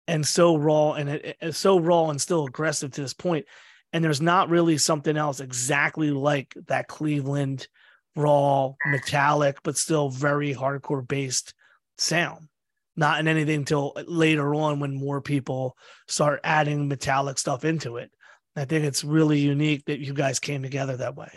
[0.08, 3.46] and so raw and it, it's so raw and still aggressive to this point.
[3.94, 7.68] And there's not really something else exactly like that Cleveland
[8.16, 11.54] raw, metallic, but still very hardcore based
[11.98, 12.48] sound.
[12.96, 15.76] Not in anything until later on when more people
[16.08, 18.10] start adding metallic stuff into it.
[18.56, 21.30] I think it's really unique that you guys came together that way.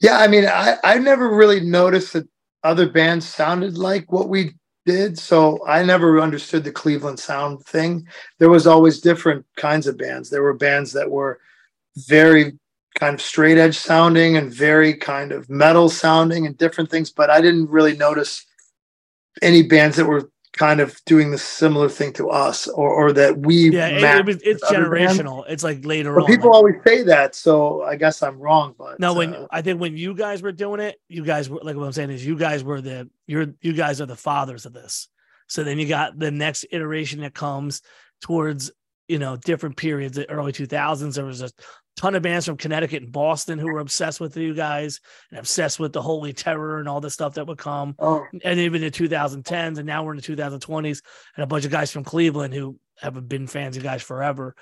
[0.00, 2.26] Yeah, I mean, I, I never really noticed that
[2.62, 4.54] other bands sounded like what we
[4.86, 5.18] did.
[5.18, 8.06] So I never understood the Cleveland sound thing.
[8.38, 10.30] There was always different kinds of bands.
[10.30, 11.40] There were bands that were
[11.96, 12.58] very
[12.94, 17.30] kind of straight edge sounding and very kind of metal sounding and different things, but
[17.30, 18.44] I didn't really notice
[19.42, 23.36] any bands that were kind of doing the similar thing to us or, or that
[23.38, 25.52] we yeah it, it, it's generational bands.
[25.52, 29.00] it's like later on people like, always say that so i guess i'm wrong but
[29.00, 31.74] no when uh, i think when you guys were doing it you guys were like
[31.74, 34.72] what i'm saying is you guys were the you're you guys are the fathers of
[34.72, 35.08] this.
[35.46, 37.82] So then you got the next iteration that comes
[38.20, 38.70] towards
[39.08, 41.50] you know different periods the early 2000s there was a
[41.96, 45.00] ton of bands from Connecticut and Boston who were obsessed with you guys
[45.30, 47.94] and obsessed with the Holy Terror and all the stuff that would come.
[47.98, 48.24] Oh.
[48.42, 51.02] And even the 2010s, and now we're in the 2020s,
[51.36, 54.54] and a bunch of guys from Cleveland who have been fans of guys forever.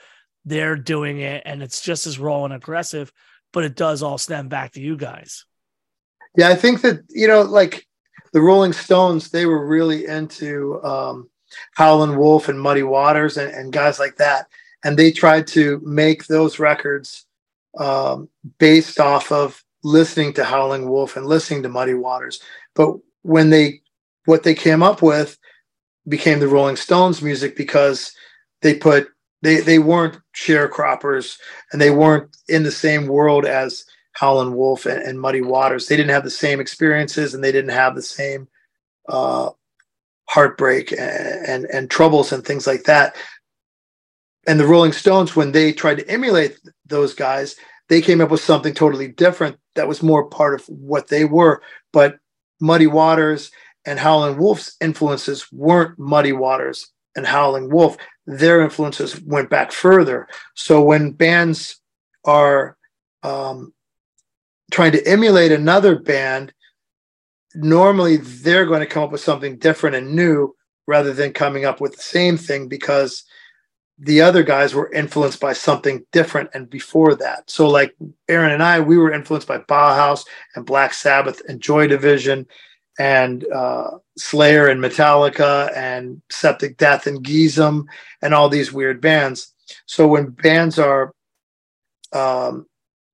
[0.45, 3.13] They're doing it, and it's just as raw and aggressive,
[3.53, 5.45] but it does all stem back to you guys.
[6.37, 7.87] Yeah, I think that you know, like
[8.33, 11.31] the Rolling Stones, they were really into um,
[11.75, 14.47] Howlin' Wolf and Muddy Waters and, and guys like that
[14.85, 17.27] and they tried to make those records
[17.79, 18.29] um,
[18.59, 22.41] based off of listening to Howling Wolf and listening to Muddy Waters.
[22.75, 23.81] But when they
[24.25, 25.39] what they came up with
[26.09, 28.13] became the Rolling Stones music because
[28.61, 29.09] they put
[29.43, 31.39] they they weren't sharecroppers
[31.73, 35.87] and they weren't in the same world as Howlin' Wolf and, and, Muddy Waters.
[35.87, 38.47] They didn't have the same experiences and they didn't have the same
[39.09, 39.51] uh,
[40.29, 43.17] heartbreak and, and, and troubles and things like that
[44.47, 47.57] and the Rolling Stones, when they tried to emulate those guys,
[47.89, 51.63] they came up with something totally different that was more part of what they were.
[51.93, 52.17] But
[52.61, 53.51] Muddy Waters
[53.85, 57.97] and Howling Wolf's influences weren't Muddy Waters and Howling Wolf.
[58.27, 60.29] Their influences went back further.
[60.55, 61.81] So when bands
[62.25, 62.77] are
[63.23, 63.73] um,
[64.71, 66.53] trying to emulate another band,
[67.55, 70.55] normally they're going to come up with something different and new
[70.87, 73.25] rather than coming up with the same thing because
[74.05, 77.49] the other guys were influenced by something different and before that.
[77.49, 77.95] So like
[78.29, 80.27] Aaron and I, we were influenced by Bauhaus
[80.57, 82.49] and Black Sabbath and Joy Division
[82.99, 87.85] and uh, Slayer and Metallica and Septic Death and GISM
[88.21, 89.55] and all these weird bands.
[89.87, 91.13] So when bands are
[92.13, 92.67] um,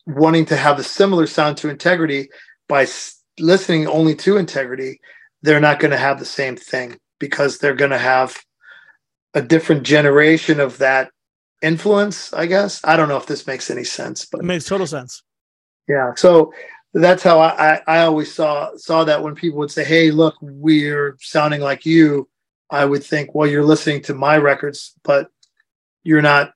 [0.07, 2.31] wanting to have a similar sound to Integrity
[2.67, 5.01] by s- listening only to Integrity,
[5.43, 8.39] they're not going to have the same thing because they're going to have
[9.35, 11.11] a different generation of that
[11.63, 12.81] influence, I guess.
[12.85, 15.23] I don't know if this makes any sense, but it makes total sense.
[15.89, 16.13] Yeah.
[16.17, 16.53] So
[16.95, 20.37] that's how I, I, I always saw saw that when people would say, "Hey, look,
[20.41, 22.29] we're sounding like you,"
[22.71, 25.29] I would think, "Well, you're listening to my records, but
[26.03, 26.53] you're not."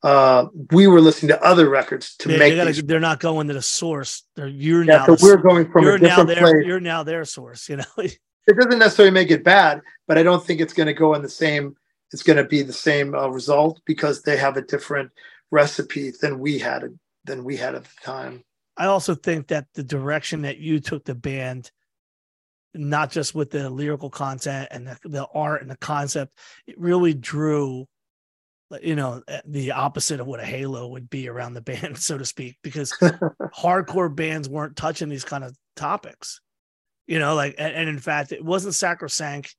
[0.00, 2.52] Uh, we were listening to other records to They, make.
[2.52, 4.22] they gotta, they're not going to the source.
[4.36, 6.66] They're, you're yeah, now so we're going from you're a now different their place.
[6.66, 7.68] you're now their source.
[7.68, 7.84] You know.
[8.48, 11.20] It doesn't necessarily make it bad, but I don't think it's going to go in
[11.20, 11.76] the same.
[12.12, 15.12] It's going to be the same uh, result because they have a different
[15.50, 16.84] recipe than we had
[17.24, 18.42] than we had at the time.
[18.78, 21.70] I also think that the direction that you took the band,
[22.74, 27.12] not just with the lyrical content and the, the art and the concept, it really
[27.12, 27.86] drew,
[28.80, 32.16] you know, eh, the opposite of what a halo would be around the band, so
[32.16, 32.92] to speak, because
[33.54, 36.40] hardcore bands weren't touching these kind of topics,
[37.08, 39.56] you know, like, and, in fact, it wasn't sacrosanct,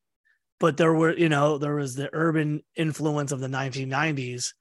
[0.60, 4.54] but there were, you know, there was the urban influence of the 1990s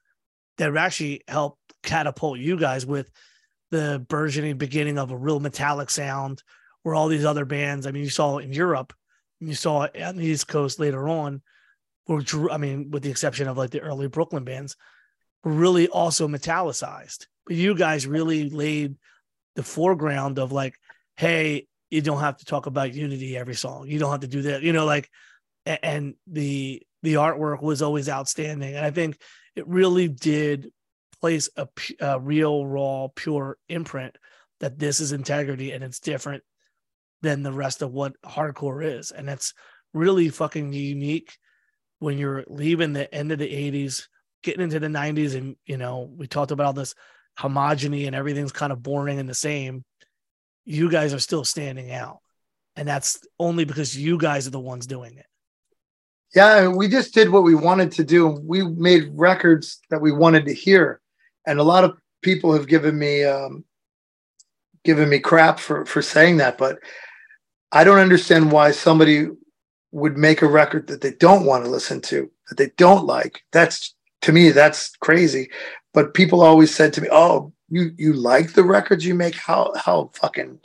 [0.57, 3.09] that actually helped catapult you guys with
[3.71, 6.43] the burgeoning beginning of a real metallic sound
[6.83, 8.91] where all these other bands i mean you saw in europe
[9.39, 11.41] you saw on the east coast later on
[12.07, 12.21] were
[12.51, 14.75] i mean with the exception of like the early brooklyn bands
[15.43, 17.27] were really also metallicized.
[17.45, 18.95] But you guys really laid
[19.55, 20.75] the foreground of like
[21.17, 23.87] hey you don't have to talk about unity every song.
[23.87, 25.09] You don't have to do that you know like
[25.65, 28.75] and the the artwork was always outstanding.
[28.75, 29.19] And i think
[29.55, 30.71] it really did
[31.21, 31.67] place a,
[31.99, 34.17] a real raw pure imprint
[34.59, 36.43] that this is integrity and it's different
[37.21, 39.11] than the rest of what hardcore is.
[39.11, 39.53] And that's
[39.93, 41.37] really fucking unique
[41.99, 44.07] when you're leaving the end of the 80s
[44.41, 46.95] getting into the 90s and you know we talked about all this
[47.37, 49.83] homogeny and everything's kind of boring and the same
[50.69, 52.19] you guys are still standing out
[52.75, 55.25] and that's only because you guys are the ones doing it
[56.35, 58.27] Yeah, we just did what we wanted to do.
[58.27, 61.01] We made records that we wanted to hear,
[61.47, 63.65] and a lot of people have given me um,
[64.83, 66.57] given me crap for for saying that.
[66.57, 66.77] But
[67.71, 69.29] I don't understand why somebody
[69.91, 73.41] would make a record that they don't want to listen to, that they don't like.
[73.51, 75.49] That's to me, that's crazy.
[75.93, 79.35] But people always said to me, "Oh, you you like the records you make?
[79.35, 80.59] How how fucking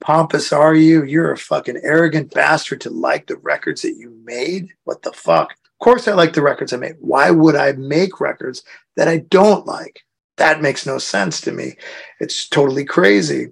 [0.00, 1.04] pompous are you?
[1.04, 4.70] You're a fucking arrogant bastard to like the records that you made.
[4.84, 5.52] What the fuck?
[5.52, 6.96] Of course, I like the records I made.
[7.00, 8.62] Why would I make records
[8.96, 10.00] that I don't like?
[10.36, 11.76] That makes no sense to me.
[12.18, 13.48] It's totally crazy.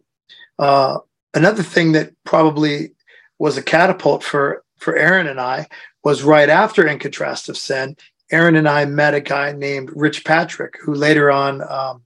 [0.59, 0.99] Uh,
[1.35, 2.93] another thing that probably
[3.39, 5.67] was a catapult for for Aaron and I
[6.05, 7.97] was right after In Contrast of Sin.
[8.31, 12.03] Aaron and I met a guy named Rich Patrick, who later on um,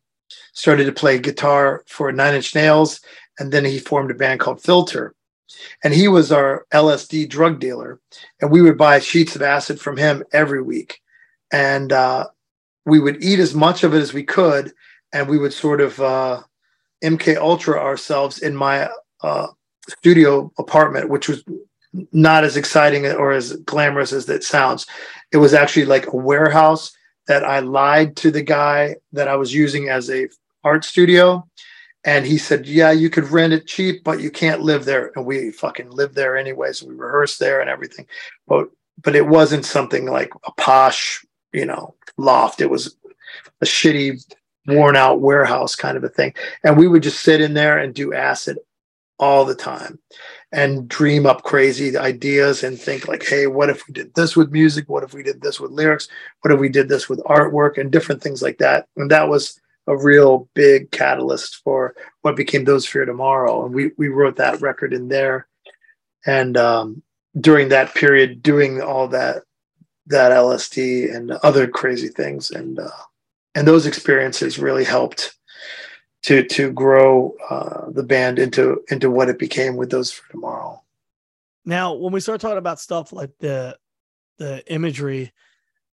[0.52, 3.00] started to play guitar for Nine Inch Nails
[3.38, 5.14] and then he formed a band called Filter.
[5.84, 8.00] And he was our LSD drug dealer,
[8.40, 11.00] and we would buy sheets of acid from him every week,
[11.52, 12.28] and uh,
[12.86, 14.72] we would eat as much of it as we could,
[15.12, 16.42] and we would sort of uh,
[17.04, 18.88] MK Ultra ourselves in my
[19.22, 19.48] uh,
[19.88, 21.44] studio apartment, which was
[22.12, 24.86] not as exciting or as glamorous as it sounds.
[25.32, 26.96] It was actually like a warehouse
[27.26, 30.28] that I lied to the guy that I was using as a
[30.64, 31.46] art studio
[32.04, 35.24] and he said, "Yeah, you could rent it cheap, but you can't live there." And
[35.24, 36.82] we fucking lived there anyways.
[36.82, 38.06] We rehearsed there and everything,
[38.46, 38.68] but
[39.02, 42.60] but it wasn't something like a posh, you know, loft.
[42.60, 42.96] It was
[43.60, 44.22] a shitty,
[44.66, 46.34] worn out warehouse kind of a thing.
[46.64, 48.58] And we would just sit in there and do acid
[49.18, 49.98] all the time
[50.50, 54.50] and dream up crazy ideas and think like, "Hey, what if we did this with
[54.50, 54.88] music?
[54.88, 56.08] What if we did this with lyrics?
[56.40, 59.60] What if we did this with artwork and different things like that?" And that was
[59.86, 63.64] a real big catalyst for what became Those Fear Tomorrow.
[63.64, 65.48] And we, we wrote that record in there.
[66.24, 67.02] And um,
[67.38, 69.42] during that period, doing all that,
[70.06, 72.50] that LSD and other crazy things.
[72.50, 72.90] And, uh,
[73.54, 75.36] and those experiences really helped
[76.22, 80.80] to, to grow uh, the band into, into what it became with Those for Tomorrow.
[81.64, 83.76] Now, when we start talking about stuff like the
[84.38, 85.32] the imagery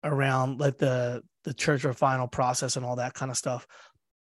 [0.05, 3.67] around like the the church or final process and all that kind of stuff,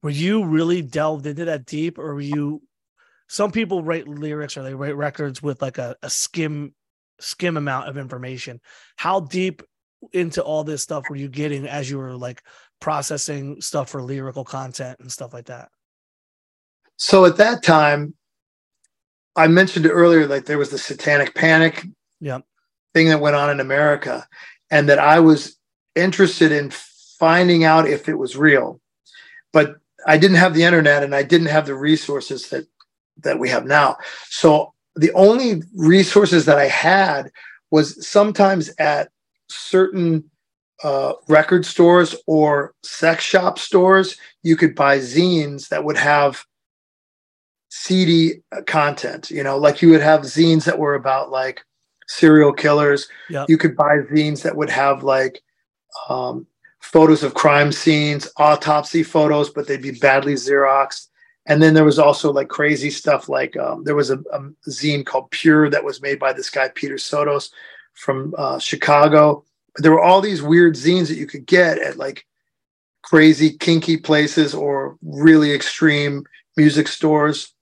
[0.01, 2.61] were you really delved into that deep, or were you?
[3.29, 6.73] Some people write lyrics or they write records with like a, a skim
[7.19, 8.59] skim amount of information.
[8.97, 9.63] How deep
[10.11, 12.43] into all this stuff were you getting as you were like
[12.81, 15.69] processing stuff for lyrical content and stuff like that?
[16.97, 18.13] So at that time,
[19.35, 21.85] I mentioned earlier, like there was the satanic panic
[22.19, 22.39] Yeah.
[22.93, 24.27] thing that went on in America,
[24.69, 25.57] and that I was
[25.95, 26.71] interested in
[27.19, 28.79] finding out if it was real.
[29.51, 29.75] But
[30.05, 32.67] I didn't have the internet and I didn't have the resources that
[33.17, 33.97] that we have now.
[34.29, 37.31] So the only resources that I had
[37.71, 39.09] was sometimes at
[39.47, 40.29] certain
[40.83, 46.45] uh, record stores or sex shop stores, you could buy zines that would have
[47.69, 49.31] seedy content.
[49.31, 51.61] You know, like you would have zines that were about like
[52.07, 53.07] serial killers.
[53.29, 53.49] Yep.
[53.49, 55.41] You could buy zines that would have like
[56.09, 56.47] um,
[56.79, 61.07] photos of crime scenes, autopsy photos, but they'd be badly Xeroxed.
[61.45, 64.39] And then there was also like crazy stuff like um, there was a, a,
[64.69, 67.49] zine called Pure that was made by this guy, Peter Sotos
[67.93, 69.43] from uh, Chicago.
[69.75, 72.25] But there were all these weird zines that you could get at like
[73.01, 76.23] crazy, kinky places or really extreme
[76.55, 77.53] music stores.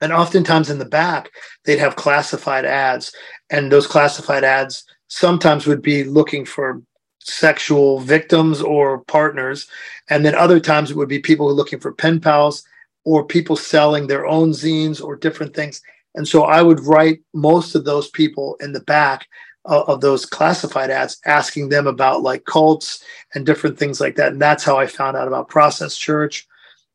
[0.00, 1.30] And oftentimes in the back,
[1.64, 3.12] they'd have classified ads.
[3.48, 6.82] And those classified ads sometimes would be looking for
[7.26, 9.66] sexual victims or partners.
[10.08, 12.64] And then other times it would be people who are looking for pen pals
[13.04, 15.82] or people selling their own zines or different things.
[16.14, 19.26] And so I would write most of those people in the back
[19.64, 23.02] of, of those classified ads, asking them about like cults
[23.34, 24.32] and different things like that.
[24.32, 26.46] And that's how I found out about Process Church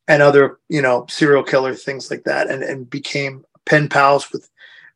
[0.08, 4.48] and other, you know, serial killer things like that, and, and became pen pals with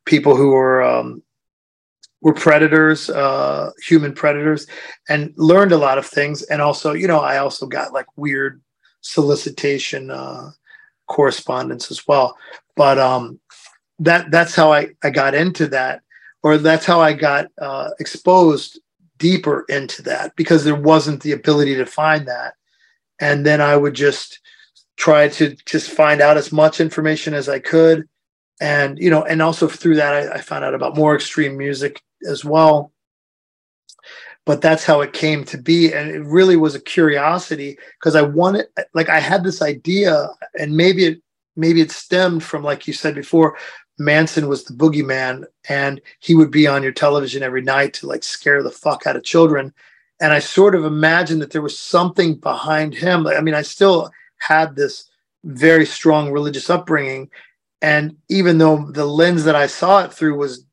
[0.05, 1.23] people who were um,
[2.21, 4.67] were predators, uh, human predators,
[5.07, 6.41] and learned a lot of things.
[6.43, 8.61] And also, you know, I also got like weird
[9.01, 10.51] solicitation uh,
[11.07, 12.35] correspondence as well.
[12.75, 13.39] But um,
[13.99, 16.01] that that's how I, I got into that,
[16.43, 18.79] or that's how I got uh, exposed
[19.17, 22.53] deeper into that because there wasn't the ability to find that.
[23.19, 24.39] And then I would just
[24.95, 28.07] try to just find out as much information as I could.
[28.59, 32.01] And, you know, and also through that, I, I found out about more extreme music
[32.27, 32.91] as well.
[34.45, 35.93] But that's how it came to be.
[35.93, 40.75] And it really was a curiosity because I wanted, like, I had this idea, and
[40.75, 41.21] maybe it,
[41.55, 43.57] maybe it stemmed from, like you said before,
[43.99, 48.23] Manson was the boogeyman, and he would be on your television every night to like
[48.23, 49.73] scare the fuck out of children.
[50.21, 53.27] And I sort of imagined that there was something behind him.
[53.27, 55.09] I mean, I still had this
[55.43, 57.29] very strong religious upbringing,
[57.81, 60.65] and even though the lens that I saw it through was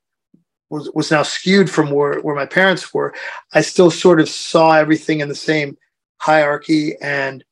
[0.71, 3.15] was was now skewed from where where my parents were,
[3.53, 5.77] I still sort of saw everything in the same
[6.19, 7.45] hierarchy and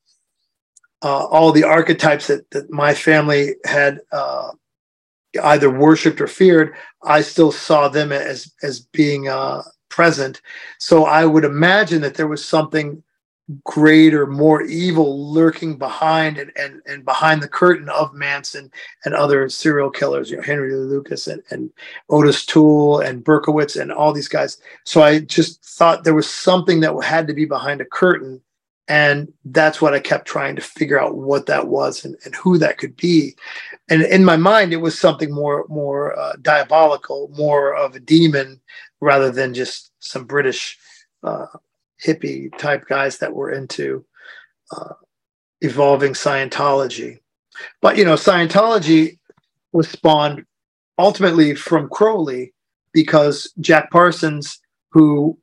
[1.03, 4.51] uh, all the archetypes that that my family had uh,
[5.43, 6.75] either worshipped or feared.
[7.03, 10.41] I still saw them as as being uh, present.
[10.79, 13.03] So I would imagine that there was something
[13.65, 18.71] greater, more evil lurking behind and, and, and behind the curtain of Manson
[19.05, 21.71] and other serial killers, you know, Henry Lucas and, and
[22.11, 24.59] Ottis Toole and Berkowitz and all these guys.
[24.85, 28.41] So I just thought there was something that had to be behind a curtain.
[28.89, 32.59] And that's what I kept trying to figure out what that was and, and who
[32.59, 33.37] that could be.
[33.89, 38.61] And in my mind, it was something more more uh, diabolical, more of a demon
[39.01, 40.79] rather than just some British
[41.23, 41.47] uh,
[42.05, 44.05] hippie type guys that were into
[44.77, 44.95] uh,
[45.61, 47.19] evolving Scientology.
[47.81, 49.19] But you know, Scientology
[49.73, 50.45] was spawned
[50.99, 52.53] ultimately from Crowley
[52.93, 54.59] because Jack Parsons,
[54.91, 55.39] who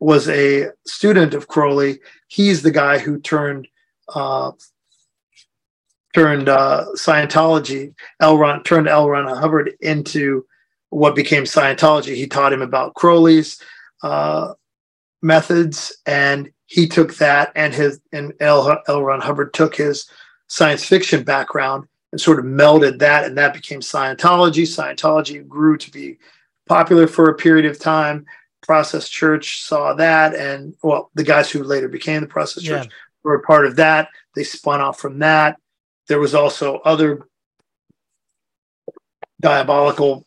[0.00, 3.68] was a student of Crowley, he's the guy who turned
[4.14, 4.52] uh,
[6.14, 8.38] turned uh, Scientology, L.
[8.38, 9.08] Ron turned L.
[9.08, 10.44] Ron Hubbard into
[10.90, 12.14] what became Scientology.
[12.14, 13.60] He taught him about Crowley's
[14.02, 14.54] uh,
[15.22, 18.80] methods, and he took that and his and L.
[18.86, 19.02] L.
[19.02, 20.08] Ron Hubbard took his
[20.48, 24.62] science fiction background and sort of melded that, and that became Scientology.
[24.64, 26.18] Scientology grew to be
[26.66, 28.24] popular for a period of time.
[28.62, 32.92] Process Church saw that, and well, the guys who later became the Process Church yeah.
[33.22, 34.08] were a part of that.
[34.34, 35.58] They spun off from that.
[36.08, 37.26] There was also other
[39.40, 40.26] diabolical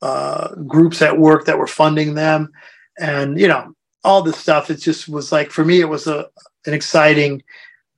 [0.00, 2.50] uh, groups at work that were funding them,
[2.98, 3.74] and you know,
[4.04, 4.70] all this stuff.
[4.70, 6.28] It just was like for me, it was a
[6.66, 7.42] an exciting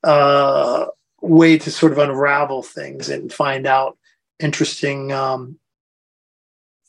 [0.03, 0.87] uh,
[1.21, 3.99] way to sort of unravel things and find out
[4.39, 5.59] interesting um,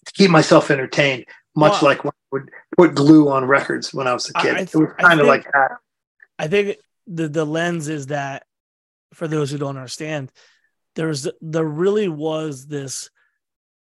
[0.05, 1.25] to keep myself entertained.
[1.55, 4.55] Much well, like when I would put glue on records when I was a kid.
[4.55, 5.77] Th- it was kind of like that.
[6.37, 6.77] I think
[7.07, 8.45] the the lens is that
[9.13, 10.31] for those who don't understand,
[10.95, 13.09] there's there really was this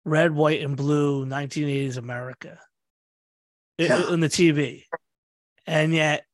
[0.03, 2.60] red, white, and blue 1980s America
[3.78, 4.12] yeah.
[4.12, 4.84] in the TV.
[5.72, 6.26] And yet,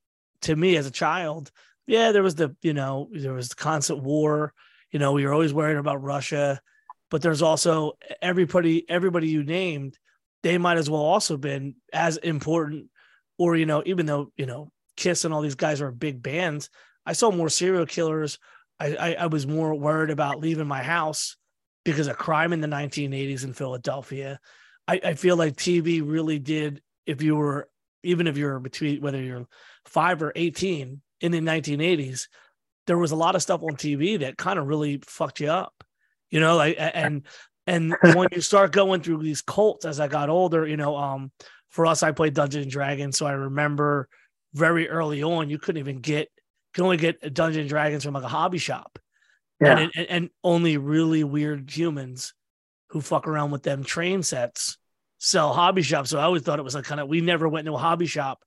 [0.41, 1.51] to me as a child,
[1.85, 4.51] yeah, there was the, you know, there was the constant war.
[4.91, 6.59] You know, we were always worried about Russia,
[7.11, 9.99] but there's also everybody, everybody you named,
[10.41, 12.87] they might as well also been as important,
[13.37, 16.71] or you know, even though you know Kiss and all these guys are big bands,
[17.05, 18.39] I saw more serial killers.
[18.79, 21.37] I, I, I was more worried about leaving my house
[21.85, 24.39] because of crime in the 1980s in Philadelphia.
[24.87, 26.81] I, I feel like TV really did.
[27.05, 27.69] If you were
[28.07, 29.45] even if you're between whether you're
[29.85, 32.27] five or 18 in the 1980s,
[32.87, 35.83] there was a lot of stuff on TV that kind of really fucked you up.
[36.29, 37.23] You know, like and
[37.67, 41.31] and when you start going through these cults as I got older, you know, um,
[41.69, 44.07] for us, I played Dungeons and Dragons, so I remember
[44.53, 46.29] very early on you couldn't even get
[46.73, 48.99] can only get Dungeons and Dragons from like a hobby shop,
[49.59, 49.77] yeah.
[49.77, 52.33] and, and and only really weird humans
[52.89, 54.77] who fuck around with them train sets
[55.17, 56.09] sell hobby shops.
[56.09, 58.05] So I always thought it was like kind of we never went to a hobby
[58.05, 58.43] shop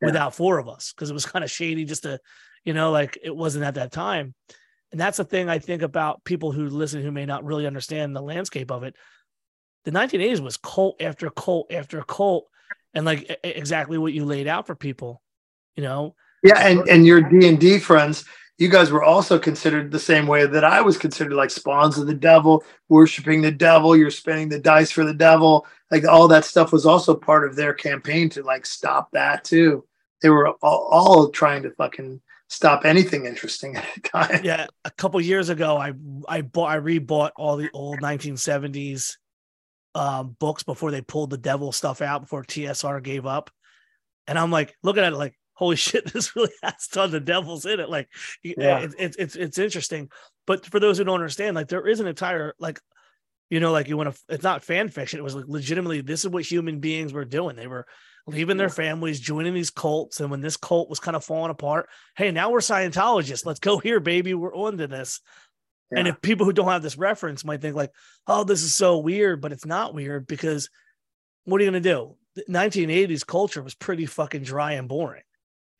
[0.00, 0.06] yeah.
[0.06, 2.18] without four of us because it was kind of shady just to,
[2.64, 4.34] you know, like it wasn't at that time.
[4.92, 8.14] And that's the thing I think about people who listen who may not really understand
[8.14, 8.96] the landscape of it.
[9.84, 12.48] The 1980s was cult after cult after cult,
[12.92, 15.22] and like exactly what you laid out for people,
[15.76, 16.16] you know.
[16.42, 18.24] Yeah, and and your D and D friends,
[18.60, 22.06] you guys were also considered the same way that I was considered, like spawns of
[22.06, 23.96] the devil, worshiping the devil.
[23.96, 27.56] You're spinning the dice for the devil, like all that stuff was also part of
[27.56, 29.86] their campaign to like stop that too.
[30.20, 34.44] They were all, all trying to fucking stop anything interesting at the time.
[34.44, 35.94] Yeah, a couple years ago, I
[36.28, 39.16] I bought I rebought all the old 1970s
[39.94, 43.50] um, books before they pulled the devil stuff out before TSR gave up,
[44.26, 47.64] and I'm like looking at it like, holy shit, this really has tons of devils
[47.66, 47.88] in it.
[47.88, 48.08] Like,
[48.44, 50.10] uh, yeah, it's it, it's it's interesting.
[50.46, 52.80] But for those who don't understand, like there is an entire like
[53.50, 55.18] you know, like you want to, it's not fan fiction.
[55.18, 57.56] It was like legitimately, this is what human beings were doing.
[57.56, 57.84] They were
[58.28, 60.20] leaving their families, joining these cults.
[60.20, 63.44] And when this cult was kind of falling apart, hey, now we're Scientologists.
[63.44, 64.34] Let's go here, baby.
[64.34, 65.20] We're on to this.
[65.90, 65.98] Yeah.
[65.98, 67.90] And if people who don't have this reference might think like,
[68.28, 70.70] oh, this is so weird, but it's not weird because
[71.44, 72.16] what are you going to do?
[72.36, 75.22] The 1980s culture was pretty fucking dry and boring.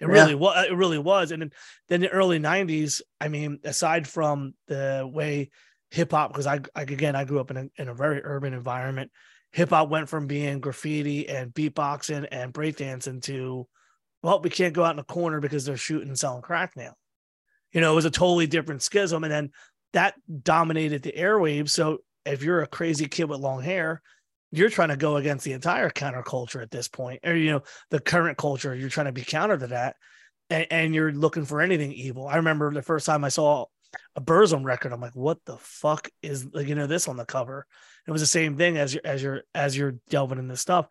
[0.01, 0.14] It yeah.
[0.14, 0.66] really was.
[0.66, 1.31] It really was.
[1.31, 1.52] And then,
[1.89, 5.51] then the early 90s, I mean, aside from the way
[5.90, 8.55] hip hop because I, I, again I grew up in a, in a very urban
[8.55, 9.10] environment.
[9.52, 13.66] Hip hop went from being graffiti and beatboxing and breakdancing to
[14.22, 16.94] well, we can't go out in the corner because they're shooting and selling crack now.
[17.72, 19.51] You know, it was a totally different schism, and then
[19.93, 21.70] that dominated the airwaves.
[21.70, 24.02] So if you're a crazy kid with long hair,
[24.52, 28.01] you're trying to go against the entire counterculture at this point, or you know, the
[28.01, 28.74] current culture.
[28.74, 29.97] You're trying to be counter to that,
[30.48, 32.27] and, and you're looking for anything evil.
[32.27, 33.66] I remember the first time I saw
[34.16, 34.93] a Burzum record.
[34.93, 37.66] I'm like, what the fuck is like, you know this on the cover?
[38.06, 40.86] It was the same thing as you're as you're as you're delving in this stuff.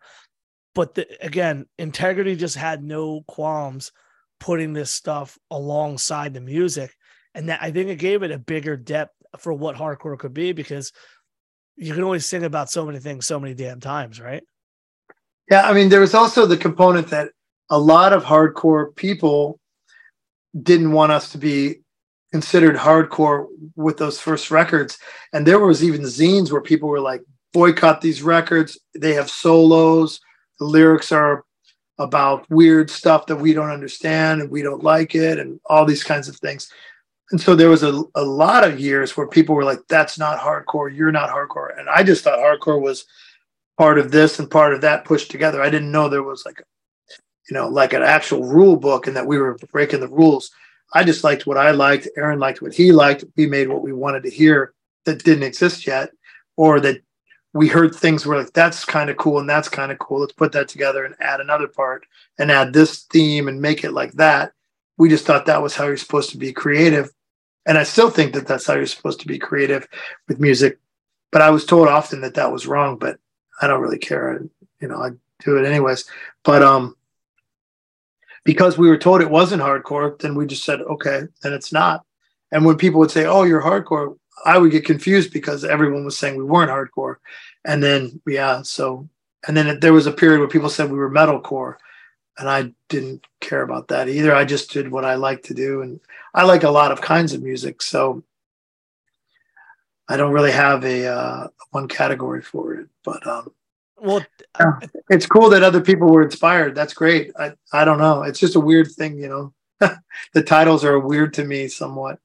[0.74, 3.92] But the, again, integrity just had no qualms
[4.38, 6.94] putting this stuff alongside the music,
[7.34, 10.52] and that I think it gave it a bigger depth for what hardcore could be
[10.52, 10.92] because
[11.76, 14.42] you can always sing about so many things so many damn times, right?
[15.50, 17.30] Yeah, I mean, there was also the component that
[17.70, 19.58] a lot of hardcore people
[20.62, 21.80] didn't want us to be
[22.32, 24.98] considered hardcore with those first records.
[25.32, 27.22] And there was even zines where people were like,
[27.52, 28.78] boycott these records.
[28.94, 30.20] They have solos.
[30.58, 31.44] The lyrics are
[31.98, 36.04] about weird stuff that we don't understand and we don't like it and all these
[36.04, 36.70] kinds of things.
[37.30, 40.40] And so there was a, a lot of years where people were like, that's not
[40.40, 40.94] hardcore.
[40.94, 41.78] You're not hardcore.
[41.78, 43.04] And I just thought hardcore was
[43.78, 45.62] part of this and part of that pushed together.
[45.62, 46.62] I didn't know there was like,
[47.48, 50.50] you know, like an actual rule book and that we were breaking the rules.
[50.92, 52.08] I just liked what I liked.
[52.16, 53.24] Aaron liked what he liked.
[53.36, 54.74] We made what we wanted to hear
[55.04, 56.10] that didn't exist yet,
[56.56, 57.00] or that
[57.52, 60.20] we heard things were like, that's kind of cool and that's kind of cool.
[60.20, 62.04] Let's put that together and add another part
[62.38, 64.52] and add this theme and make it like that.
[64.98, 67.10] We just thought that was how you're supposed to be creative.
[67.70, 69.86] And I still think that that's how you're supposed to be creative
[70.26, 70.80] with music.
[71.30, 73.20] But I was told often that that was wrong, but
[73.62, 74.42] I don't really care.
[74.80, 75.10] You know, I
[75.44, 76.04] do it anyways.
[76.42, 76.96] But, um,
[78.42, 82.04] because we were told it wasn't hardcore, then we just said, okay, then it's not.
[82.50, 86.18] And when people would say, oh, you're hardcore, I would get confused because everyone was
[86.18, 87.18] saying we weren't hardcore.
[87.64, 89.08] And then, yeah, so,
[89.46, 91.76] and then there was a period where people said we were metalcore.
[92.40, 94.34] And I didn't care about that either.
[94.34, 95.82] I just did what I like to do.
[95.82, 96.00] And
[96.32, 97.82] I like a lot of kinds of music.
[97.82, 98.24] So
[100.08, 102.88] I don't really have a uh, one category for it.
[103.04, 103.52] But um,
[103.98, 104.24] well,
[104.58, 104.80] yeah.
[105.10, 106.74] it's cool that other people were inspired.
[106.74, 107.30] That's great.
[107.38, 108.22] I, I don't know.
[108.22, 109.52] It's just a weird thing, you know.
[110.34, 112.18] the titles are weird to me somewhat.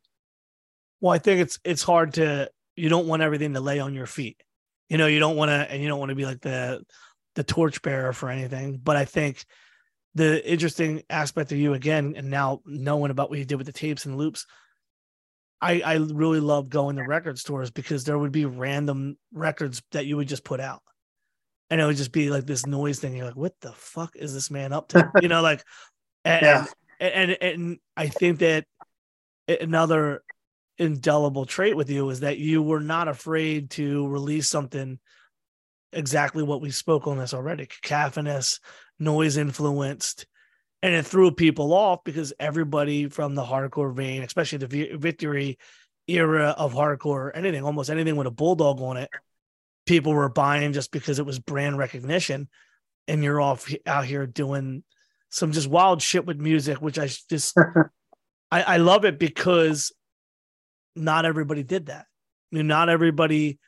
[1.01, 4.07] Well, I think it's it's hard to you don't want everything to lay on your
[4.07, 4.41] feet.
[4.89, 6.83] You know, you don't want to and you don't want to be like the
[7.35, 8.79] the torchbearer for anything.
[8.81, 9.43] But I think
[10.15, 13.73] the interesting aspect of you again, and now knowing about what you did with the
[13.73, 14.45] tapes and loops,
[15.61, 20.05] I, I really love going to record stores because there would be random records that
[20.05, 20.81] you would just put out
[21.69, 23.15] and it would just be like this noise thing.
[23.15, 25.11] You're like, what the fuck is this man up to?
[25.21, 25.63] you know, like,
[26.25, 26.65] and, yeah.
[26.99, 28.65] and, and, and I think that
[29.47, 30.23] another
[30.77, 34.99] indelible trait with you is that you were not afraid to release something
[35.95, 38.59] exactly what we spoke on this already cacophonous,
[38.99, 40.27] noise influenced,
[40.81, 45.57] and it threw people off because everybody from the hardcore vein, especially the victory,
[46.07, 49.09] era of hardcore, anything, almost anything with a bulldog on it,
[49.85, 52.47] people were buying just because it was brand recognition.
[53.07, 54.83] And you're off out here doing
[55.29, 57.55] some just wild shit with music, which I just
[58.51, 59.91] I, I love it because
[60.95, 62.05] not everybody did that.
[62.51, 63.59] I mean, not everybody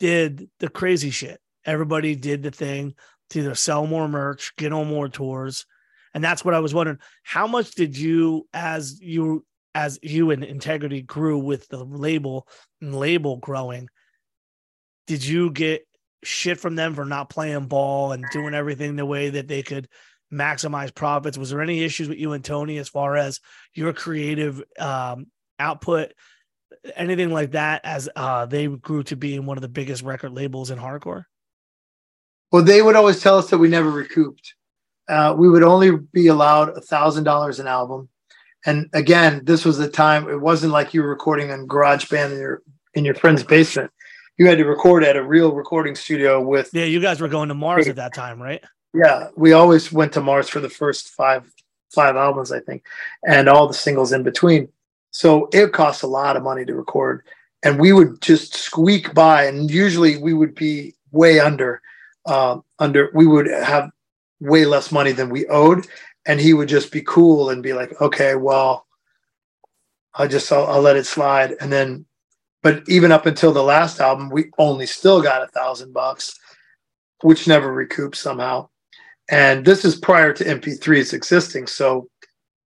[0.00, 1.40] did the crazy shit.
[1.66, 2.94] Everybody did the thing
[3.30, 5.66] to either sell more merch, get on more tours.
[6.12, 6.98] And that's what I was wondering.
[7.22, 12.46] How much did you, as you, as you and Integrity grew with the label
[12.80, 13.88] and label growing,
[15.06, 15.86] did you get
[16.22, 19.88] shit from them for not playing ball and doing everything the way that they could
[20.32, 21.36] maximize profits?
[21.36, 23.40] Was there any issues with you and Tony as far as
[23.74, 25.26] your creative um,
[25.58, 26.12] output,
[26.96, 30.70] anything like that, as uh, they grew to being one of the biggest record labels
[30.70, 31.24] in hardcore?
[32.54, 34.54] Well, they would always tell us that we never recouped.
[35.08, 38.08] Uh, we would only be allowed a thousand dollars an album.
[38.64, 40.28] And again, this was the time.
[40.28, 42.62] It wasn't like you were recording on GarageBand in your
[42.94, 43.90] in your friend's basement.
[44.38, 46.70] You had to record at a real recording studio with.
[46.72, 48.62] Yeah, you guys were going to Mars at that time, right?
[48.94, 51.52] Yeah, we always went to Mars for the first five
[51.92, 52.84] five albums, I think,
[53.26, 54.68] and all the singles in between.
[55.10, 57.24] So it costs a lot of money to record,
[57.64, 61.82] and we would just squeak by, and usually we would be way under.
[62.26, 63.90] Uh, under we would have
[64.40, 65.86] way less money than we owed,
[66.26, 68.86] and he would just be cool and be like, "Okay, well,
[70.14, 72.06] I'll just I'll, I'll let it slide," and then.
[72.62, 76.34] But even up until the last album, we only still got a thousand bucks,
[77.20, 78.70] which never recouped somehow.
[79.30, 81.66] And this is prior to MP3s existing.
[81.66, 82.08] So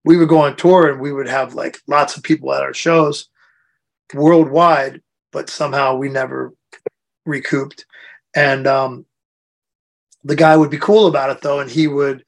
[0.05, 2.73] we would go on tour and we would have like lots of people at our
[2.73, 3.27] shows
[4.13, 6.53] worldwide, but somehow we never
[7.25, 7.85] recouped.
[8.35, 9.05] And um,
[10.23, 12.23] the guy would be cool about it though, and he would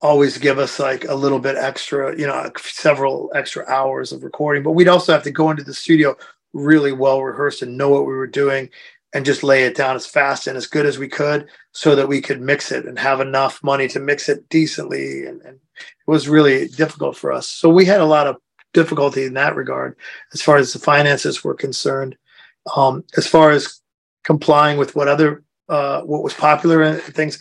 [0.00, 4.62] always give us like a little bit extra, you know, several extra hours of recording.
[4.62, 6.16] But we'd also have to go into the studio
[6.52, 8.68] really well rehearsed and know what we were doing
[9.14, 12.08] and just lay it down as fast and as good as we could so that
[12.08, 15.26] we could mix it and have enough money to mix it decently.
[15.26, 17.48] And, and, it was really difficult for us.
[17.48, 18.36] So we had a lot of
[18.72, 19.96] difficulty in that regard
[20.32, 22.16] as far as the finances were concerned.
[22.76, 23.80] Um, as far as
[24.22, 25.42] complying with what other
[25.72, 27.38] uh, what was popular and things,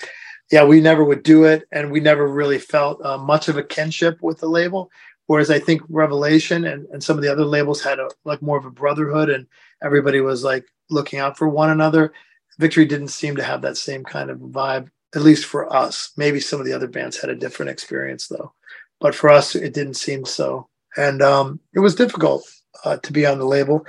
[0.51, 3.63] yeah, we never would do it, and we never really felt uh, much of a
[3.63, 4.89] kinship with the label.
[5.27, 8.57] Whereas I think Revelation and, and some of the other labels had a like more
[8.57, 9.47] of a brotherhood, and
[9.83, 12.13] everybody was like looking out for one another.
[12.57, 16.11] Victory didn't seem to have that same kind of vibe, at least for us.
[16.15, 18.53] Maybe some of the other bands had a different experience though,
[19.01, 20.69] but for us, it didn't seem so.
[20.95, 22.49] And um, it was difficult
[22.85, 23.85] uh, to be on the label.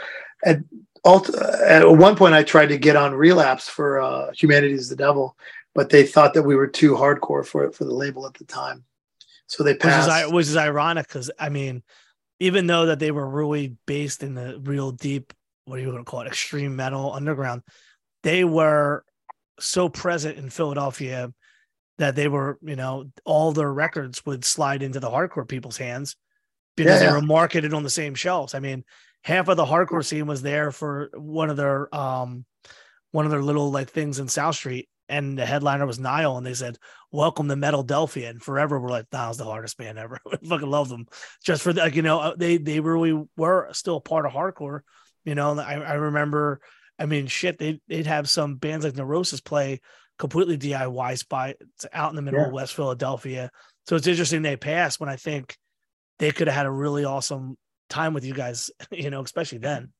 [1.04, 4.96] At, at one point, I tried to get on Relapse for uh, Humanity is the
[4.96, 5.36] Devil,
[5.74, 8.44] but they thought that we were too hardcore for it for the label at the
[8.44, 8.84] time.
[9.46, 10.08] So they passed.
[10.08, 11.82] Which is, which is ironic because, I mean,
[12.42, 15.32] even though that they were really based in the real deep
[15.64, 17.62] what are you going to call it extreme metal underground
[18.24, 19.04] they were
[19.60, 21.32] so present in philadelphia
[21.98, 26.16] that they were you know all their records would slide into the hardcore people's hands
[26.76, 27.10] because yeah, yeah.
[27.10, 28.84] they were marketed on the same shelves i mean
[29.22, 32.44] half of the hardcore scene was there for one of their um
[33.10, 36.46] one of their little like things in south street and the headliner was Nile, and
[36.46, 36.78] they said,
[37.10, 40.18] "Welcome to Metal Delphia." And forever, we're like, "That was the hardest band ever."
[40.48, 41.06] fucking love them,
[41.44, 44.80] just for the, like you know uh, they they really were still part of hardcore,
[45.24, 46.60] you know, I, I remember,
[46.98, 49.80] I mean, shit, they, they'd have some bands like Neurosis play
[50.18, 51.54] completely DIY spot
[51.92, 52.46] out in the middle yeah.
[52.46, 53.50] of West Philadelphia.
[53.86, 55.56] So it's interesting they passed when I think
[56.18, 57.56] they could have had a really awesome
[57.88, 59.92] time with you guys, you know, especially then.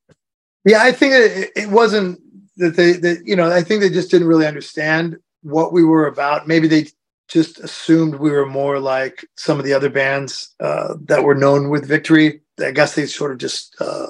[0.65, 2.21] Yeah, I think it, it wasn't
[2.57, 6.07] that they that you know I think they just didn't really understand what we were
[6.07, 6.47] about.
[6.47, 6.87] Maybe they
[7.29, 11.71] just assumed we were more like some of the other bands uh, that were known
[11.71, 12.41] with Victory.
[12.61, 14.09] I guess they sort of just uh,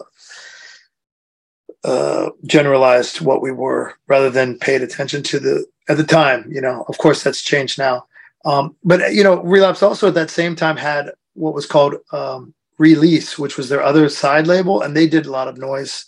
[1.85, 6.47] uh, generalized what we were rather than paid attention to the at the time.
[6.51, 8.07] You know, of course, that's changed now.
[8.45, 12.55] Um, but you know, Relapse also at that same time had what was called um,
[12.79, 16.07] Release, which was their other side label, and they did a lot of noise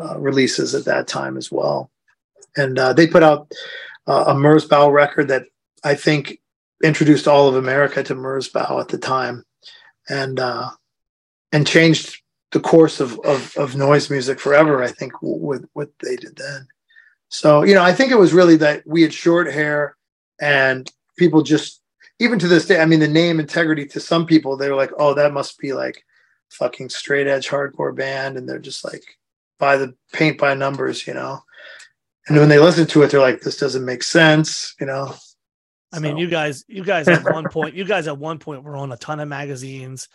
[0.00, 1.90] uh, releases at that time as well.
[2.56, 3.52] And uh, they put out
[4.06, 5.44] uh, a Merzbow record that
[5.84, 6.40] I think
[6.82, 9.44] introduced all of America to Merzbow at the time,
[10.08, 10.70] and uh,
[11.52, 12.22] and changed
[12.52, 16.68] the course of, of, of noise music forever, I think, with what they did then.
[17.28, 19.96] So, you know, I think it was really that we had short hair
[20.40, 21.82] and people just,
[22.18, 25.14] even to this day, I mean, the name integrity to some people, they're like, oh,
[25.14, 26.04] that must be like
[26.50, 28.36] fucking straight edge hardcore band.
[28.36, 29.04] And they're just like,
[29.58, 31.42] by the paint by numbers, you know.
[32.28, 35.14] And when they listen to it, they're like, this doesn't make sense, you know.
[35.92, 36.02] I so.
[36.02, 38.92] mean, you guys, you guys at one point, you guys at one point were on
[38.92, 40.08] a ton of magazines.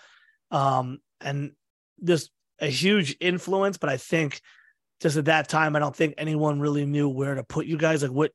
[0.50, 1.52] Um, and
[2.04, 2.30] just
[2.60, 4.42] a huge influence, but I think
[5.00, 8.04] just at that time, I don't think anyone really knew where to put you guys.
[8.04, 8.32] Like what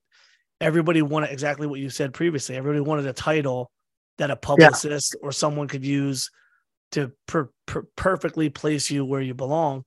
[0.61, 2.57] everybody wanted exactly what you said previously.
[2.57, 3.71] Everybody wanted a title
[4.19, 5.27] that a publicist yeah.
[5.27, 6.31] or someone could use
[6.93, 9.85] to per, per, perfectly place you where you belong.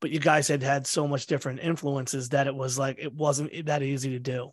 [0.00, 3.66] But you guys had had so much different influences that it was like it wasn't
[3.66, 4.50] that easy to do.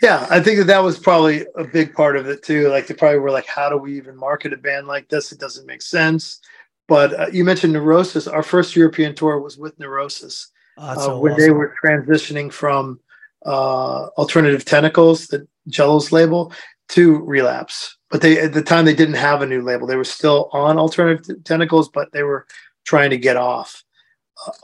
[0.00, 2.68] Yeah, I think that that was probably a big part of it too.
[2.68, 5.32] Like they probably were like, "How do we even market a band like this?
[5.32, 6.40] It doesn't make sense."
[6.86, 8.28] But uh, you mentioned Neurosis.
[8.28, 11.44] Our first European tour was with Neurosis oh, uh, so when awesome.
[11.44, 13.00] they were transitioning from
[13.46, 16.52] uh, Alternative Tentacles, the Jello's label,
[16.90, 17.96] to Relapse.
[18.10, 19.86] But they at the time they didn't have a new label.
[19.86, 22.46] They were still on Alternative Tentacles, but they were
[22.84, 23.82] trying to get off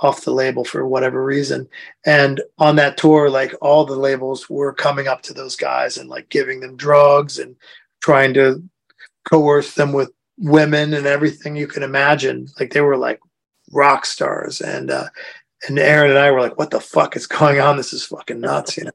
[0.01, 1.69] off the label for whatever reason.
[2.05, 6.09] And on that tour, like all the labels were coming up to those guys and
[6.09, 7.57] like giving them drugs and
[8.03, 8.63] trying to
[9.31, 12.49] coerce them with women and everything you can imagine.
[12.59, 13.21] Like they were like
[13.73, 14.61] rock stars.
[14.61, 15.09] And uh
[15.67, 17.77] and Aaron and I were like, what the fuck is going on?
[17.77, 18.91] This is fucking nuts, you know.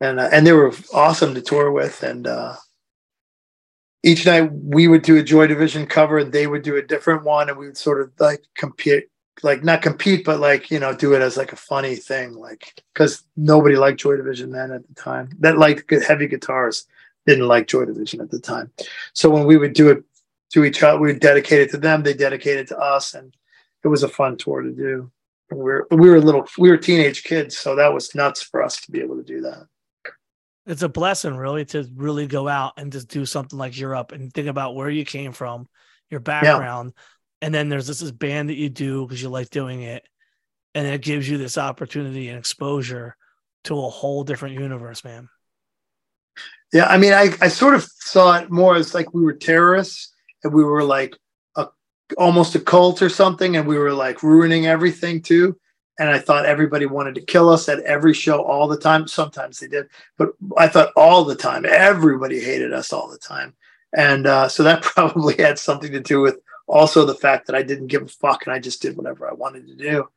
[0.00, 2.56] And uh, and they were awesome to tour with and uh
[4.02, 7.24] each night we would do a Joy Division cover and they would do a different
[7.24, 9.04] one and we would sort of like compete
[9.42, 12.82] like not compete, but like you know, do it as like a funny thing, like
[12.92, 15.30] because nobody liked Joy Division then at the time.
[15.40, 16.86] That liked heavy guitars
[17.26, 18.70] didn't like Joy Division at the time.
[19.12, 20.04] So when we would do it
[20.52, 22.02] to each other, we would dedicate it to them.
[22.02, 23.34] They dedicated to us, and
[23.84, 25.10] it was a fun tour to do.
[25.50, 28.80] We were we were little we were teenage kids, so that was nuts for us
[28.82, 29.66] to be able to do that.
[30.66, 34.32] It's a blessing, really, to really go out and just do something like Europe and
[34.32, 35.68] think about where you came from,
[36.10, 36.92] your background.
[36.94, 37.02] Yeah
[37.42, 40.04] and then there's this, this band that you do because you like doing it
[40.74, 43.16] and it gives you this opportunity and exposure
[43.64, 45.28] to a whole different universe man
[46.72, 50.12] yeah i mean i, I sort of saw it more as like we were terrorists
[50.44, 51.16] and we were like
[52.18, 55.58] almost a cult or something and we were like ruining everything too
[55.98, 59.58] and i thought everybody wanted to kill us at every show all the time sometimes
[59.58, 63.54] they did but i thought all the time everybody hated us all the time
[63.96, 67.62] and uh, so that probably had something to do with also the fact that I
[67.62, 70.08] didn't give a fuck and I just did whatever I wanted to do.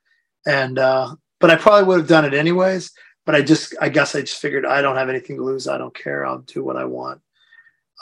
[0.46, 2.92] And uh, but I probably would have done it anyways.
[3.26, 5.68] But I just I guess I just figured I don't have anything to lose.
[5.68, 6.26] I don't care.
[6.26, 7.22] I'll do what I want.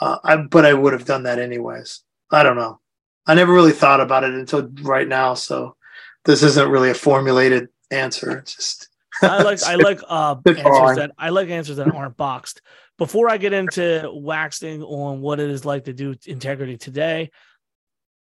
[0.00, 2.02] Uh, I but I would have done that anyways.
[2.30, 2.80] I don't know.
[3.28, 5.34] I never really thought about it until right now.
[5.34, 5.76] So
[6.24, 8.38] this isn't really a formulated answer.
[8.38, 8.88] It's just
[9.22, 12.62] I like I like uh, answers that I like answers that aren't boxed.
[12.96, 17.30] Before I get into waxing on what it is like to do integrity today,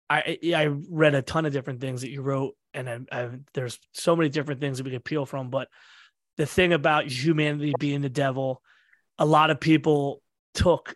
[0.08, 3.78] I I read a ton of different things that you wrote, and I, I, there's
[3.92, 5.50] so many different things that we could peel from.
[5.50, 5.68] But
[6.36, 8.62] the thing about humanity being the devil,
[9.18, 10.22] a lot of people
[10.54, 10.94] took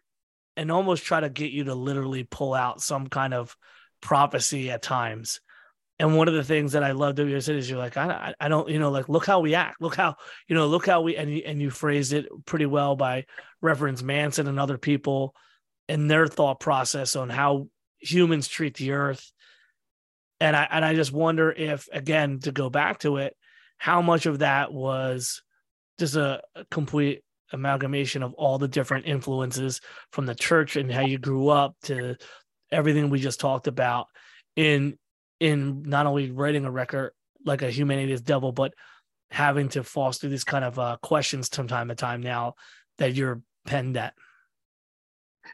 [0.57, 3.57] and almost try to get you to literally pull out some kind of
[4.01, 5.41] prophecy at times.
[5.99, 8.35] And one of the things that I love that you said is you're like, I,
[8.39, 10.17] I don't, you know, like look how we act, look how,
[10.47, 13.25] you know, look how we and you, and you phrased it pretty well by
[13.63, 15.35] reference Manson and other people
[15.89, 17.69] and their thought process on how
[17.99, 19.33] humans treat the earth.
[20.39, 23.35] And I and I just wonder if again to go back to it,
[23.79, 25.43] how much of that was
[25.99, 29.81] just a complete amalgamation of all the different influences
[30.13, 32.17] from the church and how you grew up to
[32.71, 34.07] everything we just talked about
[34.57, 34.99] in
[35.41, 37.13] in not only writing a record
[37.45, 38.75] like a humanity is devil, but
[39.31, 42.55] having to foster these kind of uh, questions from time to time now
[42.99, 44.15] that you're penned at.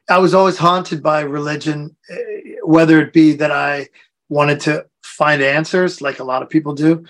[0.08, 2.16] I was always haunted by religion, eh,
[2.64, 3.88] whether it be that I
[4.28, 7.04] wanted to find answers, like a lot of people do,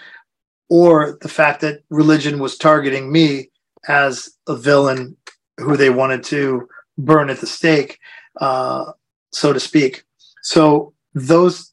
[0.69, 3.51] or the fact that religion was targeting me
[3.89, 5.17] as a villain
[5.59, 6.69] who they wanted to
[6.99, 7.99] burn at the stake,
[8.41, 8.93] uh,
[9.33, 10.05] so to speak.
[10.43, 11.73] So those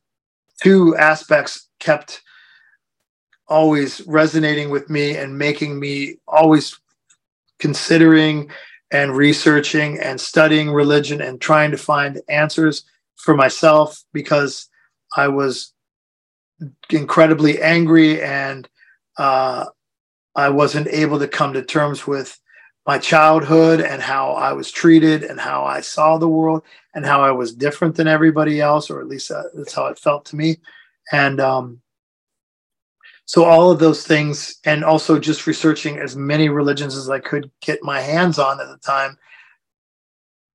[0.62, 2.22] two aspects kept
[3.48, 6.80] always resonating with me and making me always
[7.58, 8.50] considering
[8.92, 12.84] and researching and studying religion and trying to find answers
[13.16, 14.68] for myself because
[15.16, 15.74] I was
[16.90, 18.68] incredibly angry and
[19.18, 19.66] uh,
[20.36, 22.40] I wasn't able to come to terms with
[22.88, 26.64] my childhood and how I was treated and how I saw the world
[26.96, 30.00] and how I was different than everybody else, or at least uh, that's how it
[30.00, 30.58] felt to me.
[31.12, 31.82] And um,
[33.30, 37.52] so all of those things and also just researching as many religions as i could
[37.62, 39.20] get my hands on at the time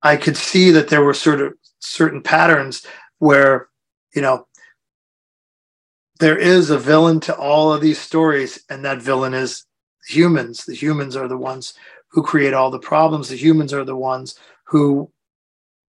[0.03, 2.85] i could see that there were sort of certain patterns
[3.21, 3.69] where
[4.13, 4.45] you know
[6.19, 9.65] there is a villain to all of these stories and that villain is
[10.09, 11.75] humans the humans are the ones
[12.15, 13.29] who create all the problems.
[13.29, 15.11] The humans are the ones who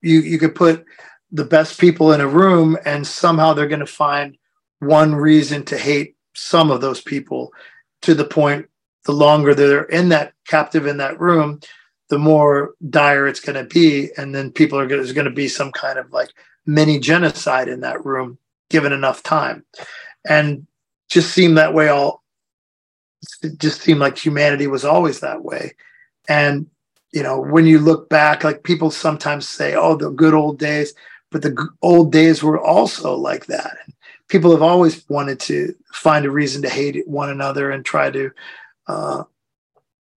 [0.01, 0.83] you you could put
[1.31, 4.37] the best people in a room and somehow they're going to find
[4.79, 7.53] one reason to hate some of those people
[8.01, 8.67] to the point
[9.05, 11.59] the longer they're in that captive in that room
[12.09, 14.09] the more dire it's going to be.
[14.17, 16.29] And then people are going to be some kind of like
[16.65, 18.37] mini genocide in that room
[18.69, 19.65] given enough time.
[20.27, 20.67] And
[21.09, 22.23] just seemed that way all
[23.41, 25.73] it just seemed like humanity was always that way
[26.27, 26.67] and
[27.11, 30.93] you know when you look back like people sometimes say oh the good old days
[31.35, 33.75] but the old days were also like that.
[34.29, 38.31] People have always wanted to find a reason to hate one another and try to
[38.87, 39.23] uh,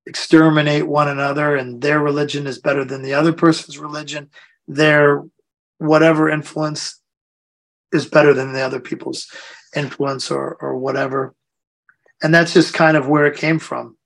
[0.07, 4.31] exterminate one another and their religion is better than the other person's religion.
[4.69, 5.25] Their
[5.79, 7.01] whatever influence
[7.91, 9.27] is better than the other people's
[9.75, 11.35] influence or or whatever.
[12.23, 13.98] And that's just kind of where it came from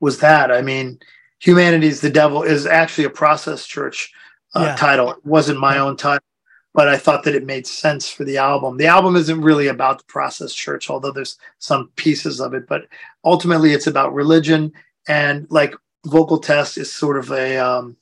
[0.00, 0.50] was that.
[0.50, 0.98] I mean
[1.38, 4.12] humanity's the devil is actually a process church
[4.54, 4.76] uh, yeah.
[4.76, 5.12] title.
[5.12, 6.24] It wasn't my own title
[6.72, 8.76] but i thought that it made sense for the album.
[8.76, 12.86] The album isn't really about the process church although there's some pieces of it but
[13.24, 14.72] ultimately it's about religion
[15.08, 15.74] and like
[16.06, 17.96] vocal test is sort of a um,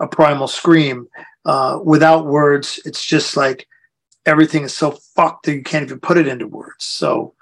[0.00, 1.08] a primal scream.
[1.44, 3.68] Uh, without words it's just like
[4.26, 6.84] everything is so fucked that you can't even put it into words.
[6.84, 7.34] So,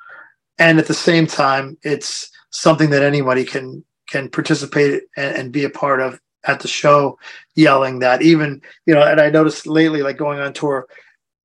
[0.59, 5.65] and at the same time, it's something that anybody can can participate and, and be
[5.65, 7.19] a part of at the show,
[7.55, 8.23] yelling that.
[8.23, 10.87] Even you know, and I noticed lately, like going on tour,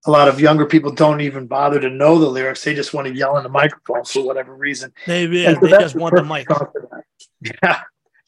[0.05, 3.07] a lot of younger people don't even bother to know the lyrics; they just want
[3.07, 4.93] to yell in the microphone for whatever reason.
[5.05, 6.47] They, yeah, so they just the want the mic.
[7.63, 7.81] Yeah.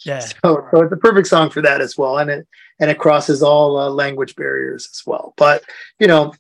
[0.06, 0.20] Yeah.
[0.20, 2.48] So, so, it's a perfect song for that as well, and it
[2.80, 5.34] and it crosses all uh, language barriers as well.
[5.38, 5.64] But
[6.00, 6.34] you know,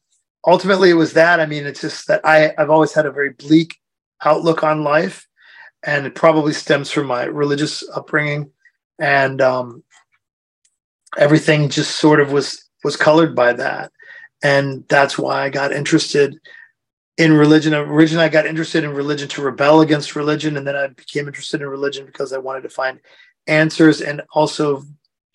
[0.47, 1.39] ultimately it was that.
[1.39, 3.77] I mean, it's just that I, I've always had a very bleak
[4.23, 5.27] outlook on life,
[5.83, 8.51] and it probably stems from my religious upbringing,
[8.99, 9.83] and um,
[11.17, 13.91] everything just sort of was was colored by that,
[14.43, 16.37] and that's why I got interested
[17.17, 17.73] in religion.
[17.73, 21.61] Originally, I got interested in religion to rebel against religion, and then I became interested
[21.61, 22.99] in religion because I wanted to find
[23.47, 24.83] answers and also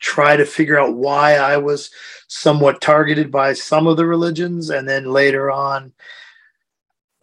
[0.00, 1.90] try to figure out why I was
[2.28, 4.70] somewhat targeted by some of the religions.
[4.70, 5.92] And then later on,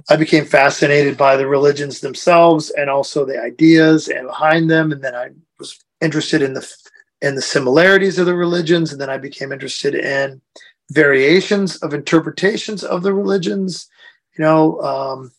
[0.10, 4.92] I became fascinated by the religions themselves and also the ideas and behind them.
[4.92, 6.70] And then I was interested in the
[7.22, 8.92] in the similarities of the religions.
[8.92, 10.42] And then I became interested in
[10.92, 13.90] variations of interpretations of the religions.
[14.38, 15.32] You know, um,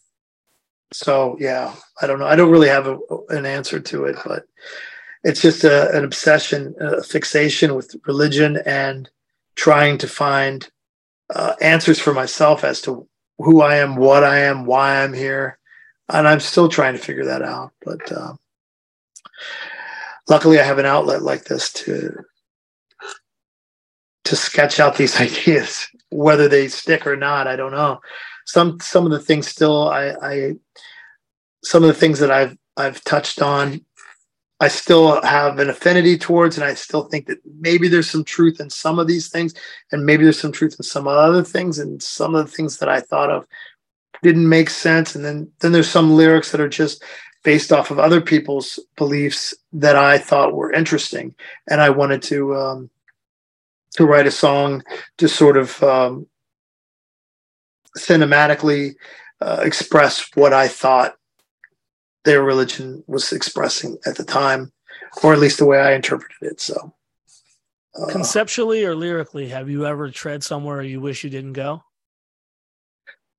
[0.92, 2.26] so yeah, I don't know.
[2.26, 4.46] I don't really have a, an answer to it, but
[5.24, 9.10] it's just a, an obsession, a fixation with religion and
[9.56, 10.70] trying to find
[11.34, 13.08] uh, answers for myself as to
[13.38, 15.58] who I am, what I am, why I'm here.
[16.08, 17.72] And I'm still trying to figure that out.
[17.84, 18.34] But uh,
[20.28, 22.24] luckily, I have an outlet like this to
[24.24, 25.86] to sketch out these ideas.
[26.10, 28.00] Whether they stick or not, I don't know.
[28.46, 30.52] Some some of the things still I, I
[31.64, 33.80] some of the things that I've I've touched on
[34.64, 38.60] I still have an affinity towards, and I still think that maybe there's some truth
[38.60, 39.52] in some of these things,
[39.92, 42.88] and maybe there's some truth in some other things, and some of the things that
[42.88, 43.46] I thought of
[44.22, 45.14] didn't make sense.
[45.14, 47.04] And then then there's some lyrics that are just
[47.42, 51.34] based off of other people's beliefs that I thought were interesting,
[51.68, 52.90] and I wanted to um,
[53.96, 54.82] to write a song
[55.18, 56.26] to sort of um,
[57.98, 58.94] cinematically
[59.42, 61.16] uh, express what I thought
[62.24, 64.72] their religion was expressing at the time,
[65.22, 66.60] or at least the way I interpreted it.
[66.60, 66.94] So,
[67.94, 71.82] uh, conceptually or lyrically, have you ever tread somewhere you wish you didn't go?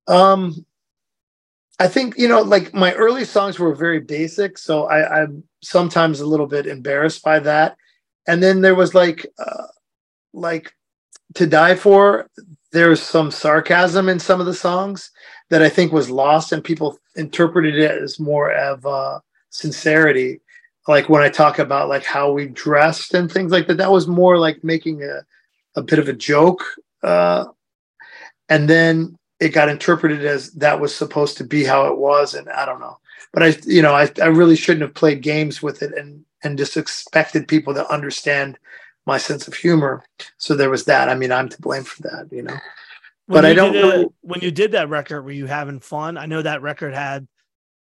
[0.06, 0.64] Um,
[1.78, 6.20] I think you know, like my early songs were very basic, so I, I'm sometimes
[6.20, 7.76] a little bit embarrassed by that.
[8.28, 9.66] And then there was like, uh,
[10.32, 10.72] like
[11.34, 12.28] to die for.
[12.72, 15.10] There's some sarcasm in some of the songs,
[15.50, 19.20] that I think was lost and people interpreted it as more of uh,
[19.50, 20.40] sincerity.
[20.86, 24.06] Like when I talk about like how we dressed and things like that, that was
[24.06, 25.24] more like making a,
[25.74, 26.64] a bit of a joke.
[27.02, 27.46] Uh,
[28.48, 32.34] and then it got interpreted as that was supposed to be how it was.
[32.34, 32.98] And I don't know,
[33.32, 36.56] but I, you know, I, I really shouldn't have played games with it and, and
[36.56, 38.58] just expected people to understand
[39.06, 40.04] my sense of humor.
[40.38, 41.08] So there was that.
[41.08, 42.56] I mean, I'm to blame for that, you know
[43.28, 44.12] but I don't know.
[44.20, 46.16] when you did that record, were you having fun?
[46.16, 47.26] I know that record had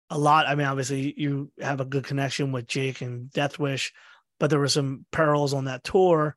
[0.09, 0.47] a lot.
[0.47, 3.91] I mean, obviously, you have a good connection with Jake and Deathwish,
[4.39, 6.35] but there were some perils on that tour.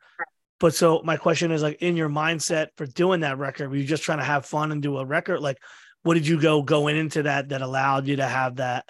[0.60, 3.84] But so my question is like in your mindset for doing that record, were you
[3.84, 5.40] just trying to have fun and do a record?
[5.40, 5.58] Like,
[6.02, 8.86] what did you go going into that that allowed you to have that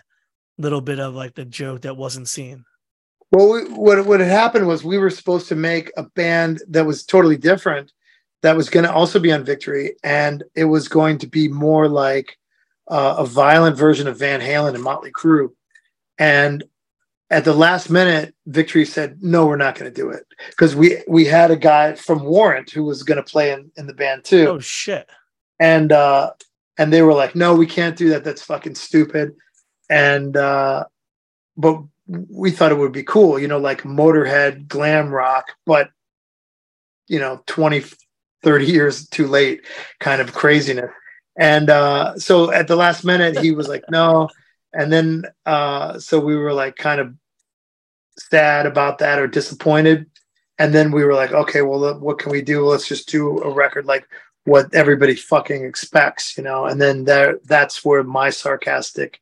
[0.57, 2.65] little bit of like the joke that wasn't seen?
[3.31, 6.87] Well, we, what what had happened was we were supposed to make a band that
[6.87, 7.93] was totally different,
[8.43, 11.89] that was going to also be on Victory, and it was going to be more
[11.89, 12.39] like
[12.89, 15.51] uh, a violent version of Van Halen and Motley Crue.
[16.19, 16.65] And
[17.31, 21.02] at the last minute, Victory said, "No, we're not going to do it," because we
[21.09, 24.24] we had a guy from Warrant who was going to play in, in the band
[24.24, 24.48] too.
[24.48, 25.09] Oh shit!
[25.59, 26.32] And uh,
[26.78, 28.24] and they were like, "No, we can't do that.
[28.24, 29.35] That's fucking stupid."
[29.90, 30.85] And uh,
[31.56, 35.90] but we thought it would be cool, you know, like Motorhead glam rock, but
[37.06, 37.85] you know, 20,
[38.43, 39.62] 30 years too late
[40.01, 40.90] kind of craziness.
[41.39, 44.28] And uh, so at the last minute, he was like, no.
[44.73, 47.15] And then, uh, so we were like kind of
[48.19, 50.06] sad about that or disappointed.
[50.59, 52.66] And then we were like, okay, well, what can we do?
[52.66, 54.09] Let's just do a record like
[54.44, 56.65] what everybody fucking expects, you know?
[56.65, 59.20] And then there, that's where my sarcastic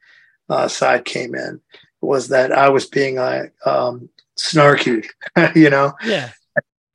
[0.48, 1.60] uh, side came in
[2.01, 5.06] was that I was being like um, snarky,
[5.55, 5.93] you know?
[6.05, 6.30] Yeah.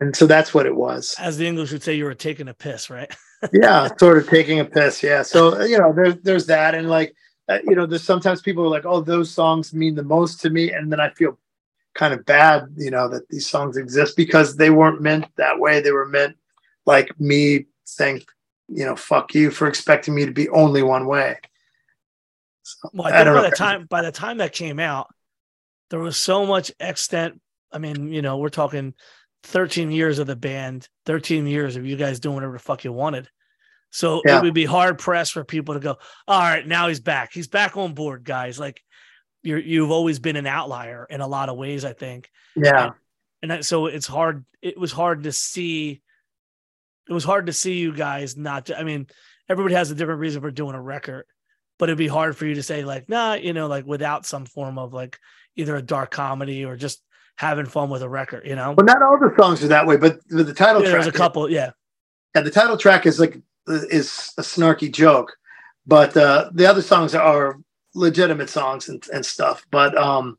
[0.01, 1.15] And so that's what it was.
[1.19, 3.15] As the English would say, you were taking a piss, right?
[3.53, 5.03] yeah, sort of taking a piss.
[5.03, 5.21] Yeah.
[5.21, 6.73] So, you know, there's, there's that.
[6.73, 7.15] And like,
[7.47, 10.49] uh, you know, there's sometimes people are like, oh, those songs mean the most to
[10.49, 10.71] me.
[10.71, 11.37] And then I feel
[11.93, 15.81] kind of bad, you know, that these songs exist because they weren't meant that way.
[15.81, 16.35] They were meant
[16.87, 18.23] like me saying,
[18.69, 21.37] you know, fuck you for expecting me to be only one way.
[22.63, 23.49] So, well, I think I by know.
[23.49, 25.13] the time by the time that came out,
[25.91, 27.39] there was so much extent.
[27.71, 28.93] I mean, you know, we're talking
[29.43, 32.93] 13 years of the band, 13 years of you guys doing whatever the fuck you
[32.93, 33.27] wanted.
[33.89, 34.37] So yeah.
[34.37, 35.97] it would be hard pressed for people to go,
[36.27, 37.31] all right, now he's back.
[37.33, 38.59] He's back on board, guys.
[38.59, 38.81] Like
[39.43, 42.29] you're you've always been an outlier in a lot of ways, I think.
[42.55, 42.91] Yeah.
[43.41, 44.45] And, and so it's hard.
[44.61, 46.01] It was hard to see.
[47.09, 48.67] It was hard to see you guys not.
[48.67, 49.07] To, I mean,
[49.49, 51.25] everybody has a different reason for doing a record,
[51.77, 54.45] but it'd be hard for you to say like, nah, you know, like without some
[54.45, 55.19] form of like
[55.57, 57.03] either a dark comedy or just
[57.41, 58.73] having fun with a record, you know.
[58.77, 61.03] Well, not all the songs are that way, but the title yeah, track.
[61.03, 61.71] There's a couple, yeah.
[62.35, 65.35] Yeah, the title track is like is a snarky joke,
[65.87, 67.59] but uh, the other songs are
[67.95, 69.65] legitimate songs and, and stuff.
[69.71, 70.37] But um,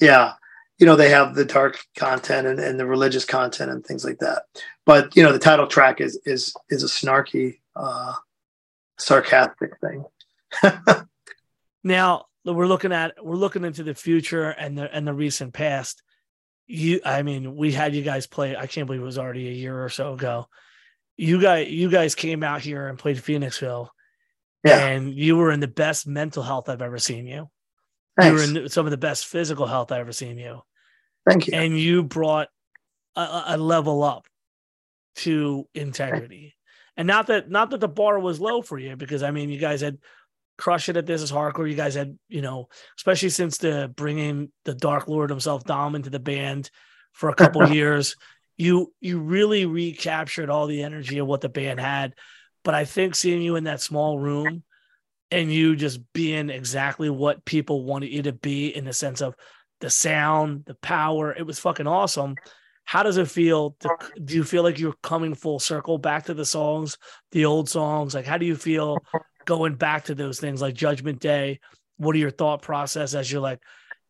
[0.00, 0.32] yeah,
[0.78, 4.18] you know they have the dark content and, and the religious content and things like
[4.20, 4.44] that.
[4.86, 8.14] But you know the title track is is is a snarky, uh,
[8.96, 10.06] sarcastic thing.
[11.84, 16.02] now we're looking at we're looking into the future and the and the recent past.
[16.66, 18.56] You, I mean, we had you guys play.
[18.56, 20.48] I can't believe it was already a year or so ago.
[21.16, 23.88] You guys, you guys came out here and played Phoenixville,
[24.64, 24.86] yeah.
[24.86, 27.48] and you were in the best mental health I've ever seen you.
[28.18, 28.46] Thanks.
[28.46, 30.62] You were in some of the best physical health I've ever seen you.
[31.28, 31.54] Thank you.
[31.54, 32.48] And you brought
[33.16, 34.26] a, a level up
[35.16, 36.54] to integrity.
[36.96, 39.58] And not that not that the bar was low for you, because I mean, you
[39.58, 39.98] guys had
[40.56, 41.68] crush it at this is hardcore.
[41.68, 42.68] You guys had, you know,
[42.98, 46.70] especially since the bringing the Dark Lord himself Dom into the band
[47.12, 48.16] for a couple years,
[48.56, 52.14] you you really recaptured all the energy of what the band had.
[52.62, 54.62] But I think seeing you in that small room
[55.30, 59.34] and you just being exactly what people wanted you to be in the sense of
[59.80, 62.36] the sound, the power, it was fucking awesome.
[62.84, 63.76] How does it feel?
[63.80, 66.98] To, do you feel like you're coming full circle back to the songs,
[67.32, 68.14] the old songs?
[68.14, 68.98] Like, how do you feel
[69.46, 71.60] going back to those things like Judgment Day?
[71.96, 73.60] What are your thought process as you're like,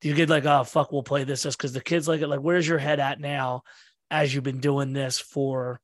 [0.01, 2.29] do you get like, oh fuck, we'll play this just because the kids like it?
[2.29, 3.63] Like, where's your head at now
[4.11, 5.81] as you've been doing this for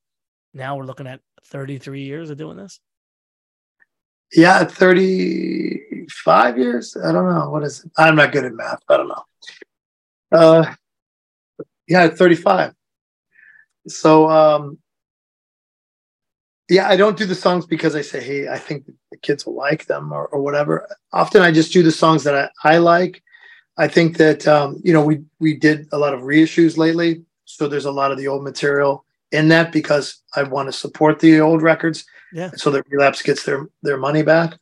[0.53, 2.81] now we're looking at 33 years of doing this?
[4.33, 6.97] Yeah, 35 years.
[6.97, 7.51] I don't know.
[7.51, 7.91] What is it?
[7.97, 8.83] I'm not good at math.
[8.89, 9.25] I don't know.
[10.33, 10.75] Uh
[11.89, 12.73] yeah, 35.
[13.89, 14.79] So um
[16.71, 19.57] yeah, I don't do the songs because I say, hey, I think the kids will
[19.57, 20.89] like them or, or whatever.
[21.13, 23.23] Often I just do the songs that I, I like.
[23.77, 27.67] I think that um, you know we we did a lot of reissues lately, so
[27.67, 31.41] there's a lot of the old material in that because I want to support the
[31.41, 32.51] old records, yeah.
[32.57, 34.59] So that Relapse gets their their money back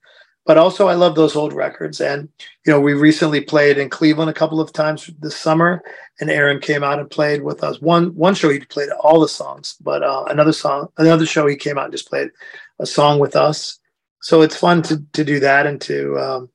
[0.48, 2.00] but also I love those old records.
[2.00, 2.26] And
[2.64, 5.82] you know, we recently played in Cleveland a couple of times this summer,
[6.20, 7.82] and Aaron came out and played with us.
[7.82, 11.54] One one show he played all the songs, but uh, another song, another show he
[11.54, 12.30] came out and just played
[12.78, 13.78] a song with us.
[14.22, 16.48] So it's fun to to do that and to um,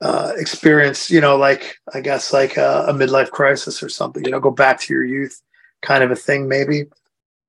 [0.00, 4.24] uh, experience, you know, like I guess like a, a, midlife crisis or something.
[4.24, 5.42] You know, go back to your youth,
[5.82, 6.86] kind of a thing, maybe.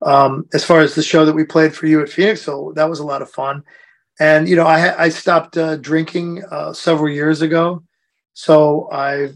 [0.02, 2.90] Um, as far as the show that we played for you at Phoenix, so that
[2.90, 3.64] was a lot of fun
[4.18, 7.82] and you know i i stopped uh, drinking uh, several years ago.
[8.34, 9.30] So i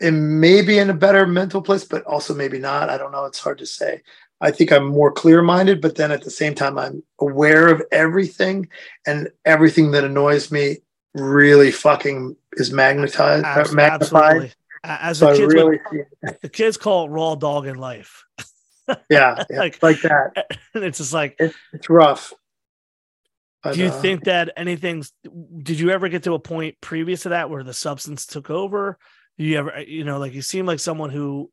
[0.00, 2.90] am maybe in a better mental place but also maybe not.
[2.90, 3.24] I don't know.
[3.26, 4.02] It's hard to say.
[4.40, 7.80] I think i'm more clear minded but then at the same time i'm aware of
[7.90, 8.68] everything
[9.06, 10.78] and everything that annoys me
[11.14, 13.76] really fucking is magnetized Absolutely.
[13.76, 14.54] magnified
[14.84, 18.24] as so the kids really would, the kids call it raw dog in life.
[18.86, 20.58] Yeah, yeah like, like that.
[20.74, 22.32] and it's just like it, it's rough
[23.64, 25.12] But, Do you uh, think that anything's?
[25.22, 28.98] Did you ever get to a point previous to that where the substance took over?
[29.38, 31.50] Do you ever, you know, like you seem like someone who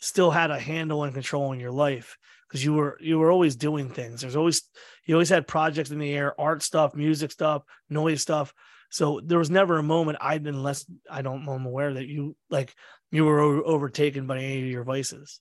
[0.00, 2.18] still had a handle and control in your life
[2.48, 4.20] because you were you were always doing things.
[4.20, 4.62] There's always
[5.06, 8.52] you always had projects in the air, art stuff, music stuff, noise stuff.
[8.90, 12.36] So there was never a moment I unless I don't know, I'm aware that you
[12.50, 12.74] like
[13.12, 15.40] you were overtaken by any of your vices.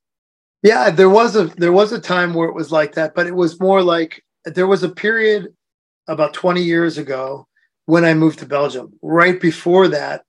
[0.61, 3.35] Yeah, there was a there was a time where it was like that, but it
[3.35, 5.49] was more like there was a period
[6.07, 7.47] about 20 years ago
[7.85, 8.93] when I moved to Belgium.
[9.01, 10.25] Right before that,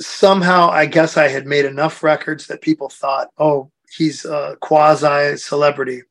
[0.00, 5.36] somehow I guess I had made enough records that people thought, oh, he's a quasi
[5.36, 6.02] celebrity.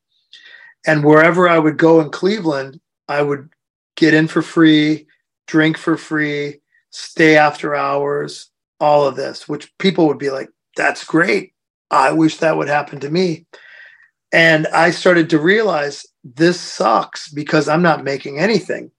[0.86, 3.50] And wherever I would go in Cleveland, I would
[3.96, 5.06] get in for free,
[5.46, 8.50] drink for free, stay after hours,
[8.80, 11.52] all of this, which people would be like, that's great.
[11.90, 13.46] I wish that would happen to me.
[14.32, 18.90] And I started to realize this sucks because I'm not making anything.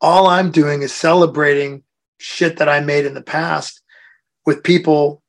[0.00, 1.82] All I'm doing is celebrating
[2.18, 3.82] shit that I made in the past
[4.44, 5.22] with people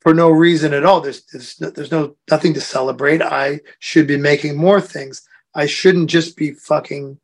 [0.00, 1.00] for no reason at all.
[1.00, 3.22] There's, there's, there's no nothing to celebrate.
[3.22, 5.22] I should be making more things.
[5.54, 7.18] I shouldn't just be fucking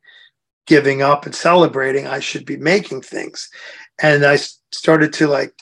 [0.65, 2.07] giving up and celebrating.
[2.07, 3.49] I should be making things.
[4.01, 4.37] And I
[4.71, 5.53] started to like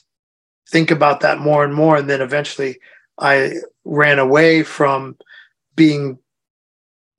[0.70, 1.98] think about that more and more.
[1.98, 2.80] And then eventually
[3.18, 3.54] I
[3.86, 5.18] ran away from
[5.76, 6.20] being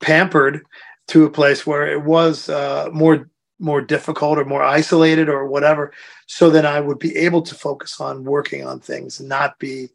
[0.01, 0.65] pampered
[1.09, 3.29] to a place where it was uh, more
[3.61, 5.93] more difficult or more isolated or whatever
[6.27, 9.89] so then i would be able to focus on working on things and not be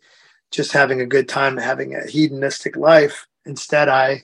[0.51, 3.25] just having a good time having a hedonistic life.
[3.45, 4.23] Instead i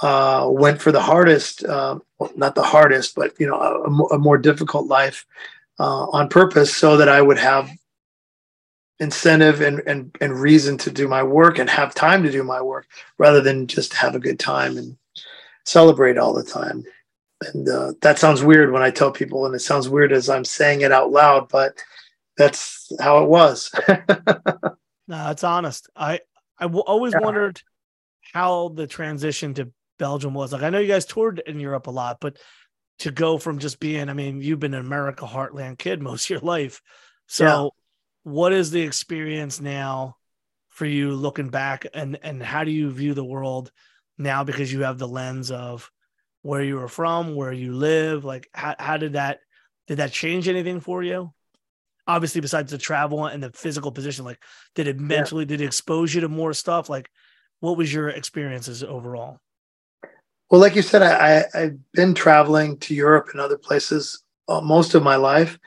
[0.00, 4.18] uh, went for the hardest uh, well, not the hardest but you know a, a
[4.18, 5.24] more difficult life
[5.78, 7.70] uh, on purpose so that i would have
[8.98, 12.60] incentive and, and and reason to do my work and have time to do my
[12.60, 12.86] work
[13.18, 14.96] rather than just have a good time and
[15.64, 16.84] celebrate all the time
[17.52, 20.44] and uh, that sounds weird when I tell people, and it sounds weird as I'm
[20.44, 21.78] saying it out loud, but
[22.36, 23.70] that's how it was.
[23.88, 25.88] no, it's honest.
[25.96, 26.20] I
[26.58, 27.20] I w- always yeah.
[27.20, 27.60] wondered
[28.32, 30.52] how the transition to Belgium was.
[30.52, 32.38] Like I know you guys toured in Europe a lot, but
[33.00, 36.30] to go from just being, I mean, you've been an America heartland kid most of
[36.30, 36.80] your life.
[37.26, 37.68] So, yeah.
[38.30, 40.16] what is the experience now
[40.68, 43.70] for you looking back, and and how do you view the world
[44.18, 45.90] now because you have the lens of
[46.42, 48.24] where you were from, where you live?
[48.24, 49.40] Like, how, how did that
[49.86, 51.32] did that change anything for you?
[52.06, 54.42] Obviously, besides the travel and the physical position, like,
[54.74, 55.48] did it mentally yeah.
[55.48, 56.88] did it expose you to more stuff?
[56.88, 57.10] Like,
[57.60, 59.38] what was your experiences overall?
[60.50, 64.60] Well, like you said, I, I have been traveling to Europe and other places uh,
[64.60, 65.58] most of my life.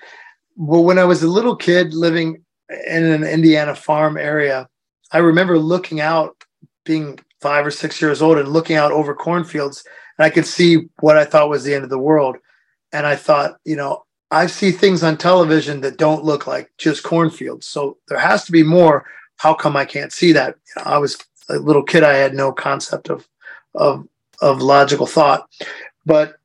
[0.58, 4.68] But when I was a little kid living in an Indiana farm area,
[5.12, 6.44] I remember looking out,
[6.84, 9.84] being five or six years old, and looking out over cornfields
[10.18, 12.38] and I could see what I thought was the end of the world.
[12.92, 17.04] And I thought, you know, I see things on television that don't look like just
[17.04, 17.68] cornfields.
[17.68, 19.06] So there has to be more.
[19.38, 20.56] How come I can't see that?
[20.56, 21.18] You know, I was
[21.50, 22.04] a little kid.
[22.04, 23.28] I had no concept of
[23.76, 24.08] of
[24.42, 25.48] of logical thought,
[26.06, 26.38] but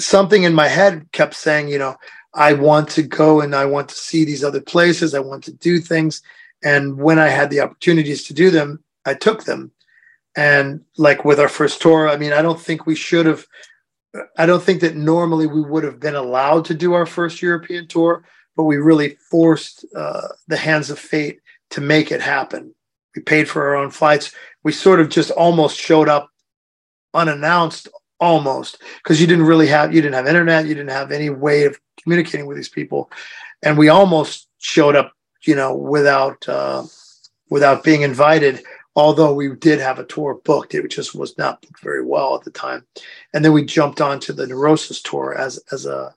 [0.00, 1.96] something in my head kept saying, you know,
[2.34, 5.14] I want to go and I want to see these other places.
[5.14, 6.22] I want to do things.
[6.64, 9.70] And when I had the opportunities to do them, I took them.
[10.36, 13.46] And like with our first tour, I mean, I don't think we should have.
[14.38, 17.86] I don't think that normally we would have been allowed to do our first European
[17.86, 18.24] tour,
[18.56, 21.40] but we really forced uh, the hands of fate
[21.70, 22.74] to make it happen.
[23.14, 24.34] We paid for our own flights.
[24.62, 26.30] We sort of just almost showed up
[27.14, 27.88] unannounced,
[28.20, 31.64] almost because you didn't really have you didn't have internet, you didn't have any way
[31.64, 33.10] of communicating with these people,
[33.62, 35.12] and we almost showed up,
[35.46, 36.84] you know, without uh,
[37.48, 38.62] without being invited
[38.96, 42.42] although we did have a tour booked, it just was not booked very well at
[42.42, 42.84] the time.
[43.32, 46.14] And then we jumped onto the Neurosis tour as as a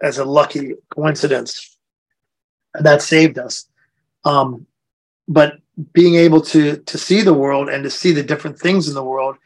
[0.00, 1.76] as a lucky coincidence,
[2.74, 3.68] and that saved us.
[4.24, 4.66] Um,
[5.28, 5.58] but
[5.92, 9.04] being able to to see the world and to see the different things in the
[9.04, 9.36] world,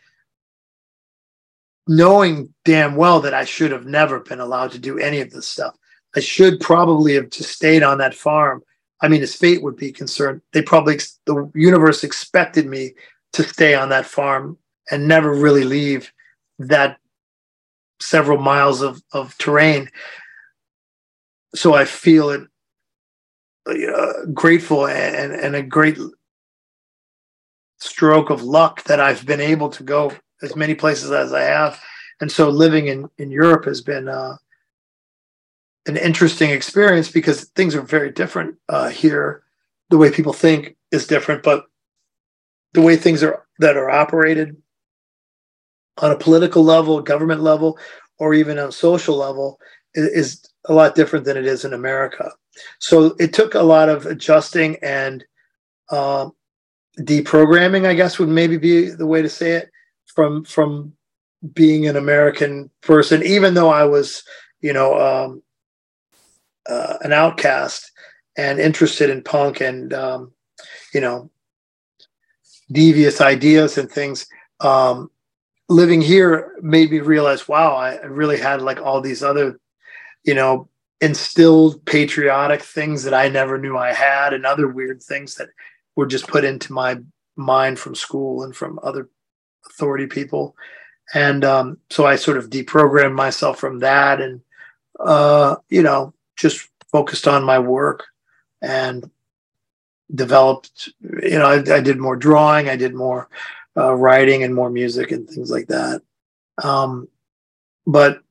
[1.89, 5.48] knowing damn well that I should have never been allowed to do any of this
[5.48, 5.77] stuff.
[6.15, 8.62] I should probably have just stayed on that farm
[9.02, 12.93] I mean, his fate would be concerned, they probably the universe expected me
[13.32, 14.59] to stay on that farm
[14.90, 16.12] and never really leave
[16.59, 16.98] that
[18.01, 19.89] several miles of, of terrain.
[21.55, 22.43] So I feel it
[23.66, 25.98] uh, grateful and, and a great
[27.78, 30.12] stroke of luck that I've been able to go
[30.43, 31.81] as many places as I have.
[32.20, 34.36] And so living in, in Europe has been uh,
[35.86, 39.43] an interesting experience because things are very different uh, here.
[39.89, 41.66] The way people think is different, but
[42.74, 44.57] the way things are that are operated
[45.98, 47.78] on a political level, government level,
[48.19, 49.59] or even on social level
[49.94, 52.32] is, is a lot different than it is in America.
[52.78, 55.24] So it took a lot of adjusting and
[55.90, 56.28] uh,
[57.01, 59.70] deprogramming, I guess would maybe be the way to say it,
[60.07, 60.93] from from
[61.55, 64.23] being an American person, even though I was,
[64.61, 65.43] you know, um,
[66.70, 67.90] uh, an outcast
[68.36, 70.32] and interested in punk and um,
[70.94, 71.30] you know
[72.70, 74.26] devious ideas and things.
[74.60, 75.10] Um,
[75.68, 79.59] living here made me realize, wow, I really had like all these other,
[80.24, 80.68] you know,
[81.01, 85.48] instilled patriotic things that I never knew I had, and other weird things that
[85.97, 86.98] were just put into my
[87.36, 89.09] mind from school and from other
[89.68, 90.55] authority people.
[91.14, 94.42] And um, so I sort of deprogrammed myself from that and,
[95.01, 98.06] uh, you know, just focused on my work
[98.62, 99.10] and
[100.14, 103.28] developed, you know, I, I did more drawing, I did more
[103.76, 106.02] uh, writing and more music and things like that.
[106.62, 107.08] Um,
[107.86, 108.22] but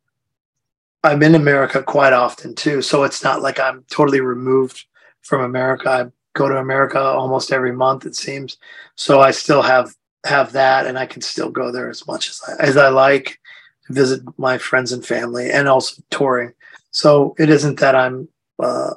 [1.04, 4.86] I'm in America quite often too, so it's not like I'm totally removed
[5.22, 5.90] from America.
[5.90, 8.58] I go to America almost every month, it seems.
[8.96, 9.96] So I still have
[10.26, 13.40] have that, and I can still go there as much as I, as I like,
[13.88, 16.54] visit my friends and family, and also touring.
[16.92, 18.94] So it isn't that I'm uh,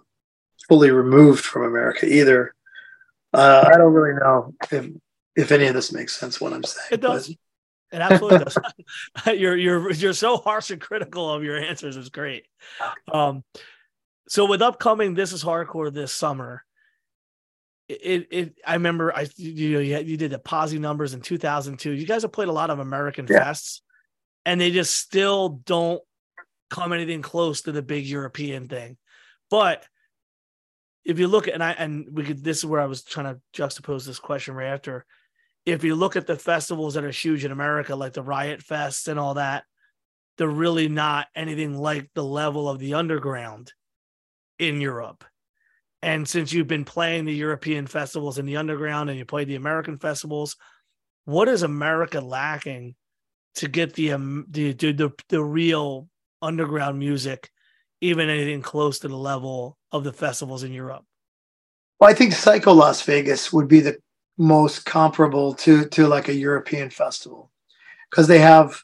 [0.69, 2.55] fully removed from America either.
[3.32, 4.90] Uh, I don't really know if
[5.35, 6.40] if any of this makes sense.
[6.40, 7.28] What I'm saying, it does.
[7.28, 7.36] But,
[7.93, 8.59] it absolutely does.
[9.39, 11.97] you're you're you're so harsh and critical of your answers.
[11.97, 12.47] It's great.
[13.12, 13.44] Um,
[14.28, 16.64] so with upcoming, this is hardcore this summer.
[17.89, 21.90] It, it I remember I you know you, you did the Posi Numbers in 2002.
[21.90, 23.44] You guys have played a lot of American yeah.
[23.44, 23.81] fests,
[24.47, 26.02] and they just still don't
[26.73, 28.97] come anything close to the big European thing.
[29.51, 29.86] But
[31.05, 33.35] if you look at and I and we could this is where I was trying
[33.35, 35.07] to juxtapose this question right after
[35.65, 39.09] if you look at the festivals that are huge in America, like the Riot Fest
[39.09, 39.65] and all that,
[40.36, 43.73] they're really not anything like the level of the underground
[44.59, 45.24] in Europe.
[46.03, 49.55] And since you've been playing the European festivals in the underground and you played the
[49.55, 50.57] American festivals,
[51.27, 52.97] what is America lacking
[53.57, 56.09] to get the um, the, the the real
[56.43, 57.51] underground music,
[58.01, 61.05] even anything close to the level of the festivals in Europe?
[62.01, 63.97] Well, I think Psycho Las Vegas would be the
[64.39, 67.51] most comparable to to like a European festival
[68.10, 68.82] because they have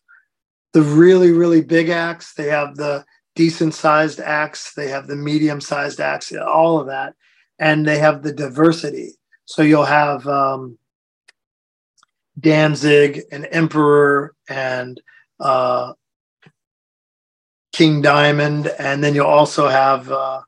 [0.72, 3.04] the really really big acts, they have the
[3.34, 7.14] decent sized acts, they have the medium sized acts, all of that,
[7.58, 9.12] and they have the diversity.
[9.46, 10.78] So you'll have um,
[12.38, 15.00] Danzig and Emperor and
[15.40, 15.94] uh,
[17.78, 20.40] King Diamond, and then you'll also have uh,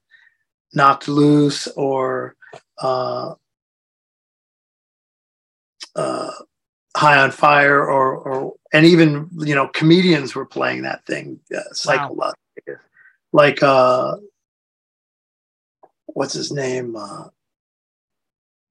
[0.75, 2.35] Knocked Loose or
[2.83, 3.35] uh,
[5.95, 6.31] uh,
[6.97, 11.61] High on Fire, or or and even you know comedians were playing that thing, uh,
[11.71, 12.33] Psycho wow.
[13.33, 14.17] like uh,
[16.07, 16.97] what's his name?
[16.97, 17.29] Uh,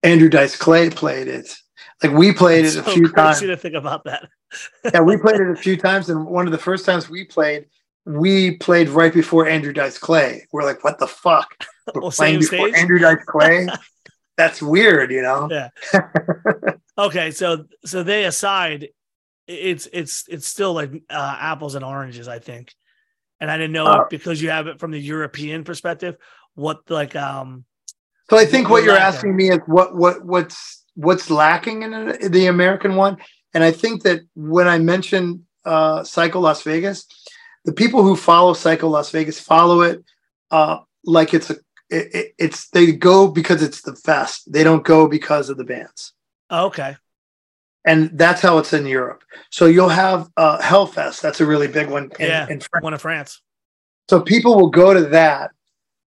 [0.03, 1.56] Andrew Dice Clay played it.
[2.03, 3.40] Like we played it a so few times.
[3.40, 4.27] to think about that.
[4.94, 7.68] yeah, we played it a few times, and one of the first times we played,
[8.10, 10.48] we played right before Andrew Dice Clay.
[10.52, 11.68] We're like, what the fuck?
[11.94, 12.76] We're well, playing before stage?
[12.76, 13.68] Andrew Dice Clay.
[14.38, 15.48] That's weird, you know.
[15.52, 15.69] Yeah.
[16.98, 18.88] okay, so so they aside,
[19.48, 22.73] it's it's it's still like uh, apples and oranges, I think.
[23.41, 26.15] And I didn't know uh, because you have it from the European perspective.
[26.56, 27.65] What like um.
[28.30, 29.15] So I think what you're lacking.
[29.15, 33.18] asking me is what what what's what's lacking in the American one,
[33.53, 37.06] and I think that when I mentioned uh, Psycho Las Vegas,
[37.65, 40.03] the people who follow Psycho Las Vegas follow it
[40.52, 41.56] uh, like it's a
[41.90, 44.52] it, it, it's they go because it's the fest.
[44.52, 46.14] They don't go because of the bands.
[46.49, 46.95] Oh, okay.
[47.86, 49.23] And that's how it's in Europe.
[49.49, 51.22] So you'll have uh, Hellfest.
[51.22, 52.11] That's a really big one.
[52.19, 52.84] In, yeah, in France.
[52.84, 53.41] one in France.
[54.10, 55.52] So people will go to that,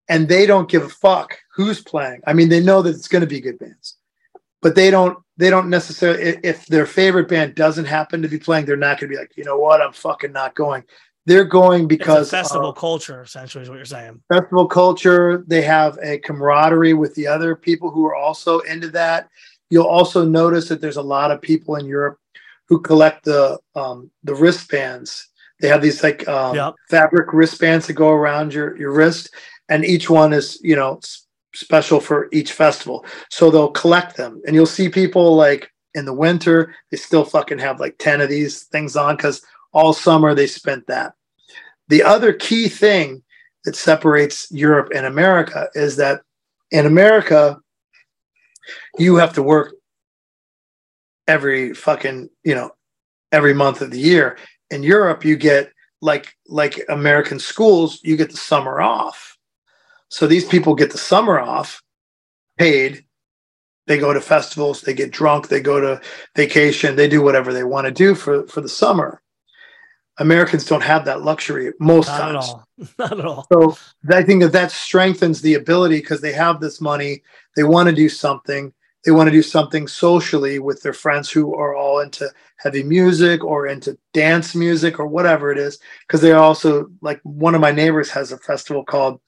[0.09, 2.21] and they don't give a fuck who's playing.
[2.27, 3.97] I mean, they know that it's going to be good bands,
[4.61, 5.19] but they don't.
[5.37, 6.39] They don't necessarily.
[6.43, 9.37] If their favorite band doesn't happen to be playing, they're not going to be like,
[9.37, 10.85] you know what, I'm fucking not going
[11.31, 14.21] they're going because festival culture essentially is what you're saying.
[14.29, 15.45] festival culture.
[15.47, 19.29] They have a camaraderie with the other people who are also into that.
[19.71, 22.19] You'll also notice that there's a lot of people in europe
[22.69, 25.29] who collect the um, the wristbands.
[25.61, 26.75] They have these like um, yep.
[26.89, 29.33] fabric wristbands that go around your your wrist
[29.69, 30.99] and each one is you know
[31.55, 33.05] special for each festival.
[33.31, 37.61] So they'll collect them and you'll see people like in the winter they still fucking
[37.61, 39.43] have like 10 of these things on because
[39.73, 41.15] all summer they spent that.
[41.91, 43.21] The other key thing
[43.65, 46.23] that separates Europe and America is that
[46.71, 47.59] in America,
[48.97, 49.75] you have to work
[51.27, 52.71] every fucking, you know,
[53.33, 54.39] every month of the year.
[54.71, 59.37] In Europe, you get like like American schools, you get the summer off.
[60.11, 61.83] So these people get the summer off,
[62.57, 63.05] paid.
[63.89, 66.01] They go to festivals, they get drunk, they go to
[66.37, 69.21] vacation, they do whatever they want to do for for the summer.
[70.21, 72.49] Americans don't have that luxury most Not times.
[72.49, 72.69] at all.
[72.99, 73.47] Not at all.
[73.51, 73.79] So
[74.11, 77.23] I think that that strengthens the ability because they have this money,
[77.57, 78.73] they want to do something,
[79.05, 83.43] they want to do something socially with their friends who are all into heavy music
[83.43, 85.79] or into dance music or whatever it is.
[86.07, 89.21] Because they're also like one of my neighbors has a festival called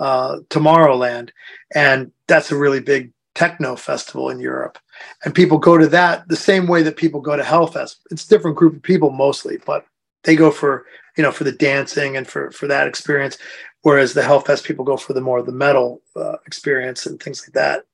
[0.00, 1.30] uh, Tomorrowland,
[1.74, 4.78] and that's a really big techno festival in Europe.
[5.24, 7.96] And people go to that the same way that people go to Hellfest.
[8.10, 9.86] It's a different group of people mostly, but
[10.24, 10.86] they go for
[11.16, 13.38] you know for the dancing and for for that experience
[13.82, 17.54] whereas the hellfest people go for the more the metal uh, experience and things like
[17.54, 17.84] that.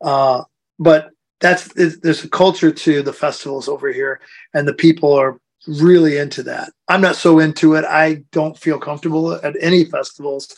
[0.00, 0.42] Uh,
[0.78, 4.20] but that's there's a culture to the festivals over here
[4.54, 6.72] and the people are really into that.
[6.88, 7.84] I'm not so into it.
[7.84, 10.54] I don't feel comfortable at any festivals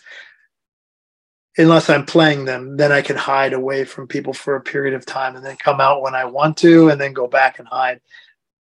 [1.56, 2.76] unless i'm playing them.
[2.76, 5.80] Then i can hide away from people for a period of time and then come
[5.80, 8.00] out when i want to and then go back and hide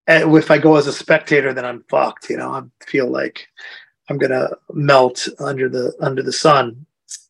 [0.08, 2.28] and if I go as a spectator, then I'm fucked.
[2.30, 3.46] You know, I feel like
[4.08, 6.86] I'm gonna melt under the under the sun.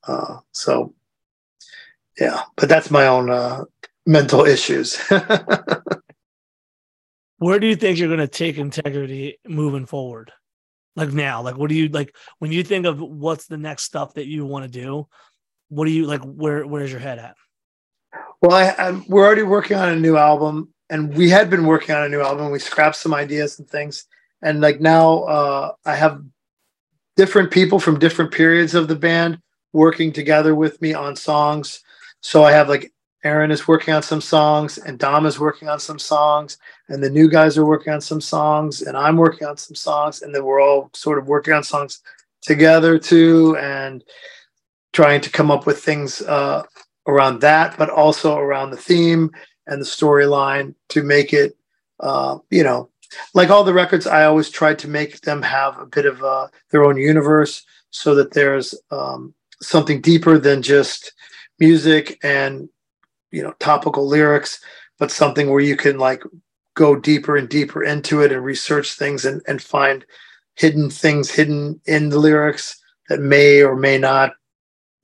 [0.06, 0.94] Uh, so,
[2.18, 3.64] yeah, but that's my own uh,
[4.06, 4.96] mental issues.
[7.38, 10.32] Where do you think you're going to take integrity moving forward?
[10.96, 14.14] Like now, like what do you like when you think of what's the next stuff
[14.14, 15.06] that you want to do?
[15.68, 16.22] What do you like?
[16.22, 17.36] Where where's your head at?
[18.40, 21.94] well, I, I'm, we're already working on a new album, and we had been working
[21.94, 22.50] on a new album.
[22.50, 24.06] We scrapped some ideas and things,
[24.42, 26.22] and like now, uh, I have
[27.16, 29.40] different people from different periods of the band
[29.72, 31.82] working together with me on songs.
[32.20, 32.92] So I have like
[33.24, 36.58] Aaron is working on some songs, and Dom is working on some songs,
[36.88, 40.22] and the new guys are working on some songs, and I'm working on some songs,
[40.22, 42.00] and then we're all sort of working on songs
[42.42, 44.04] together too, and
[44.92, 46.62] trying to come up with things uh,
[47.06, 49.30] around that, but also around the theme
[49.68, 51.56] and the storyline to make it,
[52.00, 52.90] uh, you know,
[53.34, 54.06] like all the records.
[54.06, 58.14] I always tried to make them have a bit of uh, their own universe, so
[58.16, 61.12] that there's um, something deeper than just
[61.58, 62.68] music and
[63.30, 64.60] you know topical lyrics,
[64.98, 66.22] but something where you can like
[66.74, 70.04] go deeper and deeper into it and research things and, and find
[70.54, 74.32] hidden things hidden in the lyrics that may or may not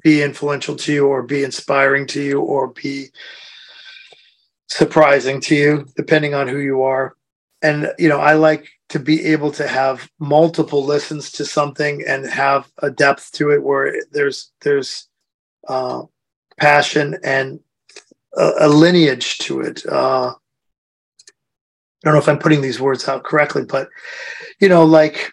[0.02, 3.08] be influential to you or be inspiring to you or be
[4.74, 7.14] surprising to you depending on who you are.
[7.62, 12.26] And you know i like to be able to have multiple listens to something and
[12.26, 15.08] have a depth to it where there's there's
[15.68, 16.02] uh,
[16.58, 17.60] passion and
[18.36, 19.86] a, a, lineage to it.
[19.86, 23.88] Uh, i don't know if i'm putting these words out correctly but
[24.60, 25.32] you know like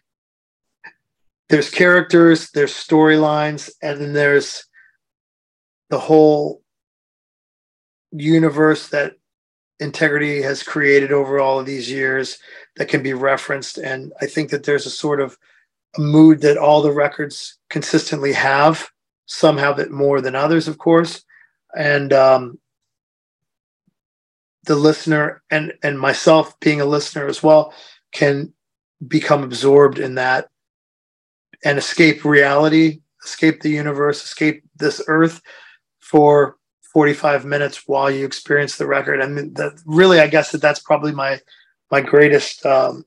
[1.49, 4.63] there's characters there's storylines and then there's
[5.89, 6.61] the whole
[8.11, 9.15] universe that
[9.81, 12.37] integrity has created over all of these years
[12.77, 13.77] that can be referenced.
[13.77, 15.37] And i think that there's a sort of
[15.97, 18.87] a mood that all the records consistently have
[19.25, 21.23] some have it more than others of course.
[21.75, 22.59] And um,
[24.65, 27.73] the listener and and myself being a listener as well
[28.11, 28.53] can
[29.07, 30.49] become absorbed in that
[31.63, 35.41] and escape reality escape the universe escape this earth
[35.99, 36.57] for
[36.93, 39.21] 45 minutes while you experience the record.
[39.21, 41.39] I mean, that really, I guess that that's probably my
[41.89, 43.05] my greatest um,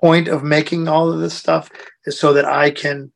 [0.00, 1.70] point of making all of this stuff
[2.04, 3.12] is so that I can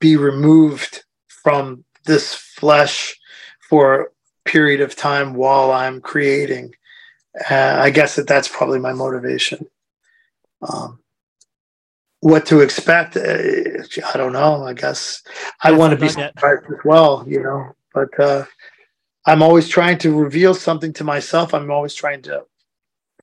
[0.00, 3.16] be removed from this flesh
[3.68, 4.06] for a
[4.44, 6.74] period of time while I'm creating.
[7.50, 9.66] Uh, I guess that that's probably my motivation.
[10.62, 11.00] Um,
[12.20, 13.16] what to expect?
[13.16, 13.38] Uh,
[14.12, 14.64] I don't know.
[14.64, 15.22] I guess
[15.62, 17.74] I want to be surprised as well, you know.
[17.94, 18.44] But uh,
[19.28, 21.52] I'm always trying to reveal something to myself.
[21.52, 22.44] I'm always trying to,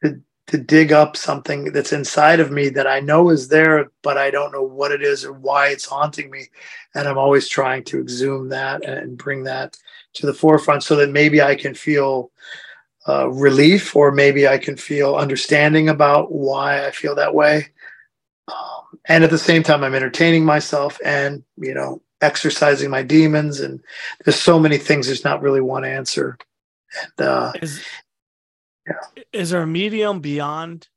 [0.03, 4.15] to to dig up something that's inside of me that I know is there, but
[4.15, 6.49] I don't know what it is or why it's haunting me.
[6.93, 9.75] And I'm always trying to exhume that and bring that
[10.13, 12.31] to the forefront so that maybe I can feel
[13.09, 17.69] uh, relief or maybe I can feel understanding about why I feel that way.
[18.47, 23.59] Um, and at the same time, I'm entertaining myself and, you know, exercising my demons
[23.59, 23.81] and
[24.23, 26.37] there's so many things there's not really one answer
[27.17, 27.83] and uh is,
[28.87, 29.23] yeah.
[29.33, 30.87] is there a medium beyond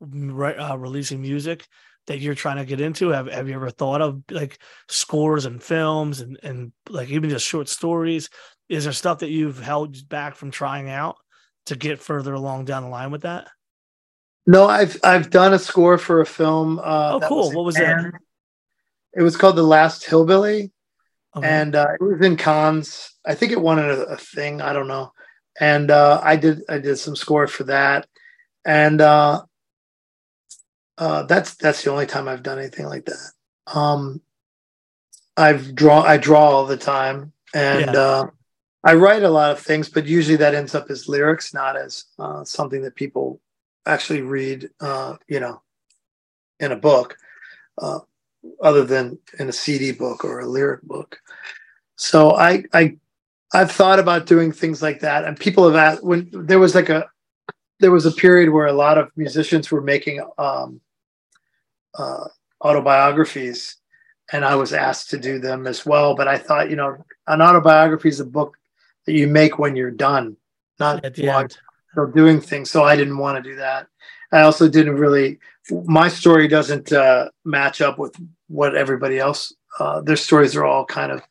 [0.00, 1.66] re- uh, releasing music
[2.06, 4.58] that you're trying to get into have, have you ever thought of like
[4.88, 8.30] scores and films and and like even just short stories
[8.68, 11.16] is there stuff that you've held back from trying out
[11.66, 13.48] to get further along down the line with that
[14.46, 16.78] No, I've I've done a score for a film.
[16.78, 17.48] Uh, oh, cool!
[17.48, 17.96] Was what was it?
[19.14, 20.70] It was called The Last Hillbilly,
[21.42, 23.12] and uh, it was in Cannes.
[23.26, 24.60] I think it won a, a thing.
[24.60, 25.12] I don't know.
[25.60, 28.06] And uh, I did I did some score for that,
[28.64, 29.42] and uh,
[30.96, 33.32] uh, that's that's the only time I've done anything like that.
[33.66, 34.20] Um,
[35.36, 38.00] I've draw I draw all the time, and yeah.
[38.00, 38.26] uh,
[38.84, 42.04] I write a lot of things, but usually that ends up as lyrics, not as
[42.18, 43.40] uh, something that people
[43.86, 44.70] actually read.
[44.80, 45.62] Uh, you know,
[46.58, 47.16] in a book,
[47.78, 48.00] uh,
[48.62, 51.18] other than in a CD book or a lyric book.
[51.96, 52.96] So I I
[53.52, 56.88] I've thought about doing things like that, and people have asked when there was like
[56.88, 57.08] a
[57.80, 60.80] there was a period where a lot of musicians were making um,
[61.98, 62.28] uh,
[62.62, 63.76] autobiographies
[64.32, 66.14] and I was asked to do them as well.
[66.14, 68.56] But I thought, you know, an autobiography is a book
[69.06, 70.36] that you make when you're done,
[70.78, 71.58] not at the end.
[72.14, 72.70] Doing things.
[72.70, 73.88] So I didn't want to do that.
[74.32, 75.40] I also didn't really.
[75.70, 78.14] My story doesn't uh, match up with
[78.48, 79.54] what everybody else.
[79.78, 81.22] Uh, their stories are all kind of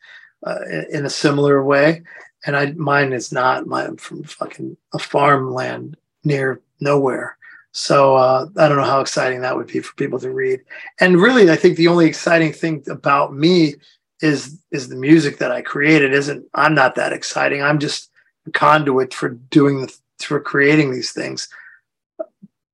[0.45, 0.59] uh,
[0.91, 2.03] in a similar way,
[2.45, 3.65] and I mine is not.
[3.71, 7.37] I'm from fucking a farmland near nowhere.
[7.71, 10.61] So uh, I don't know how exciting that would be for people to read.
[10.99, 13.75] And really, I think the only exciting thing about me
[14.21, 16.13] is is the music that I created.
[16.13, 17.61] Isn't I'm not that exciting.
[17.61, 18.09] I'm just
[18.47, 21.47] a conduit for doing the for creating these things.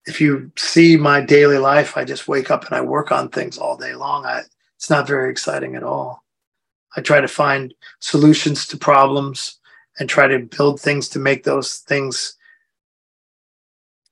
[0.08, 3.58] If you see my daily life, I just wake up and I work on things
[3.58, 4.26] all day long.
[4.26, 4.42] I,
[4.76, 6.24] it's not very exciting at all.
[6.96, 9.60] I try to find solutions to problems
[10.00, 12.36] and try to build things to make those things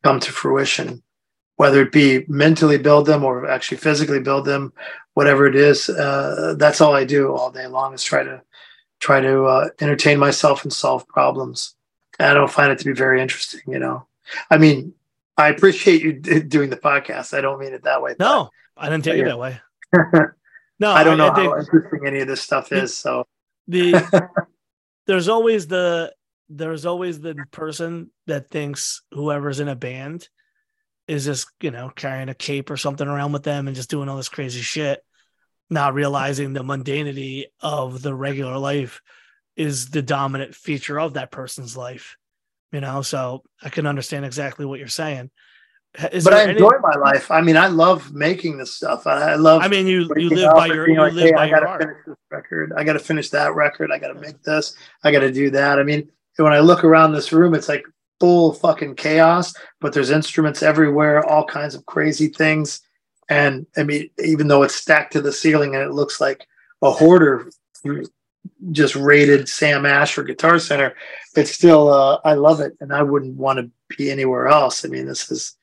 [0.04, 1.02] come to fruition,
[1.56, 4.74] whether it be mentally build them or actually physically build them,
[5.14, 5.90] whatever it is.
[5.90, 8.42] Uh, that's all I do all day long is try to
[9.00, 11.76] try to uh, entertain myself and solve problems.
[12.20, 14.08] And I don't find it to be very interesting, you know.
[14.50, 14.94] I mean,
[15.38, 17.36] I appreciate you doing the podcast.
[17.36, 18.16] I don't mean it that way.
[18.20, 19.60] No, I didn't take it that way.
[20.80, 22.96] no, I don't know I, how interesting any of this stuff is.
[22.96, 23.26] So
[23.68, 24.30] the
[25.08, 26.14] there's always the
[26.50, 30.28] there's always the person that thinks whoever's in a band
[31.08, 34.08] is just, you know, carrying a cape or something around with them and just doing
[34.08, 35.04] all this crazy shit,
[35.70, 39.02] not realizing the mundanity of the regular life
[39.56, 42.18] is the dominant feature of that person's life.
[42.74, 45.30] You know, so I can understand exactly what you're saying.
[46.12, 46.80] Is but I enjoy any...
[46.82, 47.30] my life.
[47.30, 49.06] I mean, I love making this stuff.
[49.06, 49.62] I, love.
[49.62, 51.98] I mean, you you live by your you like, live hey, by I gotta finish
[52.08, 52.74] this record.
[52.76, 53.92] I got to finish that record.
[53.92, 54.76] I got to make this.
[55.04, 55.80] I got to do that.
[55.80, 57.86] I mean, when I look around this room, it's like
[58.20, 62.82] full fucking chaos, but there's instruments everywhere, all kinds of crazy things.
[63.30, 66.48] And I mean, even though it's stacked to the ceiling and it looks like
[66.82, 67.52] a hoarder
[68.72, 70.96] just raided Sam Ash or Guitar Center,
[71.36, 72.74] it's still, uh, I love it.
[72.80, 74.86] And I wouldn't want to be anywhere else.
[74.86, 75.56] I mean, this is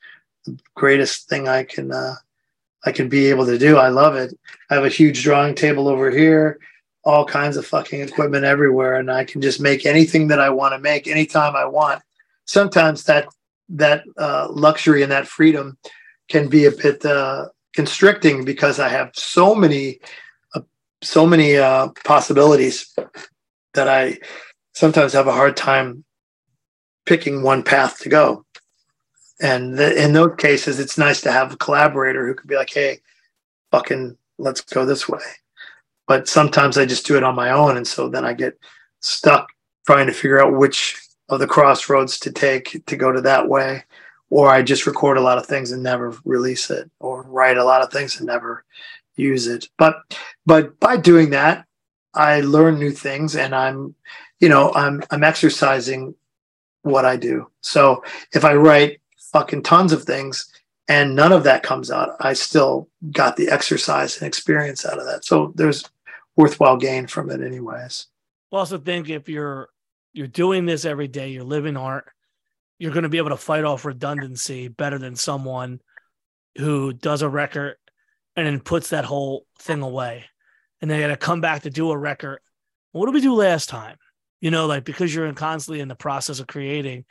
[0.45, 2.15] the greatest thing I can, uh,
[2.85, 3.77] I can be able to do.
[3.77, 4.37] I love it.
[4.71, 6.59] I have a huge drawing table over here
[7.05, 10.75] all kinds of fucking equipment everywhere and I can just make anything that I want
[10.75, 12.03] to make anytime I want.
[12.45, 13.27] Sometimes that
[13.71, 15.79] that uh, luxury and that freedom
[16.29, 20.01] can be a bit uh, constricting because I have so many
[20.55, 20.61] uh,
[21.03, 22.95] so many uh, possibilities
[23.75, 24.19] that I
[24.73, 26.05] sometimes I have a hard time
[27.07, 28.45] picking one path to go.
[29.41, 33.01] And in those cases, it's nice to have a collaborator who could be like, "Hey,
[33.71, 35.23] fucking, let's go this way."
[36.11, 37.77] but sometimes I just do it on my own.
[37.77, 38.59] And so then I get
[38.99, 39.47] stuck
[39.87, 43.85] trying to figure out which of the crossroads to take to go to that way.
[44.29, 47.65] Or I just record a lot of things and never release it, or write a
[47.65, 48.65] lot of things and never
[49.15, 49.69] use it.
[49.79, 50.03] But
[50.47, 51.65] but by doing that,
[52.13, 53.95] I learn new things and I'm,
[54.41, 56.15] you know, I'm I'm exercising
[56.83, 57.51] what I do.
[57.61, 58.03] So
[58.33, 59.01] if I write
[59.33, 60.51] fucking tons of things
[60.89, 65.05] and none of that comes out, I still got the exercise and experience out of
[65.05, 65.25] that.
[65.25, 65.85] So there's
[66.37, 68.07] worthwhile gain from it anyways
[68.51, 69.69] Well, also think if you're
[70.13, 72.07] you're doing this every day you're living art
[72.79, 75.81] you're going to be able to fight off redundancy better than someone
[76.57, 77.77] who does a record
[78.37, 80.25] and then puts that whole thing away
[80.81, 82.41] and they got to come back to do a record
[82.93, 83.97] what did we do last time
[84.41, 87.05] you know like because you're constantly in the process of creating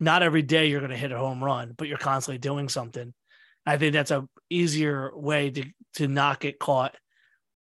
[0.00, 3.14] not every day you're going to hit a home run but you're constantly doing something.
[3.64, 6.96] I think that's a easier way to to not get caught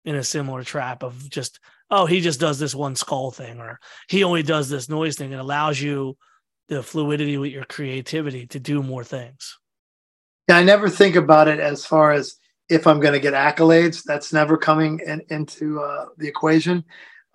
[0.05, 1.59] in a similar trap of just
[1.91, 5.33] oh he just does this one skull thing or he only does this noise thing.
[5.33, 6.17] It allows you
[6.69, 9.57] the fluidity with your creativity to do more things.
[10.47, 12.35] Yeah i never think about it as far as
[12.69, 14.03] if i'm going to get accolades.
[14.03, 16.85] That's never coming in, into uh, the equation.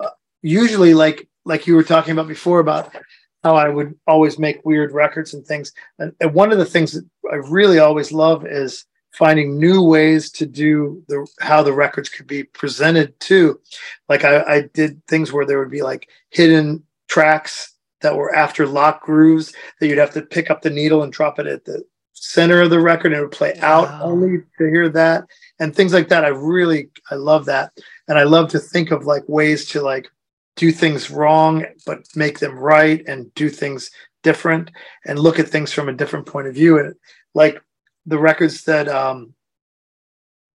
[0.00, 0.10] Uh,
[0.42, 2.94] usually like like you were talking about before about
[3.42, 5.72] how I would always make weird records and things.
[5.98, 10.30] And, and one of the things that I really always love is finding new ways
[10.32, 13.60] to do the how the records could be presented too.
[14.08, 18.66] Like I, I did things where there would be like hidden tracks that were after
[18.66, 21.84] lock grooves that you'd have to pick up the needle and drop it at the
[22.12, 24.02] center of the record and it would play out wow.
[24.02, 25.24] only to hear that
[25.60, 26.24] and things like that.
[26.24, 27.72] I really I love that.
[28.08, 30.08] And I love to think of like ways to like
[30.56, 33.90] do things wrong but make them right and do things
[34.24, 34.70] different
[35.06, 36.78] and look at things from a different point of view.
[36.78, 36.94] And
[37.34, 37.62] like
[38.06, 39.34] the records that um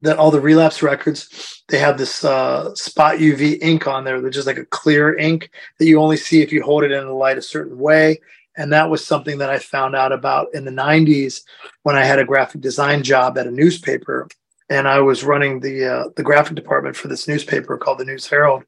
[0.02, 4.38] that all the relapse records they have this uh, spot uv ink on there which
[4.38, 7.14] is like a clear ink that you only see if you hold it in the
[7.14, 8.20] light a certain way.
[8.58, 11.42] And that was something that i found out about in the 90s
[11.84, 14.28] when i had a graphic design job at a newspaper.
[14.70, 18.28] And i was running the uh, the graphic department for this newspaper called the news
[18.28, 18.64] herald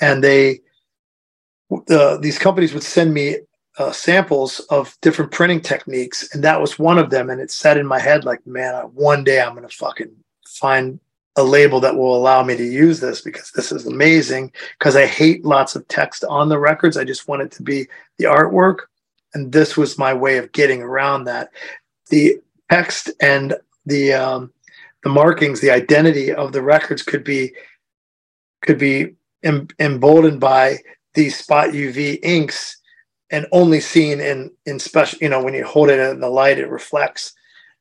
[0.00, 0.60] and they
[2.20, 3.36] these companies would send me
[3.78, 7.30] uh, samples of different printing techniques, and that was one of them.
[7.30, 10.12] And it set in my head like, man, one day I'm gonna fucking
[10.46, 11.00] find
[11.36, 14.52] a label that will allow me to use this because this is amazing.
[14.78, 16.96] Because I hate lots of text on the records.
[16.96, 18.78] I just want it to be the artwork,
[19.34, 21.50] and this was my way of getting around that.
[22.10, 22.38] The
[22.70, 23.54] text and
[23.86, 24.52] the um,
[25.02, 27.52] the markings, the identity of the records could be
[28.62, 29.14] could be
[29.44, 30.78] em- emboldened by
[31.14, 32.78] these spot UV inks
[33.30, 36.58] and only seen in in special you know when you hold it in the light
[36.58, 37.32] it reflects.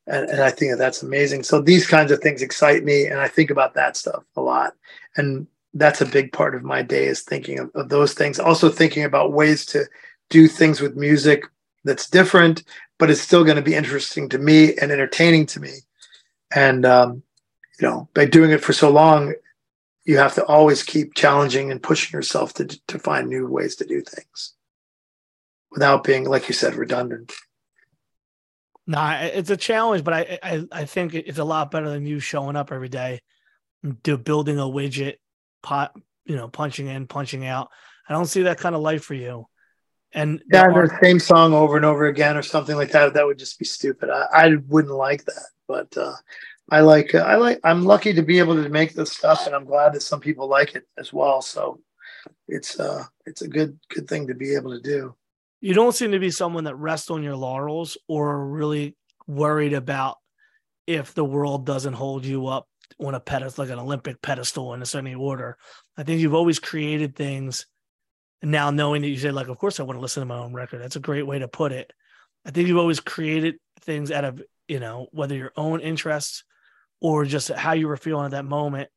[0.06, 1.44] And, and i think that that's amazing.
[1.44, 4.74] So these kinds of things excite me and i think about that stuff a lot.
[5.16, 8.40] And that's a big part of my day is thinking of, of those things.
[8.40, 9.86] Also thinking about ways to
[10.30, 11.46] do things with music
[11.84, 12.64] that's different
[13.00, 15.74] but it's still going to be interesting to me and entertaining to me.
[16.56, 17.24] And um,
[17.80, 19.34] you know by doing it for so long
[20.06, 23.86] you have to always keep challenging and pushing yourself to to find new ways to
[23.86, 24.54] do things
[25.72, 27.34] without being, like you said, redundant.
[28.86, 32.06] No, nah, it's a challenge, but I, I I think it's a lot better than
[32.06, 33.22] you showing up every day,
[34.04, 35.16] do building a widget,
[35.62, 37.70] pot, you know, punching in, punching out.
[38.08, 39.48] I don't see that kind of life for you.
[40.14, 43.14] And yeah, the, the same song over and over again or something like that.
[43.14, 44.10] That would just be stupid.
[44.10, 45.46] I, I wouldn't like that.
[45.68, 46.14] But uh,
[46.70, 49.56] I like uh, I like I'm lucky to be able to make this stuff, and
[49.56, 51.42] I'm glad that some people like it as well.
[51.42, 51.80] So
[52.48, 55.16] it's uh it's a good good thing to be able to do
[55.64, 60.18] you don't seem to be someone that rests on your laurels or really worried about
[60.88, 62.68] if the world doesn't hold you up
[63.00, 65.58] on a pedestal, like an Olympic pedestal in a certain order.
[65.96, 67.66] I think you've always created things.
[68.42, 70.40] And now knowing that you say, like, of course I want to listen to my
[70.40, 70.82] own record.
[70.82, 71.94] That's a great way to put it.
[72.46, 76.44] I think you've always created things out of, you know, whether your own interests
[77.04, 78.90] or just how you were feeling at that moment.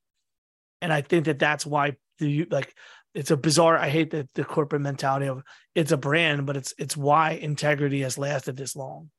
[0.81, 2.75] And I think that that's why the like
[3.15, 5.43] it's a bizarre i hate the, the corporate mentality of
[5.75, 9.10] it's a brand but it's it's why integrity has lasted this long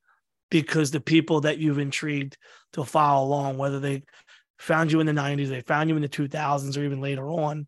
[0.50, 2.38] because the people that you've intrigued
[2.74, 4.04] to follow along whether they
[4.60, 7.68] found you in the 90s they found you in the 2000s or even later on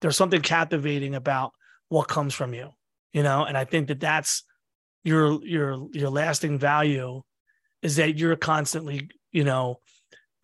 [0.00, 1.52] there's something captivating about
[1.88, 2.70] what comes from you
[3.12, 4.44] you know and i think that that's
[5.04, 7.22] your your your lasting value
[7.82, 9.80] is that you're constantly you know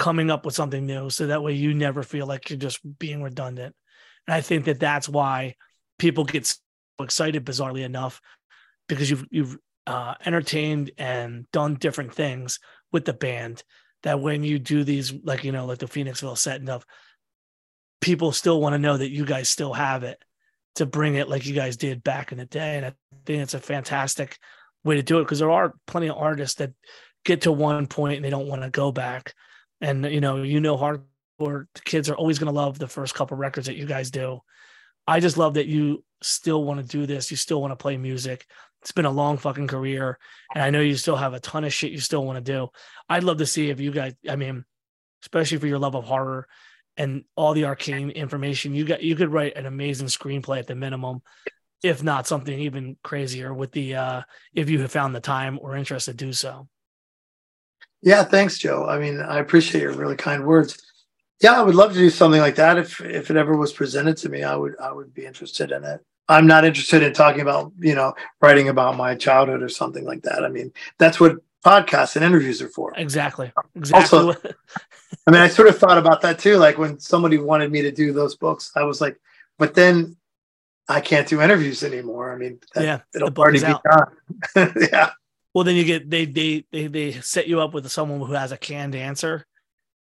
[0.03, 3.23] coming up with something new so that way you never feel like you're just being
[3.23, 3.75] redundant
[4.27, 5.57] and I think that that's why
[5.99, 6.59] people get so
[7.01, 8.21] excited, bizarrely enough,
[8.89, 12.61] because you've you've uh, entertained and done different things
[12.93, 13.63] with the band.
[14.03, 16.85] That when you do these, like you know, like the Phoenixville setting of,
[18.01, 20.23] people still want to know that you guys still have it
[20.77, 22.77] to bring it like you guys did back in the day.
[22.77, 22.93] And I
[23.27, 24.39] think it's a fantastic
[24.85, 26.73] way to do it because there are plenty of artists that
[27.25, 29.35] get to one point and they don't want to go back.
[29.83, 31.03] And you know, you know, hard
[31.39, 34.11] or the kids are always going to love the first couple records that you guys
[34.11, 34.41] do.
[35.07, 37.31] I just love that you still want to do this.
[37.31, 38.47] You still want to play music.
[38.81, 40.19] It's been a long fucking career,
[40.55, 42.69] and I know you still have a ton of shit you still want to do.
[43.09, 44.15] I'd love to see if you guys.
[44.29, 44.65] I mean,
[45.23, 46.49] especially for your love of horror
[46.97, 50.75] and all the arcane information, you got you could write an amazing screenplay at the
[50.75, 51.23] minimum,
[51.83, 53.55] if not something even crazier.
[53.55, 54.23] With the uh
[54.55, 56.69] if you have found the time or interest to do so.
[58.03, 58.87] Yeah, thanks, Joe.
[58.87, 60.79] I mean, I appreciate your really kind words.
[61.41, 62.79] Yeah, I would love to do something like that.
[62.79, 65.85] If if it ever was presented to me, I would I would be interested in
[65.85, 66.01] it.
[66.29, 70.23] I'm not interested in talking about, you know, writing about my childhood or something like
[70.23, 70.45] that.
[70.45, 72.93] I mean, that's what podcasts and interviews are for.
[72.97, 73.53] Exactly.
[73.75, 74.19] Exactly.
[74.19, 74.41] Also,
[75.27, 76.57] I mean, I sort of thought about that too.
[76.57, 79.21] Like when somebody wanted me to do those books, I was like,
[79.59, 80.17] but then
[80.89, 82.33] I can't do interviews anymore.
[82.33, 84.75] I mean, that, yeah, it'll already be done.
[84.93, 85.11] yeah.
[85.55, 88.53] Well, then you get they they they they set you up with someone who has
[88.53, 89.47] a canned answer,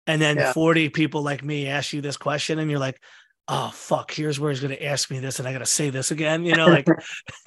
[0.07, 0.53] and then yeah.
[0.53, 3.01] 40 people like me ask you this question and you're like
[3.49, 6.45] oh fuck, here's where he's gonna ask me this, and I gotta say this again,
[6.45, 6.87] you know, like,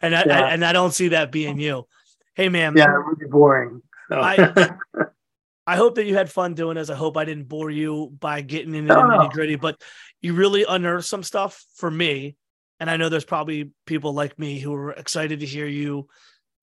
[0.00, 0.44] and I, yeah.
[0.44, 1.86] I, and I don't see that being you.
[2.34, 3.82] Hey man, yeah, it would be boring.
[4.08, 4.20] So.
[4.20, 4.74] I
[5.66, 6.90] I hope that you had fun doing this.
[6.90, 9.82] I hope I didn't bore you by getting into the nitty gritty, but
[10.20, 12.36] you really unearthed some stuff for me.
[12.78, 16.08] And I know there's probably people like me who are excited to hear you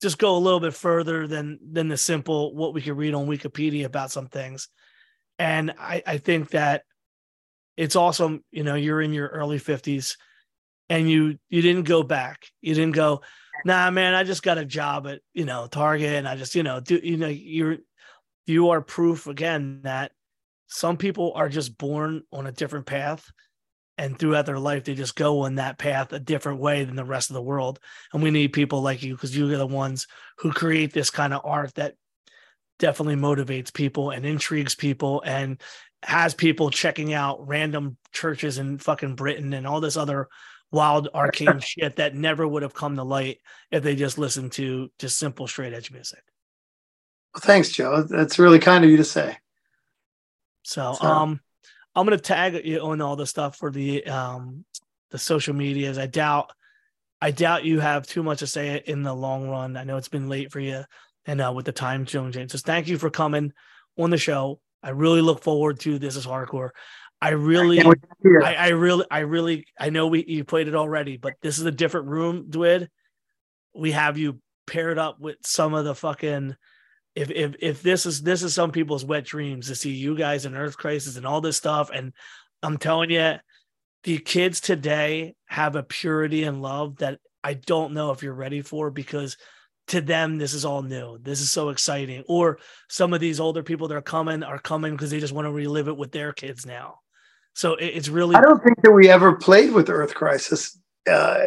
[0.04, 3.26] just go a little bit further than than the simple what we could read on
[3.26, 4.68] Wikipedia about some things.
[5.38, 6.82] And I, I think that
[7.78, 10.18] it's awesome, you know, you're in your early 50s
[10.90, 12.44] and you you didn't go back.
[12.60, 13.22] You didn't go,
[13.64, 16.62] nah, man, I just got a job at, you know, Target and I just, you
[16.62, 17.78] know, do you know, you're
[18.44, 20.12] you are proof again that
[20.66, 23.24] some people are just born on a different path
[23.96, 27.04] and throughout their life they just go on that path a different way than the
[27.04, 27.78] rest of the world
[28.12, 30.06] and we need people like you because you're the ones
[30.38, 31.94] who create this kind of art that
[32.78, 35.60] definitely motivates people and intrigues people and
[36.02, 40.28] has people checking out random churches in fucking Britain and all this other
[40.70, 43.38] wild arcane shit that never would have come to light
[43.70, 46.22] if they just listened to just simple straight edge music.
[47.34, 48.02] Well, thanks, Joe.
[48.02, 49.38] That's really kind of you to say.
[50.62, 51.06] So, so.
[51.06, 51.40] um
[51.94, 54.64] I'm gonna tag you on all the stuff for the um
[55.10, 55.98] the social medias.
[55.98, 56.52] I doubt
[57.20, 59.76] I doubt you have too much to say in the long run.
[59.76, 60.84] I know it's been late for you
[61.26, 62.50] and uh, with the time zone change.
[62.50, 63.52] So thank you for coming
[63.96, 64.60] on the show.
[64.82, 66.70] I really look forward to this is hardcore.
[67.22, 71.32] I really, I, I, really, I really, I know we you played it already, but
[71.40, 72.88] this is a different room, Dwid.
[73.74, 76.54] We have you paired up with some of the fucking
[77.14, 80.46] if if if this is this is some people's wet dreams to see you guys
[80.46, 82.12] in Earth Crisis and all this stuff, and
[82.62, 83.34] I'm telling you,
[84.02, 88.62] the kids today have a purity and love that I don't know if you're ready
[88.62, 89.36] for because
[89.88, 91.18] to them this is all new.
[91.18, 92.24] This is so exciting.
[92.26, 95.46] Or some of these older people that are coming are coming because they just want
[95.46, 97.00] to relive it with their kids now.
[97.54, 98.34] So it, it's really.
[98.34, 100.78] I don't think that we ever played with Earth Crisis
[101.08, 101.38] uh,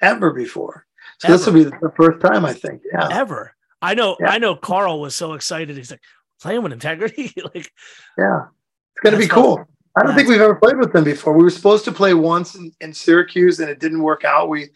[0.00, 0.86] ever before.
[1.18, 1.36] So ever.
[1.36, 2.82] this will be the first time, I think.
[2.92, 3.08] Yeah.
[3.10, 3.55] Ever.
[3.82, 4.16] I know.
[4.20, 4.30] Yeah.
[4.30, 4.56] I know.
[4.56, 5.76] Karl was so excited.
[5.76, 6.02] He's like
[6.40, 7.32] playing with integrity.
[7.54, 7.70] like,
[8.18, 8.46] yeah,
[8.94, 9.64] it's gonna be cool.
[9.98, 11.32] I don't think we've ever played with them before.
[11.32, 14.48] We were supposed to play once in, in Syracuse, and it didn't work out.
[14.48, 14.68] We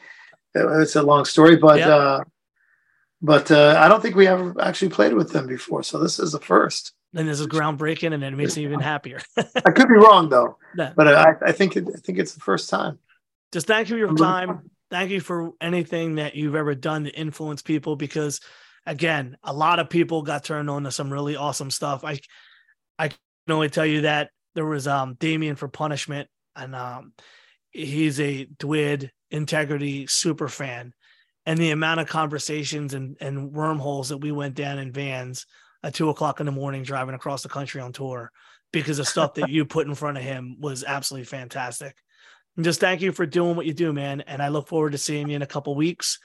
[0.55, 1.89] it's a long story, but yep.
[1.89, 2.21] uh,
[3.23, 5.83] but uh, I don't think we ever actually played with them before.
[5.83, 6.93] So this is the first.
[7.15, 9.21] And this is groundbreaking, and it makes me even happier.
[9.37, 12.71] I could be wrong though, but I, I think it, I think it's the first
[12.71, 12.99] time.
[13.53, 14.71] Just thank you for your time.
[14.91, 18.41] Thank you for anything that you've ever done to influence people because
[18.87, 22.05] again, a lot of people got turned on to some really awesome stuff.
[22.05, 22.19] I
[22.99, 23.19] I can
[23.51, 27.13] only tell you that there was um Damien for punishment, and um
[27.71, 30.93] he's a Dwid integrity super fan.
[31.47, 35.47] And the amount of conversations and, and wormholes that we went down in vans
[35.83, 38.31] at two o'clock in the morning driving across the country on tour
[38.73, 41.97] because of stuff that you put in front of him was absolutely fantastic.
[42.57, 44.21] And just thank you for doing what you do, man.
[44.23, 46.19] And I look forward to seeing you in a couple weeks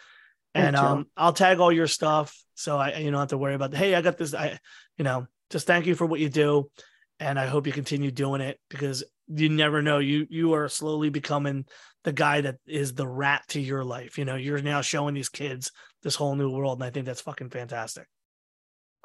[0.56, 3.74] and um, I'll tag all your stuff so I you don't have to worry about.
[3.74, 4.34] Hey, I got this.
[4.34, 4.58] I
[4.98, 6.72] you know just thank you for what you do,
[7.20, 10.00] and I hope you continue doing it because you never know.
[10.00, 11.66] You you are slowly becoming
[12.04, 14.18] the guy that is the rat to your life.
[14.18, 17.22] You know, you're now showing these kids this whole new world, and I think that's
[17.22, 18.08] fucking fantastic.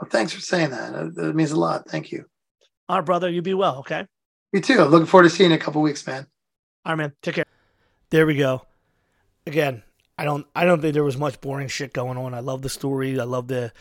[0.00, 1.14] Well, thanks for saying that.
[1.14, 1.88] That means a lot.
[1.88, 2.24] Thank you.
[2.88, 3.28] All right, brother.
[3.28, 3.78] You be well.
[3.78, 4.06] Okay.
[4.52, 4.80] You too.
[4.80, 6.26] I'm looking forward to seeing you in a couple weeks, man.
[6.84, 7.12] All right, man.
[7.22, 7.44] Take care.
[8.10, 8.62] There we go.
[9.46, 9.82] Again,
[10.20, 12.34] I don't I don't think there was much boring shit going on.
[12.34, 13.18] I love the story.
[13.18, 13.72] I love the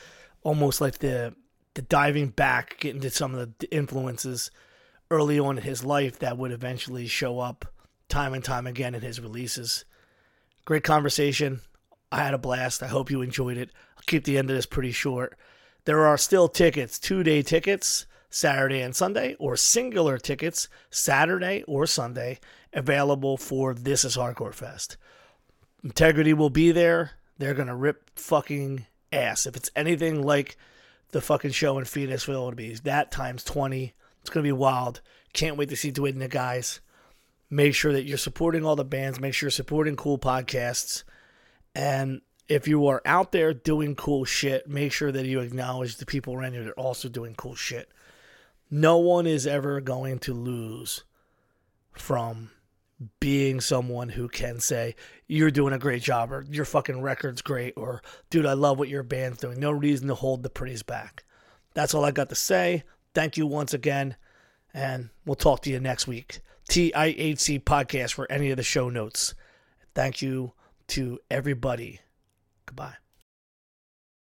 [0.42, 1.36] almost like the
[1.74, 4.50] the diving back, getting to some of the influences
[5.12, 7.66] early on in his life that would eventually show up
[8.08, 9.84] time and time again in his releases.
[10.64, 11.60] Great conversation.
[12.10, 12.82] I had a blast.
[12.82, 13.72] I hope you enjoyed it.
[13.98, 15.38] I'll keep the end of this pretty short.
[15.84, 21.86] There are still tickets, two day tickets, Saturday and Sunday, or singular tickets, Saturday or
[21.86, 22.40] Sunday,
[22.72, 24.96] available for This Is Hardcore Fest.
[25.84, 27.12] Integrity will be there.
[27.38, 29.46] They're gonna rip fucking ass.
[29.46, 30.58] If it's anything like
[31.12, 33.94] the fucking show in Phoenixville, it'll be that times twenty.
[34.22, 35.02] It's gonna be wild.
[35.34, 36.82] Can't wait to see Dwid and the guys.
[37.50, 39.20] Make sure that you're supporting all the bands.
[39.20, 41.04] Make sure you're supporting cool podcasts.
[41.74, 46.06] And if you are out there doing cool shit, make sure that you acknowledge the
[46.06, 47.90] people around you that are also doing cool shit.
[48.70, 51.04] No one is ever going to lose
[51.94, 52.52] from
[53.20, 54.96] being someone who can say
[55.28, 58.90] you're doing a great job or your fucking record's great or dude I love what
[58.90, 59.60] your band's doing.
[59.60, 61.24] No reason to hold the praise back.
[61.74, 62.84] That's all I got to say.
[63.14, 64.18] Thank you once again
[64.74, 66.42] and we'll talk to you next week.
[66.70, 69.34] TIHC podcast for any of the show notes.
[69.96, 70.54] Thank you
[70.90, 72.02] to everybody.
[72.66, 72.96] Goodbye.